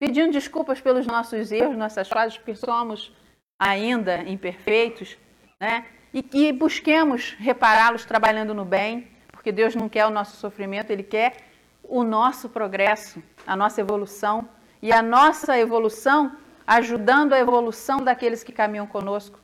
pedindo 0.00 0.32
desculpas 0.32 0.80
pelos 0.80 1.06
nossos 1.06 1.52
erros, 1.52 1.76
nossas 1.76 2.08
falhas, 2.08 2.36
porque 2.36 2.56
somos 2.56 3.12
ainda 3.56 4.20
imperfeitos, 4.24 5.16
né? 5.60 5.86
E 6.12 6.24
que 6.24 6.52
busquemos 6.52 7.36
repará-los 7.38 8.04
trabalhando 8.04 8.52
no 8.52 8.64
bem, 8.64 9.06
porque 9.30 9.52
Deus 9.52 9.76
não 9.76 9.88
quer 9.88 10.06
o 10.06 10.10
nosso 10.10 10.38
sofrimento, 10.38 10.90
Ele 10.90 11.04
quer 11.04 11.36
o 11.84 12.02
nosso 12.02 12.48
progresso, 12.48 13.22
a 13.46 13.54
nossa 13.54 13.80
evolução 13.80 14.48
e 14.82 14.92
a 14.92 15.00
nossa 15.00 15.56
evolução 15.56 16.36
ajudando 16.66 17.32
a 17.32 17.38
evolução 17.38 17.98
daqueles 17.98 18.42
que 18.42 18.50
caminham 18.50 18.88
conosco, 18.88 19.38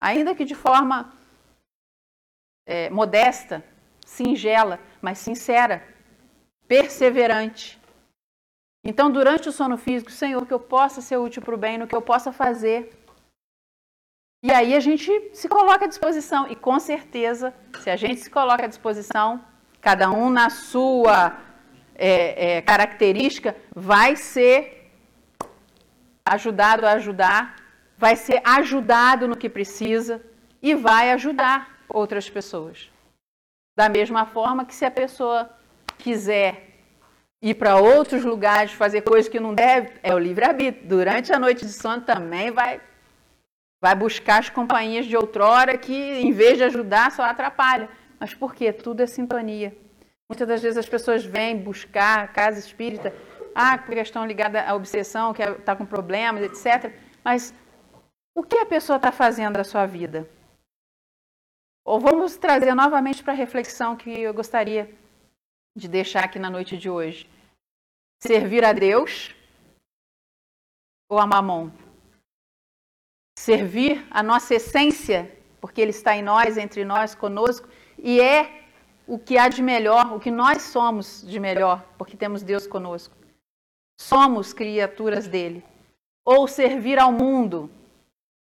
ainda 0.00 0.32
que 0.32 0.44
de 0.44 0.54
forma 0.54 1.12
é, 2.68 2.88
modesta, 2.88 3.64
singela, 4.06 4.78
mas 5.02 5.18
sincera, 5.18 5.82
perseverante. 6.68 7.78
Então, 8.84 9.10
durante 9.10 9.48
o 9.48 9.52
sono 9.52 9.76
físico, 9.76 10.12
Senhor, 10.12 10.46
que 10.46 10.54
eu 10.54 10.60
possa 10.60 11.00
ser 11.00 11.16
útil 11.16 11.42
para 11.42 11.54
o 11.54 11.58
bem, 11.58 11.76
no 11.76 11.88
que 11.88 11.96
eu 11.96 12.00
possa 12.00 12.32
fazer. 12.32 12.96
E 14.44 14.52
aí 14.52 14.74
a 14.74 14.80
gente 14.80 15.10
se 15.34 15.48
coloca 15.48 15.86
à 15.86 15.88
disposição. 15.88 16.46
E 16.48 16.54
com 16.54 16.78
certeza, 16.78 17.52
se 17.80 17.90
a 17.90 17.96
gente 17.96 18.20
se 18.20 18.30
coloca 18.30 18.64
à 18.64 18.68
disposição, 18.68 19.44
cada 19.80 20.08
um 20.10 20.30
na 20.30 20.48
sua 20.50 21.36
é, 21.96 22.58
é, 22.58 22.62
característica, 22.62 23.56
vai 23.74 24.14
ser 24.14 24.92
ajudado 26.24 26.86
a 26.86 26.92
ajudar, 26.92 27.56
vai 27.98 28.14
ser 28.14 28.40
ajudado 28.44 29.26
no 29.26 29.36
que 29.36 29.48
precisa 29.48 30.22
e 30.62 30.76
vai 30.76 31.10
ajudar 31.10 31.80
outras 31.88 32.30
pessoas. 32.30 32.88
Da 33.76 33.90
mesma 33.90 34.24
forma 34.24 34.64
que 34.64 34.74
se 34.74 34.86
a 34.86 34.90
pessoa 34.90 35.50
quiser 35.98 36.66
ir 37.42 37.54
para 37.54 37.76
outros 37.76 38.24
lugares, 38.24 38.72
fazer 38.72 39.02
coisas 39.02 39.28
que 39.28 39.38
não 39.38 39.54
deve, 39.54 39.92
é 40.02 40.14
o 40.14 40.18
livre-arbítrio. 40.18 40.88
Durante 40.88 41.30
a 41.32 41.38
noite 41.38 41.66
de 41.66 41.72
sono 41.72 42.00
também 42.00 42.50
vai, 42.50 42.80
vai 43.80 43.94
buscar 43.94 44.38
as 44.38 44.48
companhias 44.48 45.04
de 45.04 45.14
outrora 45.14 45.76
que, 45.76 45.92
em 45.94 46.32
vez 46.32 46.56
de 46.56 46.64
ajudar, 46.64 47.12
só 47.12 47.22
atrapalha. 47.22 47.90
Mas 48.18 48.32
por 48.32 48.54
quê? 48.54 48.72
Tudo 48.72 49.02
é 49.02 49.06
sintonia. 49.06 49.76
Muitas 50.26 50.48
das 50.48 50.62
vezes 50.62 50.78
as 50.78 50.88
pessoas 50.88 51.24
vêm 51.24 51.58
buscar 51.58 52.24
a 52.24 52.28
casa 52.28 52.58
espírita, 52.58 53.14
ah, 53.54 53.76
questão 53.78 54.26
ligada 54.26 54.62
à 54.62 54.74
obsessão, 54.74 55.32
que 55.32 55.42
está 55.42 55.72
é, 55.72 55.76
com 55.76 55.84
problemas, 55.84 56.42
etc. 56.42 56.92
Mas 57.22 57.54
o 58.34 58.42
que 58.42 58.56
a 58.56 58.66
pessoa 58.66 58.96
está 58.96 59.12
fazendo 59.12 59.54
da 59.54 59.64
sua 59.64 59.86
vida? 59.86 60.28
Ou 61.86 62.00
vamos 62.00 62.36
trazer 62.36 62.74
novamente 62.74 63.22
para 63.22 63.32
a 63.32 63.36
reflexão 63.36 63.96
que 63.96 64.10
eu 64.10 64.34
gostaria 64.34 64.92
de 65.74 65.88
deixar 65.88 66.24
aqui 66.24 66.38
na 66.38 66.50
noite 66.50 66.76
de 66.76 66.90
hoje. 66.90 67.30
Servir 68.22 68.64
a 68.64 68.72
Deus 68.72 69.34
ou 71.08 71.18
a 71.18 71.26
Mamon? 71.26 71.70
servir 73.38 74.04
a 74.10 74.22
nossa 74.22 74.54
essência, 74.54 75.30
porque 75.60 75.80
Ele 75.80 75.90
está 75.90 76.16
em 76.16 76.22
nós, 76.22 76.56
entre 76.56 76.84
nós, 76.84 77.14
conosco, 77.14 77.68
e 77.98 78.20
é 78.20 78.64
o 79.06 79.18
que 79.18 79.38
há 79.38 79.48
de 79.48 79.62
melhor, 79.62 80.12
o 80.12 80.18
que 80.18 80.30
nós 80.30 80.62
somos 80.62 81.22
de 81.24 81.38
melhor, 81.38 81.84
porque 81.96 82.16
temos 82.16 82.42
Deus 82.42 82.66
conosco. 82.66 83.14
Somos 84.00 84.52
criaturas 84.52 85.28
dele. 85.28 85.62
Ou 86.24 86.48
servir 86.48 86.98
ao 86.98 87.12
mundo, 87.12 87.70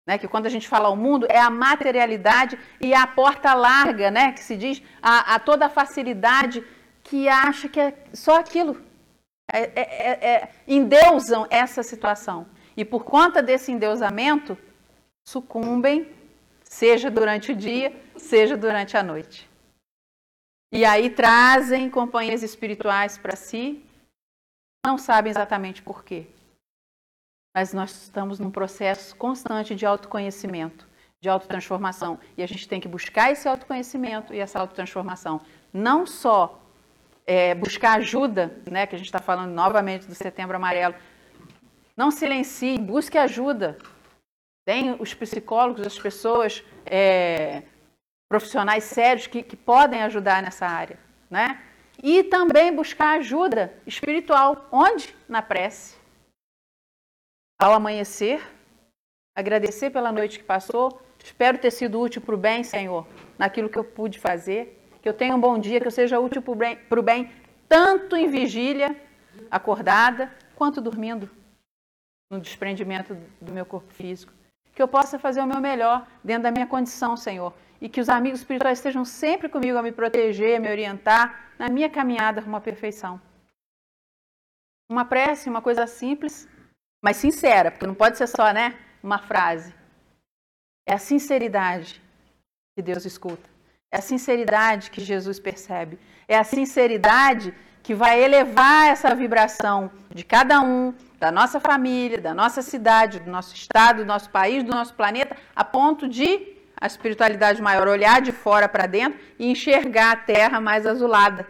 né, 0.07 0.19
que 0.19 0.29
quando 0.29 0.47
a 0.47 0.51
gente 0.51 0.69
fala 0.69 0.89
ao 0.89 0.97
mundo, 0.97 1.27
é 1.29 1.39
a 1.39 1.51
materialidade 1.51 2.59
e 2.81 2.93
a 2.95 3.07
porta 3.07 3.55
larga, 3.55 4.11
né, 4.11 4.33
que 4.33 4.41
se 4.41 4.57
diz, 4.57 4.83
a, 5.03 5.35
a 5.35 5.39
toda 5.39 5.67
a 5.67 5.71
facilidade 5.71 6.65
que 7.03 7.29
acha 7.29 7.69
que 7.69 7.81
é 7.81 7.95
só 8.13 8.39
aquilo. 8.39 8.83
É, 9.53 9.63
é, 9.63 9.81
é, 9.81 10.31
é, 10.31 10.49
endeusam 10.67 11.47
essa 11.51 11.83
situação. 11.83 12.47
E 12.77 12.85
por 12.85 13.05
conta 13.05 13.43
desse 13.43 13.73
endeusamento, 13.73 14.57
sucumbem, 15.27 16.09
seja 16.63 17.11
durante 17.11 17.53
o 17.53 17.57
dia, 17.57 17.93
seja 18.17 18.57
durante 18.57 18.97
a 18.97 19.03
noite. 19.03 19.49
E 20.73 20.85
aí 20.85 21.11
trazem 21.11 21.91
companhias 21.91 22.45
espirituais 22.45 23.19
para 23.19 23.35
si, 23.35 23.85
não 24.87 24.97
sabem 24.97 25.31
exatamente 25.31 25.83
por 25.83 26.05
quê. 26.05 26.27
Mas 27.55 27.73
nós 27.73 27.91
estamos 28.03 28.39
num 28.39 28.51
processo 28.51 29.15
constante 29.17 29.75
de 29.75 29.85
autoconhecimento, 29.85 30.89
de 31.21 31.29
autotransformação. 31.29 32.19
E 32.37 32.43
a 32.43 32.47
gente 32.47 32.69
tem 32.69 32.81
que 32.81 32.89
buscar 32.89 33.33
esse 33.33 33.49
autoconhecimento 33.49 34.33
e 34.33 34.39
essa 34.39 34.61
autotransformação. 34.61 35.41
Não 35.73 36.07
só 36.07 36.61
é, 37.27 37.55
buscar 37.55 37.99
ajuda, 37.99 38.57
né, 38.69 38.87
que 38.87 38.95
a 38.95 38.99
gente 38.99 39.07
está 39.07 39.21
falando 39.21 39.53
novamente 39.53 40.07
do 40.07 40.15
Setembro 40.15 40.57
Amarelo. 40.57 40.95
Não 41.97 42.11
silencie, 42.11 42.79
busque 42.79 43.19
ajuda. 43.19 43.79
Tem 44.65 44.97
os 44.99 45.15
psicólogos, 45.15 45.87
as 45.87 45.99
pessoas 45.99 46.65
é, 46.87 47.63
profissionais 48.29 48.85
sérios 48.85 49.27
que, 49.27 49.43
que 49.43 49.57
podem 49.57 50.03
ajudar 50.03 50.43
nessa 50.43 50.67
área, 50.67 50.99
né? 51.29 51.61
E 52.03 52.23
também 52.25 52.75
buscar 52.75 53.19
ajuda 53.19 53.75
espiritual. 53.87 54.69
Onde? 54.73 55.15
Na 55.29 55.43
prece. 55.43 56.00
Ao 57.61 57.75
amanhecer, 57.75 58.41
agradecer 59.37 59.91
pela 59.91 60.11
noite 60.11 60.39
que 60.39 60.45
passou. 60.45 61.03
Espero 61.23 61.59
ter 61.59 61.71
sido 61.71 62.01
útil 62.01 62.23
para 62.23 62.35
o 62.35 62.39
bem, 62.39 62.65
Senhor, 62.65 63.07
naquilo 63.39 63.69
que 63.69 63.79
eu 63.79 63.85
pude 63.85 64.19
fazer. 64.19 64.83
Que 65.03 65.09
eu 65.09 65.13
tenha 65.13 65.37
um 65.37 65.41
bom 65.41 65.59
dia, 65.59 65.79
que 65.79 65.87
eu 65.87 65.91
seja 65.91 66.19
útil 66.19 66.41
para 66.41 67.01
o 67.01 67.03
bem, 67.03 67.31
tanto 67.69 68.17
em 68.17 68.29
vigília, 68.29 68.97
acordada, 69.51 70.33
quanto 70.55 70.81
dormindo, 70.81 71.29
no 72.31 72.41
desprendimento 72.41 73.15
do 73.41 73.53
meu 73.53 73.67
corpo 73.67 73.93
físico. 73.93 74.33
Que 74.75 74.83
eu 74.83 74.89
possa 74.89 75.19
fazer 75.19 75.43
o 75.43 75.47
meu 75.47 75.61
melhor 75.61 76.07
dentro 76.25 76.45
da 76.45 76.51
minha 76.51 76.67
condição, 76.67 77.15
Senhor 77.15 77.53
e 77.81 77.89
que 77.89 78.01
os 78.01 78.09
amigos 78.09 78.41
espirituais 78.41 78.79
estejam 78.79 79.05
sempre 79.05 79.49
comigo 79.49 79.79
a 79.79 79.83
me 79.83 79.91
proteger, 79.91 80.59
a 80.59 80.61
me 80.61 80.71
orientar 80.71 81.53
na 81.59 81.69
minha 81.69 81.89
caminhada 81.89 82.41
rumo 82.41 82.57
à 82.57 82.61
perfeição. 82.61 83.21
Uma 84.89 85.05
prece, 85.05 85.49
uma 85.49 85.63
coisa 85.63 85.87
simples, 85.87 86.47
mas 87.03 87.17
sincera, 87.17 87.71
porque 87.71 87.87
não 87.87 87.95
pode 87.95 88.19
ser 88.19 88.27
só, 88.27 88.53
né, 88.53 88.77
uma 89.03 89.19
frase. 89.19 89.75
É 90.87 90.95
a 90.95 90.99
sinceridade 90.99 92.03
que 92.77 92.83
Deus 92.83 93.05
escuta. 93.05 93.49
É 93.93 93.99
a 93.99 94.03
sinceridade 94.03 94.91
que 94.91 95.01
Jesus 95.01 95.41
percebe. 95.41 95.99
É 96.29 96.39
a 96.39 96.45
sinceridade 96.45 97.55
que 97.83 97.95
vai 97.95 98.23
elevar 98.23 98.89
essa 98.89 99.15
vibração 99.15 99.91
de 100.11 100.25
cada 100.25 100.61
um, 100.61 100.95
da 101.19 101.33
nossa 101.33 101.59
família, 101.59 102.21
da 102.21 102.35
nossa 102.35 102.63
cidade, 102.63 103.21
do 103.21 103.31
nosso 103.31 103.55
estado, 103.55 103.99
do 103.99 104.07
nosso 104.07 104.31
país, 104.31 104.63
do 104.63 104.71
nosso 104.71 104.95
planeta, 104.95 105.37
a 105.55 105.65
ponto 105.65 106.09
de 106.09 106.57
a 106.81 106.87
espiritualidade 106.87 107.61
maior, 107.61 107.87
olhar 107.89 108.23
de 108.23 108.33
fora 108.33 108.69
para 108.69 108.87
dentro 108.87 109.21
e 109.39 109.51
enxergar 109.51 110.13
a 110.13 110.17
terra 110.17 110.61
mais 110.61 110.87
azulada, 110.87 111.47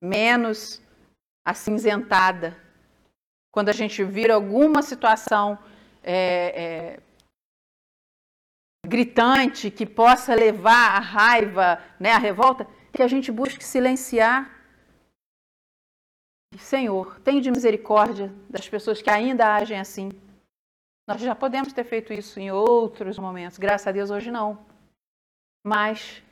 menos 0.00 0.80
acinzentada. 1.44 2.56
Quando 3.54 3.68
a 3.68 3.72
gente 3.72 4.02
vira 4.02 4.34
alguma 4.34 4.82
situação 4.82 5.56
é, 6.02 6.16
é, 6.64 7.00
gritante 8.84 9.70
que 9.70 9.86
possa 9.86 10.34
levar 10.34 10.96
a 10.96 10.98
raiva, 10.98 11.80
né, 12.00 12.10
a 12.10 12.18
revolta, 12.18 12.66
que 12.92 13.00
a 13.00 13.06
gente 13.06 13.30
busque 13.30 13.62
silenciar. 13.62 14.50
Senhor, 16.58 17.20
tenha 17.20 17.40
de 17.40 17.48
misericórdia 17.48 18.34
das 18.50 18.68
pessoas 18.68 19.00
que 19.00 19.08
ainda 19.08 19.54
agem 19.54 19.78
assim. 19.78 20.10
Nós 21.06 21.20
já 21.20 21.36
podemos 21.36 21.72
ter 21.72 21.84
feito 21.84 22.12
isso 22.12 22.40
em 22.40 22.50
outros 22.50 23.20
momentos, 23.20 23.56
graças 23.56 23.86
a 23.86 23.92
Deus 23.92 24.10
hoje 24.10 24.32
não. 24.32 24.66
Mas 25.64 26.24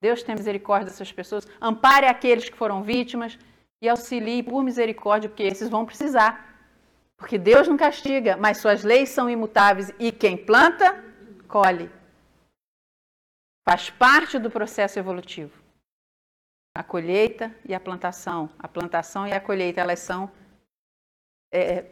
Deus 0.00 0.22
tem 0.22 0.34
misericórdia 0.34 0.88
dessas 0.88 1.12
pessoas, 1.12 1.46
ampare 1.60 2.06
aqueles 2.06 2.48
que 2.48 2.56
foram 2.56 2.82
vítimas 2.82 3.38
e 3.82 3.88
auxilie 3.90 4.42
por 4.42 4.64
misericórdia, 4.64 5.28
porque 5.28 5.42
esses 5.42 5.68
vão 5.68 5.84
precisar. 5.84 6.53
Porque 7.16 7.38
Deus 7.38 7.68
não 7.68 7.76
castiga, 7.76 8.36
mas 8.36 8.58
suas 8.58 8.82
leis 8.82 9.08
são 9.08 9.30
imutáveis 9.30 9.92
e 9.98 10.10
quem 10.10 10.36
planta, 10.36 11.02
colhe. 11.48 11.90
Faz 13.68 13.88
parte 13.88 14.38
do 14.38 14.50
processo 14.50 14.98
evolutivo. 14.98 15.52
A 16.76 16.82
colheita 16.82 17.54
e 17.64 17.74
a 17.74 17.80
plantação. 17.80 18.50
A 18.58 18.68
plantação 18.68 19.26
e 19.26 19.32
a 19.32 19.40
colheita, 19.40 19.80
elas 19.80 20.00
são 20.00 20.30
é, 21.52 21.84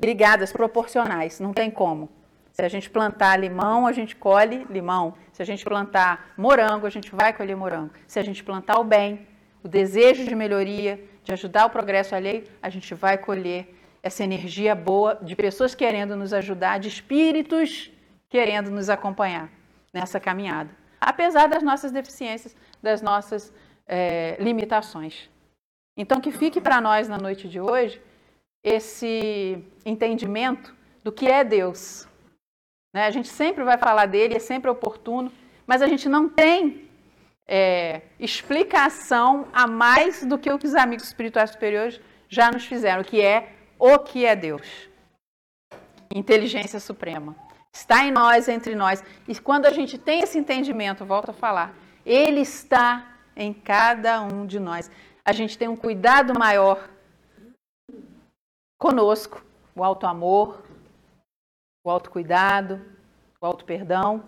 ligadas, 0.00 0.52
proporcionais, 0.52 1.40
não 1.40 1.52
tem 1.52 1.70
como. 1.70 2.08
Se 2.52 2.62
a 2.62 2.68
gente 2.68 2.88
plantar 2.88 3.36
limão, 3.36 3.86
a 3.86 3.92
gente 3.92 4.16
colhe 4.16 4.64
limão. 4.70 5.14
Se 5.32 5.42
a 5.42 5.44
gente 5.44 5.64
plantar 5.64 6.32
morango, 6.36 6.86
a 6.86 6.90
gente 6.90 7.14
vai 7.14 7.32
colher 7.32 7.56
morango. 7.56 7.92
Se 8.06 8.18
a 8.18 8.22
gente 8.22 8.42
plantar 8.42 8.80
o 8.80 8.84
bem, 8.84 9.26
o 9.62 9.68
desejo 9.68 10.24
de 10.24 10.34
melhoria, 10.34 11.00
de 11.22 11.32
ajudar 11.32 11.66
o 11.66 11.70
progresso 11.70 12.14
alheio, 12.14 12.44
a 12.62 12.68
gente 12.68 12.94
vai 12.94 13.18
colher 13.18 13.77
essa 14.02 14.24
energia 14.24 14.74
boa 14.74 15.18
de 15.22 15.34
pessoas 15.34 15.74
querendo 15.74 16.16
nos 16.16 16.32
ajudar, 16.32 16.78
de 16.78 16.88
espíritos 16.88 17.90
querendo 18.28 18.70
nos 18.70 18.88
acompanhar 18.88 19.50
nessa 19.92 20.20
caminhada. 20.20 20.70
Apesar 21.00 21.48
das 21.48 21.62
nossas 21.62 21.92
deficiências, 21.92 22.56
das 22.82 23.02
nossas 23.02 23.52
é, 23.86 24.36
limitações. 24.38 25.28
Então, 25.96 26.20
que 26.20 26.30
fique 26.30 26.60
para 26.60 26.80
nós 26.80 27.08
na 27.08 27.18
noite 27.18 27.48
de 27.48 27.60
hoje 27.60 28.00
esse 28.62 29.64
entendimento 29.84 30.74
do 31.02 31.10
que 31.10 31.26
é 31.26 31.42
Deus. 31.42 32.06
Né? 32.94 33.06
A 33.06 33.10
gente 33.10 33.28
sempre 33.28 33.64
vai 33.64 33.78
falar 33.78 34.06
dele, 34.06 34.36
é 34.36 34.38
sempre 34.38 34.70
oportuno, 34.70 35.32
mas 35.66 35.82
a 35.82 35.86
gente 35.86 36.08
não 36.08 36.28
tem 36.28 36.88
é, 37.46 38.02
explicação 38.20 39.48
a 39.52 39.66
mais 39.66 40.24
do 40.24 40.38
que 40.38 40.50
o 40.50 40.58
que 40.58 40.66
os 40.66 40.74
amigos 40.74 41.06
espirituais 41.06 41.50
superiores 41.50 42.00
já 42.28 42.50
nos 42.50 42.66
fizeram, 42.66 43.02
que 43.02 43.20
é 43.20 43.54
o 43.78 43.98
que 43.98 44.24
é 44.24 44.34
Deus. 44.34 44.88
Inteligência 46.14 46.80
suprema. 46.80 47.36
Está 47.72 48.04
em 48.04 48.10
nós, 48.10 48.48
entre 48.48 48.74
nós. 48.74 49.04
E 49.26 49.38
quando 49.38 49.66
a 49.66 49.70
gente 49.70 49.96
tem 49.98 50.20
esse 50.20 50.38
entendimento, 50.38 51.04
volto 51.04 51.30
a 51.30 51.34
falar, 51.34 51.74
ele 52.04 52.40
está 52.40 53.16
em 53.36 53.52
cada 53.52 54.22
um 54.22 54.46
de 54.46 54.58
nós. 54.58 54.90
A 55.24 55.32
gente 55.32 55.56
tem 55.56 55.68
um 55.68 55.76
cuidado 55.76 56.38
maior 56.38 56.88
conosco 58.78 59.44
o 59.74 59.84
alto 59.84 60.06
amor, 60.06 60.64
o 61.84 61.90
autocuidado, 61.90 62.84
o 63.40 63.46
auto 63.46 63.64
perdão 63.64 64.24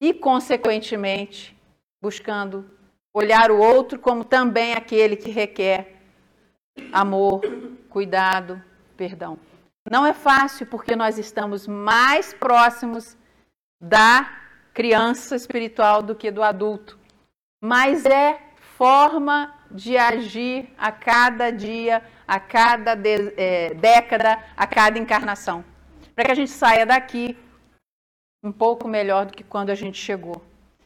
e, 0.00 0.14
consequentemente, 0.14 1.56
buscando 2.00 2.70
olhar 3.12 3.50
o 3.50 3.58
outro 3.58 3.98
como 3.98 4.24
também 4.24 4.74
aquele 4.74 5.16
que 5.16 5.30
requer 5.30 5.96
amor, 6.92 7.40
cuidado, 7.88 8.62
perdão. 8.96 9.38
Não 9.90 10.04
é 10.04 10.12
fácil 10.12 10.66
porque 10.66 10.96
nós 10.96 11.18
estamos 11.18 11.66
mais 11.66 12.34
próximos 12.34 13.16
da 13.80 14.40
criança 14.74 15.36
espiritual 15.36 16.02
do 16.02 16.14
que 16.14 16.30
do 16.30 16.42
adulto, 16.42 16.98
mas 17.62 18.04
é 18.04 18.40
forma 18.76 19.54
de 19.70 19.96
agir 19.96 20.72
a 20.76 20.90
cada 20.90 21.50
dia 21.50 22.02
a 22.26 22.40
cada 22.40 22.94
de, 22.94 23.32
é, 23.36 23.74
década, 23.74 24.42
a 24.56 24.66
cada 24.66 24.98
encarnação. 24.98 25.64
Para 26.14 26.24
que 26.24 26.32
a 26.32 26.34
gente 26.34 26.50
saia 26.50 26.84
daqui 26.84 27.38
um 28.42 28.52
pouco 28.52 28.88
melhor 28.88 29.26
do 29.26 29.32
que 29.32 29.44
quando 29.44 29.70
a 29.70 29.74
gente 29.74 29.98
chegou. 29.98 30.42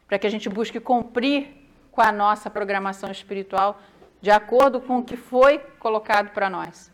Para 0.07 0.19
que 0.19 0.27
a 0.27 0.31
gente 0.31 0.49
busque 0.49 0.79
cumprir 0.79 1.49
com 1.91 2.03
a 2.03 2.13
nossa 2.13 2.51
programação 2.51 3.11
espiritual 3.11 3.81
de 4.21 4.31
acordo 4.31 4.81
com 4.81 4.99
o 4.99 5.05
que 5.05 5.17
foi 5.17 5.59
colocado 5.79 6.31
para 6.31 6.51
nós. 6.51 6.93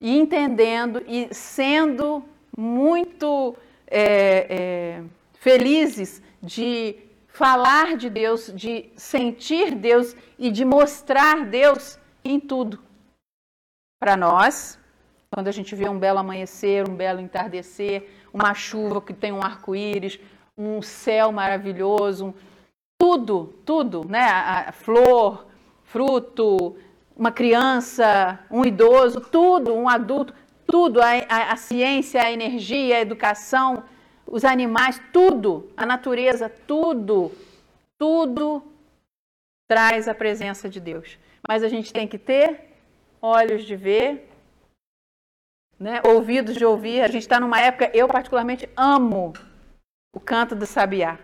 E 0.00 0.16
entendendo 0.16 1.02
e 1.06 1.32
sendo 1.34 2.24
muito 2.56 3.56
é, 3.86 4.46
é, 4.48 5.04
felizes 5.34 6.22
de 6.42 6.96
falar 7.28 7.96
de 7.96 8.10
Deus, 8.10 8.52
de 8.54 8.90
sentir 8.96 9.74
Deus 9.74 10.16
e 10.38 10.50
de 10.50 10.64
mostrar 10.64 11.44
Deus 11.46 11.98
em 12.24 12.38
tudo. 12.40 12.80
Para 14.00 14.16
nós, 14.16 14.78
quando 15.30 15.48
a 15.48 15.52
gente 15.52 15.74
vê 15.74 15.88
um 15.88 15.98
belo 15.98 16.18
amanhecer, 16.18 16.88
um 16.88 16.94
belo 16.94 17.20
entardecer, 17.20 18.08
uma 18.32 18.54
chuva 18.54 19.00
que 19.00 19.12
tem 19.12 19.32
um 19.32 19.42
arco-íris, 19.42 20.18
um 20.56 20.82
céu 20.82 21.30
maravilhoso, 21.30 22.34
tudo, 23.00 23.54
tudo, 23.64 24.04
né? 24.08 24.22
A 24.22 24.72
flor, 24.72 25.46
fruto, 25.84 26.76
uma 27.18 27.32
criança, 27.32 28.38
um 28.48 28.64
idoso, 28.64 29.20
tudo, 29.20 29.74
um 29.74 29.88
adulto, 29.88 30.32
tudo, 30.64 31.02
a, 31.02 31.08
a, 31.28 31.52
a, 31.52 31.56
ciência, 31.56 32.22
a 32.22 32.30
energia, 32.30 32.96
a 32.96 33.00
educação, 33.00 33.82
os 34.24 34.44
animais, 34.44 35.02
tudo, 35.12 35.72
a 35.76 35.84
natureza, 35.84 36.48
tudo, 36.48 37.32
tudo 37.98 38.62
traz 39.66 40.06
a 40.06 40.14
presença 40.14 40.68
de 40.68 40.78
Deus. 40.78 41.18
Mas 41.46 41.64
a 41.64 41.68
gente 41.68 41.92
tem 41.92 42.06
que 42.06 42.18
ter 42.18 42.76
olhos 43.20 43.64
de 43.64 43.74
ver, 43.74 44.30
né, 45.78 46.00
ouvidos 46.06 46.54
de 46.54 46.64
ouvir. 46.64 47.00
A 47.00 47.08
gente 47.08 47.22
está 47.22 47.40
numa 47.40 47.60
época, 47.60 47.90
eu 47.92 48.06
particularmente 48.06 48.68
amo 48.76 49.32
o 50.14 50.20
canto 50.20 50.54
do 50.54 50.66
sabiá. 50.66 51.18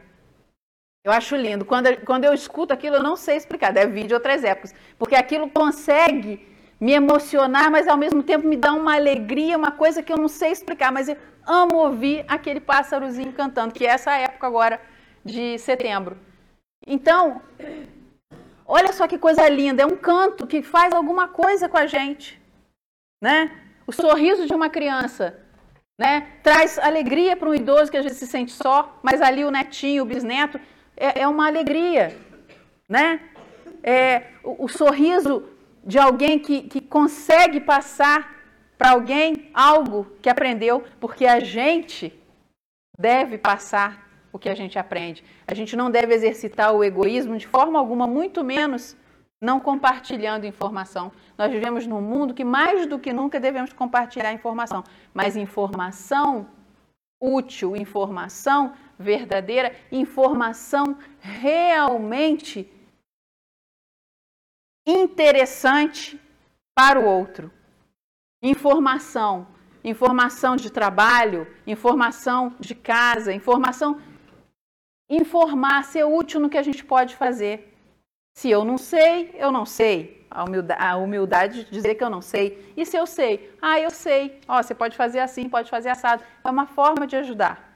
Eu 1.05 1.13
acho 1.13 1.37
lindo. 1.37 1.67
Quando, 1.67 1.95
quando 2.07 2.25
eu 2.25 2.33
escuto 2.33 2.73
aquilo, 2.73 2.97
eu 2.97 3.03
não 3.03 3.15
sei 3.15 3.37
explicar. 3.37 3.73
Deve 3.73 3.93
vir 3.93 4.07
de 4.07 4.15
outras 4.15 4.43
épocas. 4.43 4.75
Porque 4.99 5.15
aquilo 5.15 5.51
consegue 5.51 6.49
me 6.81 6.93
emocionar, 6.93 7.71
mas 7.71 7.87
ao 7.87 7.97
mesmo 7.97 8.23
tempo 8.23 8.49
me 8.49 8.57
dá 8.57 8.73
uma 8.73 8.95
alegria, 8.95 9.57
uma 9.57 9.71
coisa 9.71 10.03
que 10.03 10.11
eu 10.11 10.17
não 10.17 10.29
sei 10.29 10.51
explicar. 10.51 10.91
Mas 10.91 11.11
eu 11.11 11.17
amo 11.47 11.77
ouvir 11.77 12.25
aquele 12.27 12.59
pássarozinho 12.59 13.35
cantando, 13.35 13.75
que 13.75 13.87
é 13.87 13.91
essa 13.91 14.17
época 14.17 14.47
agora 14.47 14.81
de 15.23 15.59
setembro. 15.59 16.17
Então, 16.87 17.43
olha 18.67 18.91
só 18.95 19.07
que 19.07 19.19
coisa 19.19 19.47
linda. 19.47 19.83
É 19.83 19.87
um 19.87 19.97
canto 19.97 20.47
que 20.47 20.63
faz 20.63 20.95
alguma 20.95 21.29
coisa 21.29 21.69
com 21.69 21.77
a 21.77 21.87
gente. 21.87 22.41
Né? 23.23 23.51
O 23.87 23.93
sorriso 23.93 24.47
de 24.47 24.55
uma 24.55 24.71
criança. 24.71 25.39
Né? 25.99 26.33
Traz 26.43 26.79
alegria 26.79 27.37
para 27.37 27.51
um 27.51 27.55
idoso 27.55 27.91
que 27.91 27.97
às 27.99 28.05
vezes 28.05 28.19
se 28.19 28.27
sente 28.27 28.53
só, 28.53 28.99
mas 29.03 29.21
ali 29.21 29.45
o 29.45 29.51
netinho, 29.51 30.03
o 30.03 30.07
bisneto, 30.07 30.59
é, 30.97 31.21
é 31.23 31.29
uma 31.29 31.47
alegria, 31.47 32.17
né? 32.89 33.21
É, 33.83 34.23
o, 34.43 34.65
o 34.65 34.69
sorriso 34.69 35.45
de 35.85 35.99
alguém 35.99 36.39
que, 36.39 36.63
que 36.63 36.81
consegue 36.81 37.61
passar 37.61 38.35
para 38.79 38.91
alguém 38.91 39.51
algo 39.53 40.07
que 40.23 40.29
aprendeu, 40.29 40.83
porque 40.99 41.27
a 41.27 41.41
gente 41.41 42.13
deve 42.99 43.39
passar 43.39 44.05
o 44.33 44.39
que 44.39 44.49
a 44.49 44.55
gente 44.55 44.79
aprende. 44.79 45.23
A 45.47 45.55
gente 45.55 45.77
não 45.77 45.91
deve 45.91 46.15
exercitar 46.15 46.73
o 46.73 46.83
egoísmo 46.83 47.37
de 47.37 47.47
forma 47.47 47.79
alguma, 47.79 48.07
muito 48.07 48.43
menos 48.43 48.97
não 49.41 49.61
compartilhando 49.61 50.47
informação. 50.47 51.13
Nós 51.37 51.53
vivemos 51.53 51.87
num 51.87 52.01
mundo 52.01 52.35
que 52.35 52.45
mais 52.45 52.87
do 52.87 52.99
que 52.99 53.13
nunca 53.13 53.39
devemos 53.39 53.73
compartilhar 53.73 54.33
informação, 54.33 54.83
mas 55.13 55.37
informação 55.37 56.47
útil, 57.25 57.75
informação 57.75 58.75
verdadeira, 58.99 59.75
informação 59.91 60.99
realmente 61.21 62.71
interessante 64.87 66.21
para 66.75 67.01
o 67.01 67.07
outro. 67.07 67.51
Informação, 68.43 69.47
informação 69.83 70.55
de 70.55 70.71
trabalho, 70.71 71.47
informação 71.67 72.55
de 72.61 72.75
casa, 72.75 73.33
informação. 73.33 74.01
Informar, 75.09 75.85
ser 75.85 76.05
útil 76.05 76.41
no 76.41 76.51
que 76.51 76.59
a 76.59 76.63
gente 76.63 76.85
pode 76.85 77.17
fazer. 77.17 77.75
Se 78.37 78.51
eu 78.51 78.65
não 78.65 78.77
sei, 78.77 79.35
eu 79.35 79.51
não 79.51 79.65
sei. 79.65 80.24
A 80.35 80.43
humildade, 80.43 80.83
a 80.83 80.97
humildade 80.97 81.65
de 81.65 81.71
dizer 81.71 81.95
que 81.95 82.03
eu 82.03 82.11
não 82.11 82.21
sei. 82.21 82.73
E 82.77 82.85
se 82.85 82.97
eu 82.97 83.07
sei? 83.07 83.55
Ah, 83.63 83.79
eu 83.79 83.91
sei. 83.91 84.41
Ó, 84.49 84.61
você 84.61 84.75
pode 84.75 84.97
fazer 84.97 85.21
assim, 85.21 85.49
pode 85.49 85.71
fazer 85.71 85.91
assado. 85.91 86.25
É 86.45 86.51
uma 86.51 86.67
forma 86.67 87.07
de 87.07 87.15
ajudar. 87.15 87.73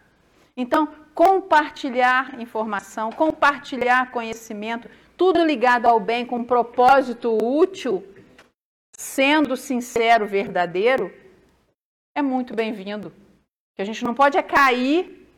Então, 0.57 0.89
compartilhar 1.15 2.41
informação, 2.41 3.13
compartilhar 3.13 4.11
conhecimento, 4.11 4.91
tudo 5.17 5.45
ligado 5.45 5.87
ao 5.87 6.01
bem 6.01 6.27
com 6.27 6.39
um 6.39 6.45
propósito 6.45 7.39
útil, 7.41 8.05
sendo 8.97 9.57
sincero, 9.57 10.27
verdadeiro, 10.27 11.15
é 12.17 12.21
muito 12.21 12.55
bem-vindo. 12.55 13.13
Que 13.77 13.83
a 13.83 13.85
gente 13.85 14.05
não 14.05 14.15
pode 14.15 14.37
é 14.37 14.43
cair 14.43 15.29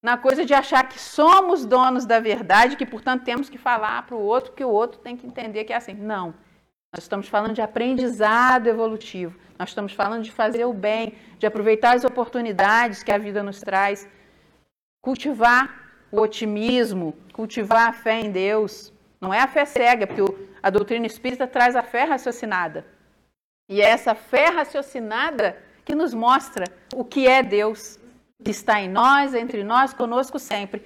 na 0.00 0.16
coisa 0.16 0.44
de 0.44 0.54
achar 0.54 0.88
que 0.88 1.00
somos 1.00 1.66
donos 1.66 2.06
da 2.06 2.20
verdade, 2.20 2.76
que 2.76 2.86
portanto 2.86 3.24
temos 3.24 3.50
que 3.50 3.58
falar 3.58 4.06
para 4.06 4.14
o 4.14 4.22
outro 4.22 4.52
que 4.52 4.64
o 4.64 4.70
outro 4.70 5.00
tem 5.00 5.16
que 5.16 5.26
entender 5.26 5.64
que 5.64 5.72
é 5.72 5.76
assim. 5.76 5.94
Não. 5.94 6.32
Nós 6.92 7.04
estamos 7.04 7.28
falando 7.28 7.54
de 7.54 7.60
aprendizado 7.60 8.66
evolutivo. 8.66 9.38
Nós 9.58 9.70
estamos 9.70 9.92
falando 9.92 10.22
de 10.22 10.32
fazer 10.32 10.64
o 10.64 10.72
bem, 10.72 11.14
de 11.38 11.46
aproveitar 11.46 11.94
as 11.94 12.04
oportunidades 12.04 13.02
que 13.02 13.12
a 13.12 13.18
vida 13.18 13.42
nos 13.42 13.60
traz 13.60 14.08
cultivar 15.00 16.06
o 16.10 16.20
otimismo, 16.20 17.14
cultivar 17.32 17.88
a 17.88 17.92
fé 17.92 18.20
em 18.20 18.30
Deus. 18.30 18.92
Não 19.20 19.32
é 19.32 19.40
a 19.40 19.48
fé 19.48 19.64
cega, 19.64 20.06
porque 20.06 20.22
a 20.62 20.70
doutrina 20.70 21.06
espírita 21.06 21.46
traz 21.46 21.76
a 21.76 21.82
fé 21.82 22.04
raciocinada. 22.04 22.86
E 23.68 23.80
é 23.82 23.84
essa 23.84 24.14
fé 24.14 24.46
raciocinada 24.46 25.56
que 25.84 25.94
nos 25.94 26.14
mostra 26.14 26.64
o 26.94 27.04
que 27.04 27.26
é 27.26 27.42
Deus, 27.42 27.98
que 28.42 28.50
está 28.50 28.80
em 28.80 28.88
nós, 28.88 29.34
entre 29.34 29.62
nós, 29.62 29.92
conosco 29.92 30.38
sempre, 30.38 30.84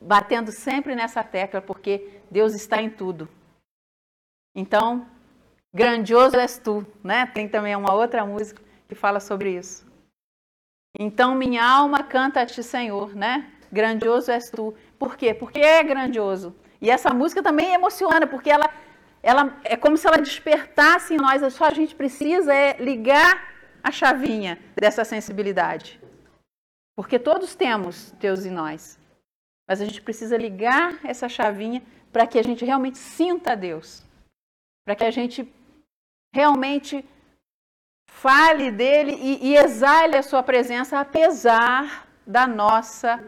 batendo 0.00 0.50
sempre 0.50 0.94
nessa 0.94 1.22
tecla, 1.22 1.60
porque 1.60 2.20
Deus 2.30 2.54
está 2.54 2.82
em 2.82 2.90
tudo. 2.90 3.28
Então, 4.54 5.06
grandioso 5.74 6.36
és 6.36 6.56
tu, 6.56 6.86
né? 7.02 7.26
Tem 7.26 7.48
também 7.48 7.74
uma 7.74 7.92
outra 7.92 8.24
música 8.24 8.62
que 8.88 8.94
fala 8.94 9.18
sobre 9.18 9.56
isso. 9.56 9.84
Então 10.98 11.34
minha 11.34 11.66
alma 11.66 12.04
canta 12.04 12.40
a 12.40 12.46
ti, 12.46 12.62
Senhor, 12.62 13.14
né? 13.14 13.50
Grandioso 13.72 14.30
és 14.30 14.48
tu. 14.48 14.72
Por 14.98 15.16
quê? 15.16 15.34
Porque 15.34 15.58
é 15.58 15.82
grandioso. 15.82 16.54
E 16.80 16.88
essa 16.88 17.12
música 17.12 17.42
também 17.42 17.74
emociona, 17.74 18.26
porque 18.26 18.48
ela, 18.48 18.70
ela 19.22 19.58
é 19.64 19.76
como 19.76 19.96
se 19.96 20.06
ela 20.06 20.18
despertasse 20.18 21.14
em 21.14 21.16
nós. 21.16 21.52
Só 21.52 21.64
a 21.64 21.74
gente 21.74 21.94
precisa 21.94 22.54
é 22.54 22.76
ligar 22.78 23.52
a 23.82 23.90
chavinha 23.90 24.58
dessa 24.76 25.04
sensibilidade. 25.04 26.00
Porque 26.96 27.18
todos 27.18 27.56
temos 27.56 28.12
Deus 28.20 28.46
em 28.46 28.50
nós. 28.50 28.96
Mas 29.68 29.80
a 29.80 29.84
gente 29.84 30.00
precisa 30.00 30.36
ligar 30.36 31.00
essa 31.04 31.28
chavinha 31.28 31.82
para 32.12 32.26
que 32.26 32.38
a 32.38 32.44
gente 32.44 32.64
realmente 32.64 32.98
sinta 32.98 33.56
Deus. 33.56 34.04
Para 34.84 34.94
que 34.94 35.04
a 35.04 35.10
gente 35.10 35.52
realmente 36.34 37.08
fale 38.10 38.72
dele 38.72 39.12
e, 39.12 39.50
e 39.50 39.56
exale 39.56 40.16
a 40.16 40.22
sua 40.22 40.42
presença, 40.42 40.98
apesar 40.98 42.08
da 42.26 42.44
nossa 42.44 43.22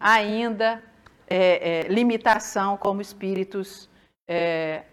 ainda 0.00 0.82
é, 1.28 1.82
é, 1.82 1.88
limitação 1.88 2.78
como 2.78 3.02
espíritos, 3.02 3.90
é, 4.26 4.84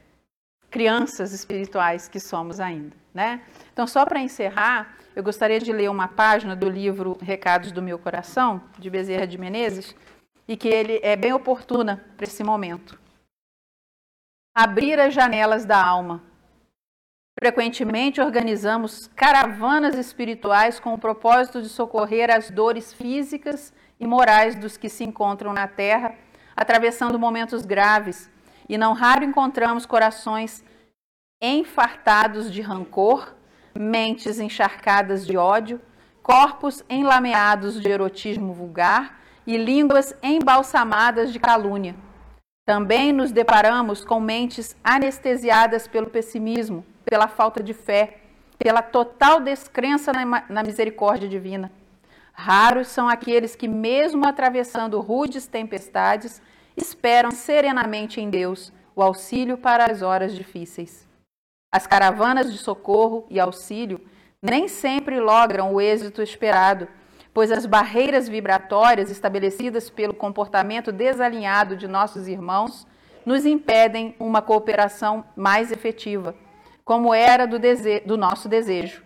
crianças 0.70 1.32
espirituais 1.32 2.10
que 2.10 2.20
somos 2.20 2.60
ainda. 2.60 2.94
Né? 3.14 3.42
Então, 3.72 3.88
só 3.88 4.06
para 4.06 4.20
encerrar, 4.20 4.98
eu 5.16 5.24
gostaria 5.24 5.62
de 5.62 5.72
ler 5.72 5.90
uma 5.90 6.10
página 6.10 6.54
do 6.54 6.70
livro 6.70 7.18
Recados 7.22 7.72
do 7.72 7.82
Meu 7.82 7.98
Coração, 7.98 8.62
de 8.78 8.90
Bezerra 8.90 9.26
de 9.26 9.38
Menezes, 9.38 9.96
e 10.46 10.58
que 10.58 10.68
ele 10.68 11.00
é 11.02 11.16
bem 11.16 11.32
oportuna 11.32 12.06
para 12.18 12.26
esse 12.26 12.44
momento. 12.44 13.00
Abrir 14.54 15.00
as 15.00 15.14
janelas 15.14 15.64
da 15.64 15.82
alma. 15.82 16.27
Frequentemente 17.40 18.20
organizamos 18.20 19.12
caravanas 19.16 19.96
espirituais 19.96 20.80
com 20.80 20.96
o 20.96 20.98
propósito 20.98 21.62
de 21.62 21.70
socorrer 21.70 22.32
as 22.32 22.50
dores 22.50 22.92
físicas 22.92 23.72
e 24.00 24.08
morais 24.08 24.56
dos 24.56 24.76
que 24.76 24.90
se 24.90 25.04
encontram 25.04 25.54
na 25.54 25.68
terra, 25.68 26.16
atravessando 26.56 27.20
momentos 27.20 27.64
graves, 27.64 28.28
e 28.68 28.76
não 28.76 28.94
raro 28.94 29.24
encontramos 29.24 29.86
corações 29.86 30.64
enfartados 31.40 32.52
de 32.52 32.62
rancor, 32.62 33.36
mentes 33.78 34.40
encharcadas 34.40 35.24
de 35.24 35.38
ódio, 35.38 35.80
corpos 36.24 36.84
enlameados 36.90 37.80
de 37.80 37.88
erotismo 37.88 38.52
vulgar 38.52 39.22
e 39.46 39.58
línguas 39.58 40.16
embalsamadas 40.24 41.32
de 41.32 41.40
calúnia. 41.40 41.96
Também 42.66 43.14
nos 43.14 43.32
deparamos 43.32 44.04
com 44.04 44.20
mentes 44.20 44.76
anestesiadas 44.84 45.88
pelo 45.88 46.10
pessimismo, 46.10 46.84
pela 47.10 47.28
falta 47.28 47.64
de 47.64 47.74
fé, 47.74 48.20
pela 48.58 48.82
total 48.82 49.40
descrença 49.40 50.12
na, 50.14 50.64
misericórdia 50.64 51.30
divina 51.30 51.72
Raros 52.40 52.90
são 52.90 53.10
aqueles 53.10 53.56
que, 53.56 53.68
mesmo 53.68 54.28
atravessando 54.28 55.02
rudes 55.02 55.48
tempestades, 55.48 56.40
esperam 56.78 57.32
serenamente 57.32 58.22
em 58.22 58.30
Deus 58.30 58.72
o 58.96 59.02
auxílio 59.02 59.58
para 59.58 59.92
as 59.92 60.04
horas 60.04 60.36
difíceis. 60.36 61.08
As 61.74 61.88
caravanas 61.88 62.52
de 62.52 62.60
socorro 62.60 63.26
e 63.28 63.40
auxílio 63.40 64.00
nem 64.40 64.68
sempre 64.68 65.20
logram 65.20 65.74
o 65.74 65.82
êxito 65.82 66.22
esperado, 66.22 66.88
pois 67.34 67.52
as 67.52 67.66
barreiras 67.66 68.30
vibratórias 68.30 69.10
estabelecidas 69.10 69.90
pelo 69.90 70.14
comportamento 70.14 70.92
desalinhado 70.92 71.76
de 71.76 71.88
nossos 71.88 72.28
irmãos 72.28 72.86
nos 73.26 73.48
impedem 73.48 74.16
uma 74.20 74.44
cooperação 74.44 75.26
mais 75.36 75.72
efetiva, 75.72 76.36
como 76.88 77.14
era 77.14 77.46
do, 77.46 77.58
do 78.06 78.16
nosso 78.16 78.48
desejo. 78.48 79.04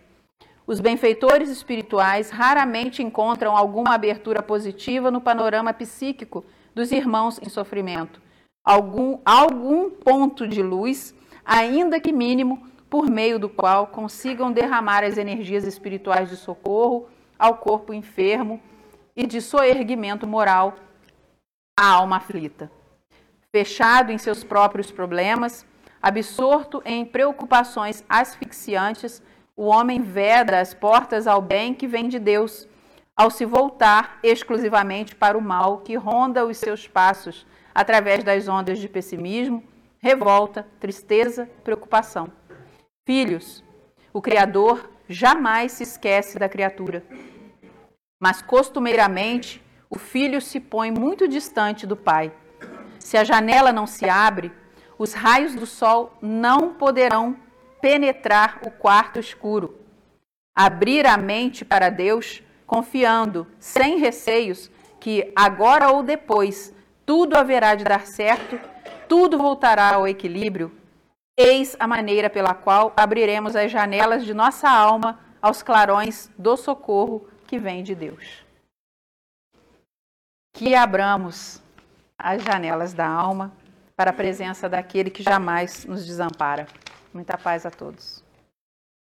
Os 0.64 0.78
benfeitores 0.78 1.50
espirituais 1.50 2.30
raramente 2.30 3.02
encontram 3.02 3.56
alguma 3.56 3.92
abertura 3.92 4.40
positiva 4.40 5.10
no 5.10 5.20
panorama 5.20 5.74
psíquico 5.74 6.44
dos 6.72 6.92
irmãos 6.92 7.40
em 7.42 7.48
sofrimento. 7.48 8.22
Algum, 8.64 9.18
algum 9.24 9.90
ponto 9.90 10.46
de 10.46 10.62
luz, 10.62 11.12
ainda 11.44 11.98
que 11.98 12.12
mínimo, 12.12 12.64
por 12.88 13.10
meio 13.10 13.36
do 13.36 13.48
qual 13.48 13.88
consigam 13.88 14.52
derramar 14.52 15.02
as 15.02 15.18
energias 15.18 15.64
espirituais 15.64 16.30
de 16.30 16.36
socorro 16.36 17.08
ao 17.36 17.56
corpo 17.56 17.92
enfermo 17.92 18.62
e 19.16 19.26
de 19.26 19.40
soerguimento 19.40 20.24
moral 20.24 20.76
à 21.76 21.88
alma 21.94 22.18
aflita. 22.18 22.70
Fechado 23.50 24.12
em 24.12 24.18
seus 24.18 24.44
próprios 24.44 24.92
problemas, 24.92 25.66
absorto 26.02 26.82
em 26.84 27.04
preocupações 27.04 28.04
asfixiantes, 28.08 29.22
o 29.56 29.66
homem 29.66 30.02
veda 30.02 30.58
as 30.58 30.74
portas 30.74 31.26
ao 31.26 31.40
bem 31.40 31.72
que 31.72 31.86
vem 31.86 32.08
de 32.08 32.18
Deus, 32.18 32.66
ao 33.16 33.30
se 33.30 33.44
voltar 33.44 34.18
exclusivamente 34.22 35.14
para 35.14 35.38
o 35.38 35.40
mal 35.40 35.78
que 35.78 35.94
ronda 35.94 36.44
os 36.44 36.56
seus 36.56 36.88
passos 36.88 37.46
através 37.74 38.24
das 38.24 38.48
ondas 38.48 38.78
de 38.78 38.88
pessimismo, 38.88 39.62
revolta, 39.98 40.66
tristeza, 40.80 41.48
preocupação. 41.62 42.32
Filhos, 43.06 43.62
o 44.12 44.20
Criador 44.20 44.90
jamais 45.08 45.72
se 45.72 45.84
esquece 45.84 46.38
da 46.38 46.48
criatura. 46.48 47.04
Mas 48.20 48.42
costumeiramente, 48.42 49.62
o 49.88 49.98
filho 49.98 50.40
se 50.40 50.58
põe 50.58 50.90
muito 50.90 51.28
distante 51.28 51.86
do 51.86 51.96
pai. 51.96 52.32
Se 52.98 53.16
a 53.16 53.24
janela 53.24 53.72
não 53.72 53.86
se 53.86 54.08
abre, 54.08 54.52
os 55.02 55.14
raios 55.14 55.56
do 55.56 55.66
sol 55.66 56.16
não 56.22 56.74
poderão 56.74 57.36
penetrar 57.80 58.60
o 58.64 58.70
quarto 58.70 59.18
escuro. 59.18 59.76
Abrir 60.54 61.06
a 61.06 61.16
mente 61.16 61.64
para 61.64 61.90
Deus, 61.90 62.40
confiando, 62.64 63.44
sem 63.58 63.98
receios, 63.98 64.70
que 65.00 65.32
agora 65.34 65.90
ou 65.90 66.04
depois 66.04 66.72
tudo 67.04 67.36
haverá 67.36 67.74
de 67.74 67.82
dar 67.82 68.06
certo, 68.06 68.60
tudo 69.08 69.38
voltará 69.38 69.94
ao 69.94 70.06
equilíbrio. 70.06 70.70
Eis 71.36 71.76
a 71.80 71.88
maneira 71.88 72.30
pela 72.30 72.54
qual 72.54 72.92
abriremos 72.96 73.56
as 73.56 73.72
janelas 73.72 74.24
de 74.24 74.32
nossa 74.32 74.70
alma 74.70 75.18
aos 75.40 75.64
clarões 75.64 76.30
do 76.38 76.56
socorro 76.56 77.26
que 77.48 77.58
vem 77.58 77.82
de 77.82 77.96
Deus. 77.96 78.46
Que 80.54 80.76
abramos 80.76 81.60
as 82.16 82.40
janelas 82.44 82.94
da 82.94 83.08
alma 83.08 83.50
para 84.02 84.10
a 84.10 84.14
presença 84.14 84.68
daquele 84.68 85.12
que 85.12 85.22
jamais 85.22 85.84
nos 85.84 86.04
desampara. 86.04 86.66
Muita 87.14 87.38
paz 87.38 87.64
a 87.64 87.70
todos. 87.70 88.20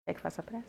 Quer 0.06 0.14
que 0.14 0.20
faça 0.22 0.40
a 0.40 0.44
prece? 0.44 0.66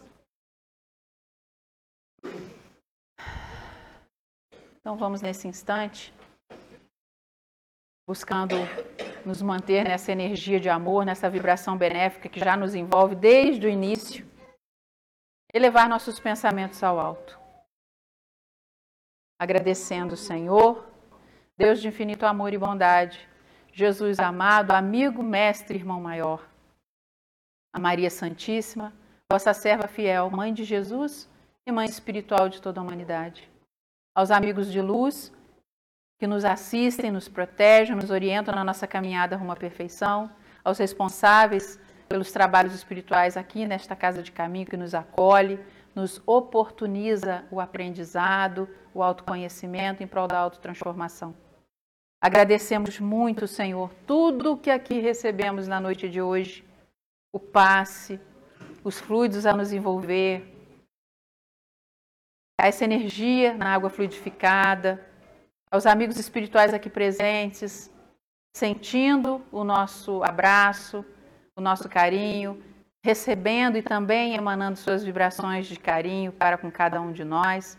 Então 4.75 4.97
vamos 4.97 5.21
nesse 5.21 5.47
instante, 5.47 6.13
buscando 8.05 8.57
nos 9.25 9.41
manter 9.41 9.86
nessa 9.86 10.11
energia 10.11 10.59
de 10.59 10.67
amor, 10.67 11.05
nessa 11.05 11.30
vibração 11.30 11.78
benéfica 11.78 12.28
que 12.28 12.41
já 12.41 12.57
nos 12.57 12.75
envolve 12.75 13.15
desde 13.15 13.65
o 13.65 13.69
início, 13.69 14.30
elevar 15.53 15.88
nossos 15.88 16.19
pensamentos 16.19 16.84
ao 16.84 16.99
alto. 16.99 17.39
Agradecendo 19.39 20.15
o 20.15 20.17
Senhor, 20.17 20.86
Deus 21.57 21.80
de 21.80 21.88
infinito 21.88 22.25
amor 22.25 22.51
e 22.51 22.57
bondade, 22.57 23.25
Jesus 23.78 24.17
amado, 24.17 24.71
amigo, 24.71 25.21
mestre, 25.21 25.78
irmão 25.78 26.01
maior 26.01 26.43
a 27.71 27.80
Maria 27.80 28.09
Santíssima, 28.09 28.91
vossa 29.32 29.53
serva 29.53 29.88
fiel, 29.88 30.32
mãe 30.32 30.51
de 30.51 30.63
Jesus 30.63 31.30
e 31.63 31.71
mãe 31.71 31.86
espiritual 31.86 32.49
de 32.49 32.59
toda 32.59 32.82
a 32.82 32.84
humanidade. 32.84 33.47
Aos 34.15 34.32
amigos 34.32 34.71
de 34.71 34.82
luz 34.82 35.32
que 36.19 36.25
nos 36.25 36.43
assistem, 36.43 37.11
nos 37.11 37.30
protegem, 37.30 37.95
nos 37.95 38.09
orientam 38.09 38.55
na 38.55 38.63
nossa 38.63 38.88
caminhada 38.88 39.38
rumo 39.38 39.51
à 39.51 39.55
perfeição, 39.55 40.32
aos 40.63 40.80
responsáveis 40.80 41.80
pelos 42.09 42.32
trabalhos 42.32 42.73
espirituais 42.73 43.38
aqui 43.38 43.67
nesta 43.67 43.95
casa 43.95 44.23
de 44.23 44.32
caminho 44.32 44.65
que 44.65 44.75
nos 44.75 44.95
acolhe, 44.95 45.59
nos 45.93 46.19
oportuniza 46.25 47.45
o 47.51 47.61
aprendizado, 47.61 48.67
o 48.91 49.03
autoconhecimento 49.03 50.01
em 50.01 50.07
prol 50.07 50.28
da 50.28 50.39
autotransformação. 50.39 51.36
Agradecemos 52.20 52.99
muito, 52.99 53.47
Senhor, 53.47 53.93
tudo 54.07 54.53
o 54.53 54.57
que 54.57 54.72
aqui 54.72 54.99
recebemos 54.99 55.68
na 55.68 55.80
noite 55.80 56.09
de 56.09 56.20
hoje. 56.20 56.65
O 57.32 57.39
passe, 57.39 58.20
os 58.84 58.99
fluidos 58.99 59.45
a 59.45 59.53
nos 59.53 59.72
envolver, 59.72 60.55
essa 62.59 62.84
energia 62.84 63.53
na 63.53 63.72
água 63.72 63.89
fluidificada, 63.89 65.05
aos 65.70 65.86
amigos 65.86 66.18
espirituais 66.18 66.74
aqui 66.74 66.89
presentes, 66.89 67.91
sentindo 68.55 69.43
o 69.51 69.63
nosso 69.63 70.24
abraço, 70.24 71.05
o 71.55 71.61
nosso 71.61 71.88
carinho, 71.88 72.63
recebendo 73.05 73.78
e 73.78 73.84
também 73.84 74.34
emanando 74.34 74.80
suas 74.80 75.03
vibrações 75.03 75.68
de 75.68 75.80
carinho 75.80 76.32
para 76.32 76.57
com 76.57 76.72
cada 76.72 76.99
um 76.99 77.11
de 77.11 77.24
nós. 77.24 77.78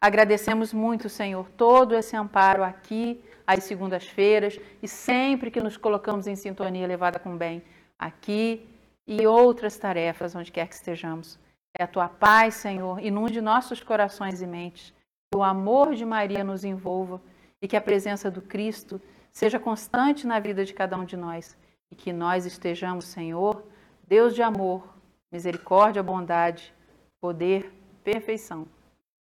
Agradecemos 0.00 0.72
muito, 0.72 1.10
Senhor, 1.10 1.50
todo 1.50 1.94
esse 1.94 2.16
amparo 2.16 2.64
aqui 2.64 3.22
às 3.48 3.64
segundas-feiras 3.64 4.60
e 4.82 4.86
sempre 4.86 5.50
que 5.50 5.58
nos 5.58 5.78
colocamos 5.78 6.26
em 6.26 6.36
sintonia 6.36 6.84
elevada 6.84 7.18
com 7.18 7.32
o 7.32 7.38
bem 7.38 7.62
aqui 7.98 8.68
e 9.06 9.26
outras 9.26 9.78
tarefas, 9.78 10.34
onde 10.34 10.52
quer 10.52 10.68
que 10.68 10.74
estejamos. 10.74 11.38
É 11.78 11.84
a 11.84 11.86
tua 11.86 12.10
paz, 12.10 12.56
Senhor, 12.56 13.02
inunde 13.02 13.40
nossos 13.40 13.82
corações 13.82 14.42
e 14.42 14.46
mentes. 14.46 14.92
Que 15.30 15.38
o 15.38 15.42
amor 15.42 15.94
de 15.94 16.04
Maria 16.04 16.44
nos 16.44 16.62
envolva 16.62 17.22
e 17.62 17.66
que 17.66 17.76
a 17.76 17.80
presença 17.80 18.30
do 18.30 18.42
Cristo 18.42 19.00
seja 19.32 19.58
constante 19.58 20.26
na 20.26 20.38
vida 20.38 20.62
de 20.62 20.74
cada 20.74 20.98
um 20.98 21.06
de 21.06 21.16
nós. 21.16 21.56
E 21.90 21.96
que 21.96 22.12
nós 22.12 22.44
estejamos, 22.44 23.06
Senhor, 23.06 23.64
Deus 24.06 24.34
de 24.34 24.42
amor, 24.42 24.94
misericórdia, 25.32 26.02
bondade, 26.02 26.74
poder, 27.18 27.72
perfeição. 28.04 28.66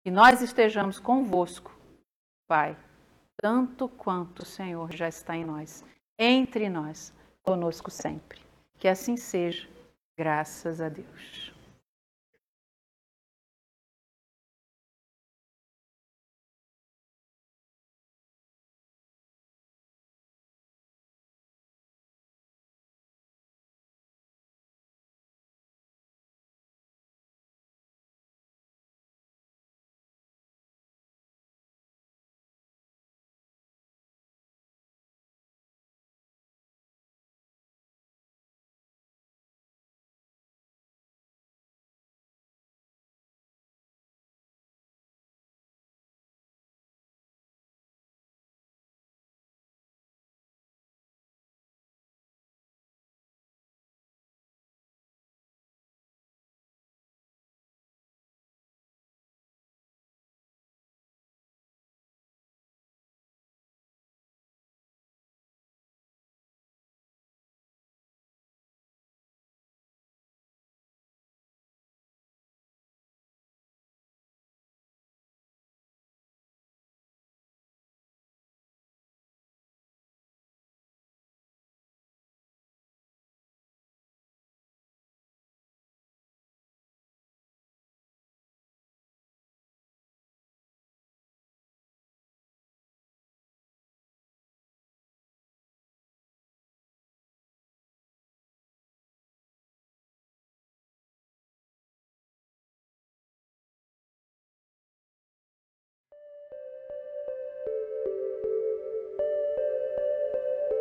Que 0.04 0.10
nós 0.10 0.42
estejamos 0.42 1.00
convosco, 1.00 1.74
Pai, 2.46 2.76
tanto 3.42 3.88
quanto 3.88 4.44
o 4.44 4.46
Senhor 4.46 4.92
já 4.94 5.08
está 5.08 5.36
em 5.36 5.44
nós, 5.44 5.84
entre 6.16 6.68
nós, 6.68 7.12
conosco 7.42 7.90
sempre. 7.90 8.40
Que 8.78 8.86
assim 8.86 9.16
seja, 9.16 9.68
graças 10.16 10.80
a 10.80 10.88
Deus. 10.88 11.51